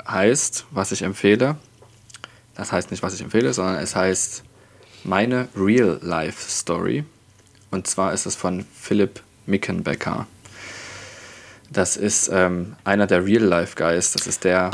heißt, 0.06 0.66
was 0.70 0.92
ich 0.92 1.02
empfehle, 1.02 1.56
das 2.54 2.72
heißt 2.72 2.90
nicht, 2.90 3.02
was 3.02 3.14
ich 3.14 3.22
empfehle, 3.22 3.52
sondern 3.54 3.76
es 3.76 3.96
heißt 3.96 4.44
Meine 5.04 5.48
Real 5.56 5.98
Life 6.02 6.50
Story. 6.50 7.04
Und 7.70 7.86
zwar 7.86 8.12
ist 8.12 8.26
es 8.26 8.36
von 8.36 8.66
Philipp 8.74 9.22
Mickenbecker. 9.46 10.26
Das 11.72 11.96
ist 11.96 12.28
ähm, 12.32 12.76
einer 12.84 13.06
der 13.06 13.24
Real 13.24 13.42
Life 13.42 13.76
Guys. 13.76 14.12
Das 14.12 14.26
ist 14.26 14.44
der 14.44 14.68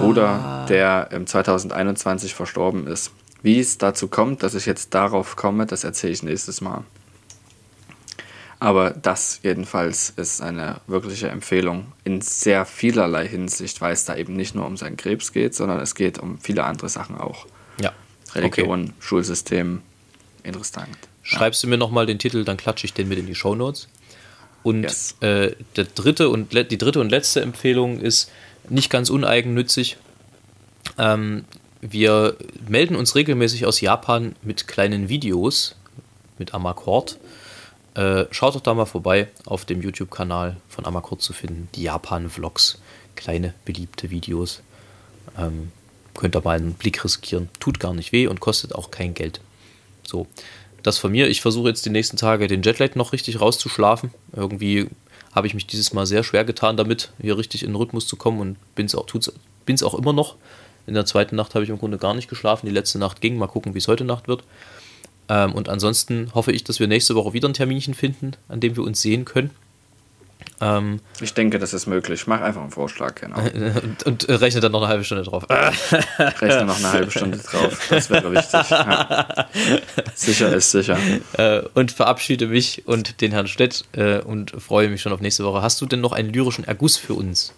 Bruder, 0.00 0.64
der 0.68 1.10
im 1.12 1.26
2021 1.26 2.34
verstorben 2.34 2.86
ist. 2.86 3.10
Wie 3.42 3.60
es 3.60 3.76
dazu 3.76 4.08
kommt, 4.08 4.42
dass 4.42 4.54
ich 4.54 4.64
jetzt 4.66 4.94
darauf 4.94 5.36
komme, 5.36 5.66
das 5.66 5.84
erzähle 5.84 6.12
ich 6.12 6.22
nächstes 6.22 6.60
Mal. 6.60 6.84
Aber 8.60 8.90
das 8.90 9.40
jedenfalls 9.42 10.10
ist 10.10 10.40
eine 10.40 10.80
wirkliche 10.86 11.28
Empfehlung 11.28 11.86
in 12.04 12.20
sehr 12.20 12.64
vielerlei 12.64 13.26
Hinsicht, 13.26 13.80
weil 13.80 13.92
es 13.92 14.04
da 14.04 14.14
eben 14.16 14.36
nicht 14.36 14.54
nur 14.54 14.66
um 14.66 14.76
seinen 14.76 14.96
Krebs 14.96 15.32
geht, 15.32 15.54
sondern 15.54 15.80
es 15.80 15.96
geht 15.96 16.18
um 16.18 16.38
viele 16.38 16.64
andere 16.64 16.88
Sachen 16.88 17.18
auch. 17.18 17.46
Ja. 17.80 17.92
Religion, 18.34 18.92
Schulsystem, 19.00 19.82
interessant. 20.44 20.96
Schreibst 21.24 21.62
du 21.64 21.66
mir 21.66 21.76
nochmal 21.76 22.06
den 22.06 22.20
Titel, 22.20 22.44
dann 22.44 22.56
klatsche 22.56 22.86
ich 22.86 22.94
den 22.94 23.08
mit 23.08 23.18
in 23.18 23.26
die 23.26 23.34
Shownotes. 23.34 23.88
Und 24.62 24.84
Yes. 24.84 25.16
äh, 25.20 25.52
der 25.76 25.84
dritte 25.84 26.28
und 26.28 26.52
die 26.52 26.78
dritte 26.78 27.00
und 27.00 27.10
letzte 27.10 27.40
Empfehlung 27.40 28.00
ist 28.00 28.30
nicht 28.68 28.90
ganz 28.90 29.10
uneigennützig. 29.10 29.96
Ähm, 30.98 31.44
wir 31.80 32.36
melden 32.68 32.94
uns 32.94 33.14
regelmäßig 33.14 33.66
aus 33.66 33.80
Japan 33.80 34.36
mit 34.42 34.68
kleinen 34.68 35.08
Videos 35.08 35.74
mit 36.38 36.54
Amakord. 36.54 37.18
Äh, 37.94 38.26
schaut 38.30 38.54
doch 38.54 38.60
da 38.60 38.72
mal 38.72 38.86
vorbei 38.86 39.28
auf 39.44 39.64
dem 39.64 39.82
YouTube-Kanal 39.82 40.56
von 40.68 40.86
Amakord 40.86 41.20
zu 41.20 41.32
finden. 41.32 41.68
Die 41.74 41.82
Japan-Vlogs. 41.82 42.80
Kleine, 43.16 43.52
beliebte 43.64 44.10
Videos. 44.10 44.62
Ähm, 45.36 45.72
könnt 46.14 46.36
ihr 46.36 46.40
mal 46.42 46.56
einen 46.56 46.74
Blick 46.74 47.04
riskieren. 47.04 47.48
Tut 47.60 47.80
gar 47.80 47.94
nicht 47.94 48.12
weh 48.12 48.26
und 48.26 48.40
kostet 48.40 48.74
auch 48.74 48.90
kein 48.90 49.12
Geld. 49.14 49.40
So, 50.04 50.26
das 50.82 50.98
von 50.98 51.12
mir. 51.12 51.28
Ich 51.28 51.40
versuche 51.40 51.68
jetzt 51.68 51.86
die 51.86 51.90
nächsten 51.90 52.16
Tage 52.16 52.46
den 52.46 52.62
Jetlag 52.62 52.94
noch 52.94 53.12
richtig 53.12 53.40
rauszuschlafen. 53.40 54.10
Irgendwie 54.34 54.88
habe 55.34 55.46
ich 55.46 55.54
mich 55.54 55.66
dieses 55.66 55.92
Mal 55.92 56.06
sehr 56.06 56.24
schwer 56.24 56.44
getan 56.44 56.76
damit, 56.76 57.12
hier 57.20 57.38
richtig 57.38 57.62
in 57.62 57.70
den 57.70 57.76
Rhythmus 57.76 58.06
zu 58.06 58.16
kommen 58.16 58.40
und 58.40 58.56
bin 58.74 58.86
es 58.86 58.94
auch, 58.94 59.06
auch 59.06 59.94
immer 59.94 60.12
noch. 60.12 60.36
In 60.86 60.94
der 60.94 61.06
zweiten 61.06 61.36
Nacht 61.36 61.54
habe 61.54 61.64
ich 61.64 61.70
im 61.70 61.78
Grunde 61.78 61.98
gar 61.98 62.14
nicht 62.14 62.28
geschlafen. 62.28 62.66
Die 62.66 62.72
letzte 62.72 62.98
Nacht 62.98 63.20
ging. 63.20 63.36
Mal 63.38 63.46
gucken, 63.46 63.74
wie 63.74 63.78
es 63.78 63.88
heute 63.88 64.04
Nacht 64.04 64.28
wird. 64.28 64.42
Ähm, 65.28 65.52
und 65.52 65.68
ansonsten 65.68 66.30
hoffe 66.34 66.52
ich, 66.52 66.64
dass 66.64 66.80
wir 66.80 66.88
nächste 66.88 67.14
Woche 67.14 67.32
wieder 67.32 67.48
ein 67.48 67.54
Terminchen 67.54 67.94
finden, 67.94 68.32
an 68.48 68.60
dem 68.60 68.76
wir 68.76 68.82
uns 68.82 69.00
sehen 69.00 69.24
können. 69.24 69.50
Ähm, 70.60 71.00
Ich 71.20 71.34
denke, 71.34 71.58
das 71.58 71.72
ist 71.74 71.86
möglich. 71.86 72.26
Mach 72.26 72.40
einfach 72.40 72.62
einen 72.62 72.70
Vorschlag, 72.70 73.14
genau. 73.14 73.38
und, 73.82 74.02
und 74.04 74.28
äh, 74.28 74.34
rechne 74.34 74.60
dann 74.60 74.72
noch 74.72 74.80
eine 74.80 74.88
halbe 74.88 75.04
Stunde 75.04 75.24
drauf. 75.24 75.44
Rechne 76.18 76.64
noch 76.64 76.78
eine 76.78 76.92
halbe 76.92 77.10
Stunde 77.10 77.38
drauf. 77.38 77.86
Das 77.90 78.10
wäre 78.10 78.32
wichtig. 78.32 78.70
Ja. 78.70 79.48
Sicher 80.14 80.52
ist 80.54 80.70
sicher. 80.70 80.98
äh, 81.34 81.62
und 81.74 81.92
verabschiede 81.92 82.46
mich 82.46 82.86
und 82.86 83.20
den 83.20 83.32
Herrn 83.32 83.46
Stett 83.48 83.84
äh, 83.92 84.18
und 84.20 84.50
freue 84.50 84.88
mich 84.88 85.02
schon 85.02 85.12
auf 85.12 85.20
nächste 85.20 85.44
Woche. 85.44 85.62
Hast 85.62 85.80
du 85.80 85.86
denn 85.86 86.00
noch 86.00 86.12
einen 86.12 86.32
lyrischen 86.32 86.64
Erguss 86.64 86.96
für 86.96 87.14
uns? 87.14 87.52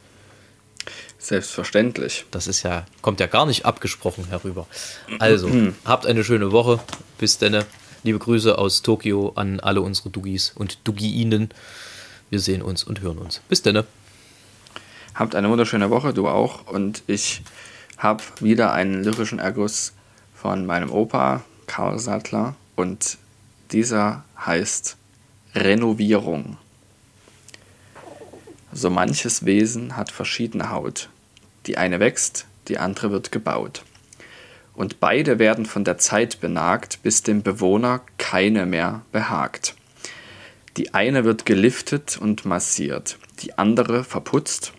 Selbstverständlich. 1.18 2.26
Das 2.30 2.46
ist 2.46 2.62
ja, 2.64 2.84
kommt 3.00 3.18
ja 3.18 3.26
gar 3.26 3.46
nicht 3.46 3.64
abgesprochen 3.64 4.26
herüber. 4.28 4.66
Also, 5.18 5.50
habt 5.86 6.06
eine 6.06 6.22
schöne 6.22 6.52
Woche. 6.52 6.80
Bis 7.18 7.38
denne. 7.38 7.64
Liebe 8.02 8.18
Grüße 8.18 8.58
aus 8.58 8.82
Tokio 8.82 9.32
an 9.34 9.60
alle 9.60 9.80
unsere 9.80 10.10
Dugis 10.10 10.52
und 10.54 10.86
Dugiinen. 10.86 11.48
Wir 12.34 12.40
sehen 12.40 12.62
uns 12.62 12.82
und 12.82 13.00
hören 13.00 13.18
uns. 13.18 13.42
Bis 13.48 13.62
denne. 13.62 13.84
Habt 15.14 15.36
eine 15.36 15.48
wunderschöne 15.50 15.88
Woche, 15.90 16.12
du 16.12 16.26
auch. 16.26 16.66
Und 16.66 17.04
ich 17.06 17.42
habe 17.96 18.24
wieder 18.40 18.72
einen 18.72 19.04
lyrischen 19.04 19.38
Erguss 19.38 19.92
von 20.34 20.66
meinem 20.66 20.90
Opa, 20.90 21.44
Karl 21.68 22.00
Sattler. 22.00 22.56
Und 22.74 23.18
dieser 23.70 24.24
heißt 24.36 24.96
Renovierung. 25.54 26.56
So 28.72 28.90
manches 28.90 29.44
Wesen 29.44 29.96
hat 29.96 30.10
verschiedene 30.10 30.70
Haut. 30.70 31.10
Die 31.66 31.78
eine 31.78 32.00
wächst, 32.00 32.46
die 32.66 32.78
andere 32.78 33.12
wird 33.12 33.30
gebaut. 33.30 33.84
Und 34.74 34.98
beide 34.98 35.38
werden 35.38 35.66
von 35.66 35.84
der 35.84 35.98
Zeit 35.98 36.40
benagt, 36.40 36.98
bis 37.04 37.22
dem 37.22 37.44
Bewohner 37.44 38.00
keine 38.18 38.66
mehr 38.66 39.02
behagt. 39.12 39.76
Die 40.76 40.92
eine 40.92 41.24
wird 41.24 41.46
geliftet 41.46 42.18
und 42.18 42.44
massiert, 42.44 43.18
die 43.40 43.56
andere 43.58 44.02
verputzt 44.02 44.72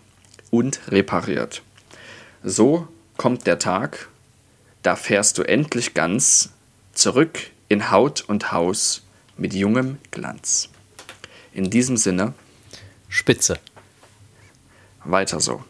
und 0.50 0.80
repariert. 0.88 1.62
So 2.42 2.88
kommt 3.16 3.46
der 3.46 3.58
Tag, 3.58 4.08
da 4.82 4.94
fährst 4.94 5.38
du 5.38 5.42
endlich 5.42 5.94
ganz 5.94 6.50
zurück 6.92 7.50
in 7.68 7.90
Haut 7.90 8.22
und 8.28 8.52
Haus 8.52 9.02
mit 9.36 9.54
jungem 9.54 9.98
Glanz. 10.10 10.68
In 11.52 11.70
diesem 11.70 11.96
Sinne, 11.96 12.34
Spitze. 13.08 13.58
weiter 15.04 15.40
so. 15.40 15.64